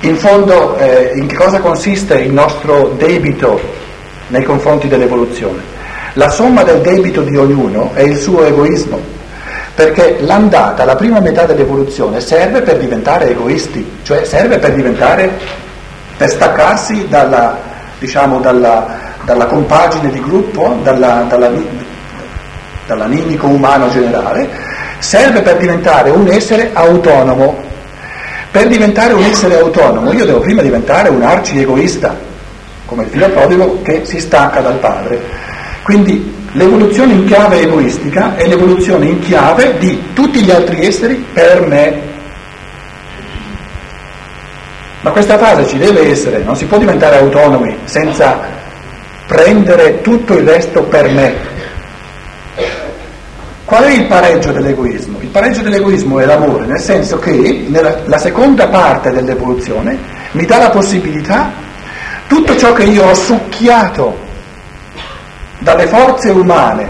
In 0.01 0.17
fondo, 0.17 0.77
eh, 0.77 1.11
in 1.15 1.27
che 1.27 1.35
cosa 1.35 1.59
consiste 1.59 2.15
il 2.15 2.31
nostro 2.31 2.95
debito 2.97 3.61
nei 4.29 4.43
confronti 4.43 4.87
dell'evoluzione? 4.87 5.73
La 6.13 6.29
somma 6.29 6.63
del 6.63 6.81
debito 6.81 7.21
di 7.21 7.37
ognuno 7.37 7.91
è 7.93 8.01
il 8.01 8.17
suo 8.17 8.45
egoismo, 8.45 8.99
perché 9.75 10.17
l'andata, 10.21 10.85
la 10.85 10.95
prima 10.95 11.19
metà 11.19 11.45
dell'evoluzione 11.45 12.19
serve 12.19 12.61
per 12.61 12.77
diventare 12.77 13.29
egoisti, 13.29 13.99
cioè 14.01 14.23
serve 14.25 14.57
per 14.57 14.73
diventare, 14.73 15.29
per 16.17 16.29
staccarsi 16.29 17.07
dalla, 17.07 17.59
diciamo, 17.99 18.39
dalla, 18.39 18.87
dalla 19.23 19.45
compagine 19.45 20.09
di 20.09 20.19
gruppo, 20.19 20.79
dalla, 20.81 21.25
dalla, 21.27 21.51
dall'animico 22.87 23.47
umano 23.47 23.89
generale, 23.89 24.73
serve 25.05 25.41
per 25.41 25.57
diventare 25.57 26.09
un 26.09 26.27
essere 26.27 26.71
autonomo. 26.73 27.61
Per 28.49 28.67
diventare 28.67 29.13
un 29.13 29.23
essere 29.23 29.59
autonomo 29.59 30.11
io 30.11 30.25
devo 30.25 30.39
prima 30.39 30.63
diventare 30.63 31.09
un 31.09 31.21
arci 31.21 31.59
egoista, 31.59 32.17
come 32.85 33.03
il 33.03 33.09
figlio 33.09 33.29
prodigo 33.29 33.81
che 33.83 34.01
si 34.03 34.19
stacca 34.19 34.61
dal 34.61 34.79
padre. 34.79 35.21
Quindi 35.83 36.33
l'evoluzione 36.53 37.13
in 37.13 37.25
chiave 37.25 37.61
egoistica 37.61 38.35
è 38.35 38.47
l'evoluzione 38.47 39.05
in 39.05 39.19
chiave 39.19 39.77
di 39.77 40.13
tutti 40.13 40.41
gli 40.41 40.49
altri 40.49 40.83
esseri 40.87 41.23
per 41.31 41.61
me. 41.67 42.13
Ma 45.01 45.11
questa 45.11 45.37
fase 45.37 45.67
ci 45.67 45.77
deve 45.77 46.09
essere, 46.09 46.39
non 46.39 46.55
si 46.55 46.65
può 46.65 46.79
diventare 46.79 47.17
autonomi 47.17 47.77
senza 47.83 48.39
prendere 49.27 50.01
tutto 50.01 50.33
il 50.33 50.47
resto 50.47 50.81
per 50.83 51.07
me. 51.09 51.54
Qual 53.65 53.83
è 53.83 53.91
il 53.91 54.05
pareggio 54.05 54.51
dell'egoismo? 54.51 55.17
Il 55.21 55.29
pareggio 55.29 55.61
dell'egoismo 55.61 56.19
è 56.19 56.25
l'amore, 56.25 56.65
nel 56.65 56.79
senso 56.79 57.17
che 57.17 57.65
nella 57.67 58.17
seconda 58.19 58.67
parte 58.67 59.11
dell'evoluzione 59.11 59.97
mi 60.31 60.45
dà 60.45 60.57
la 60.59 60.69
possibilità 60.69 61.51
tutto 62.27 62.55
ciò 62.57 62.73
che 62.73 62.83
io 62.83 63.05
ho 63.05 63.13
succhiato 63.13 64.17
dalle 65.59 65.87
forze 65.87 66.29
umane, 66.29 66.87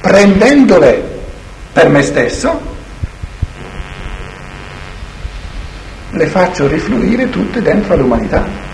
prendendole 0.00 1.08
per 1.72 1.88
me 1.88 2.02
stesso, 2.02 2.60
le 6.10 6.26
faccio 6.26 6.66
rifluire 6.66 7.30
tutte 7.30 7.62
dentro 7.62 7.94
all'umanità. 7.94 8.68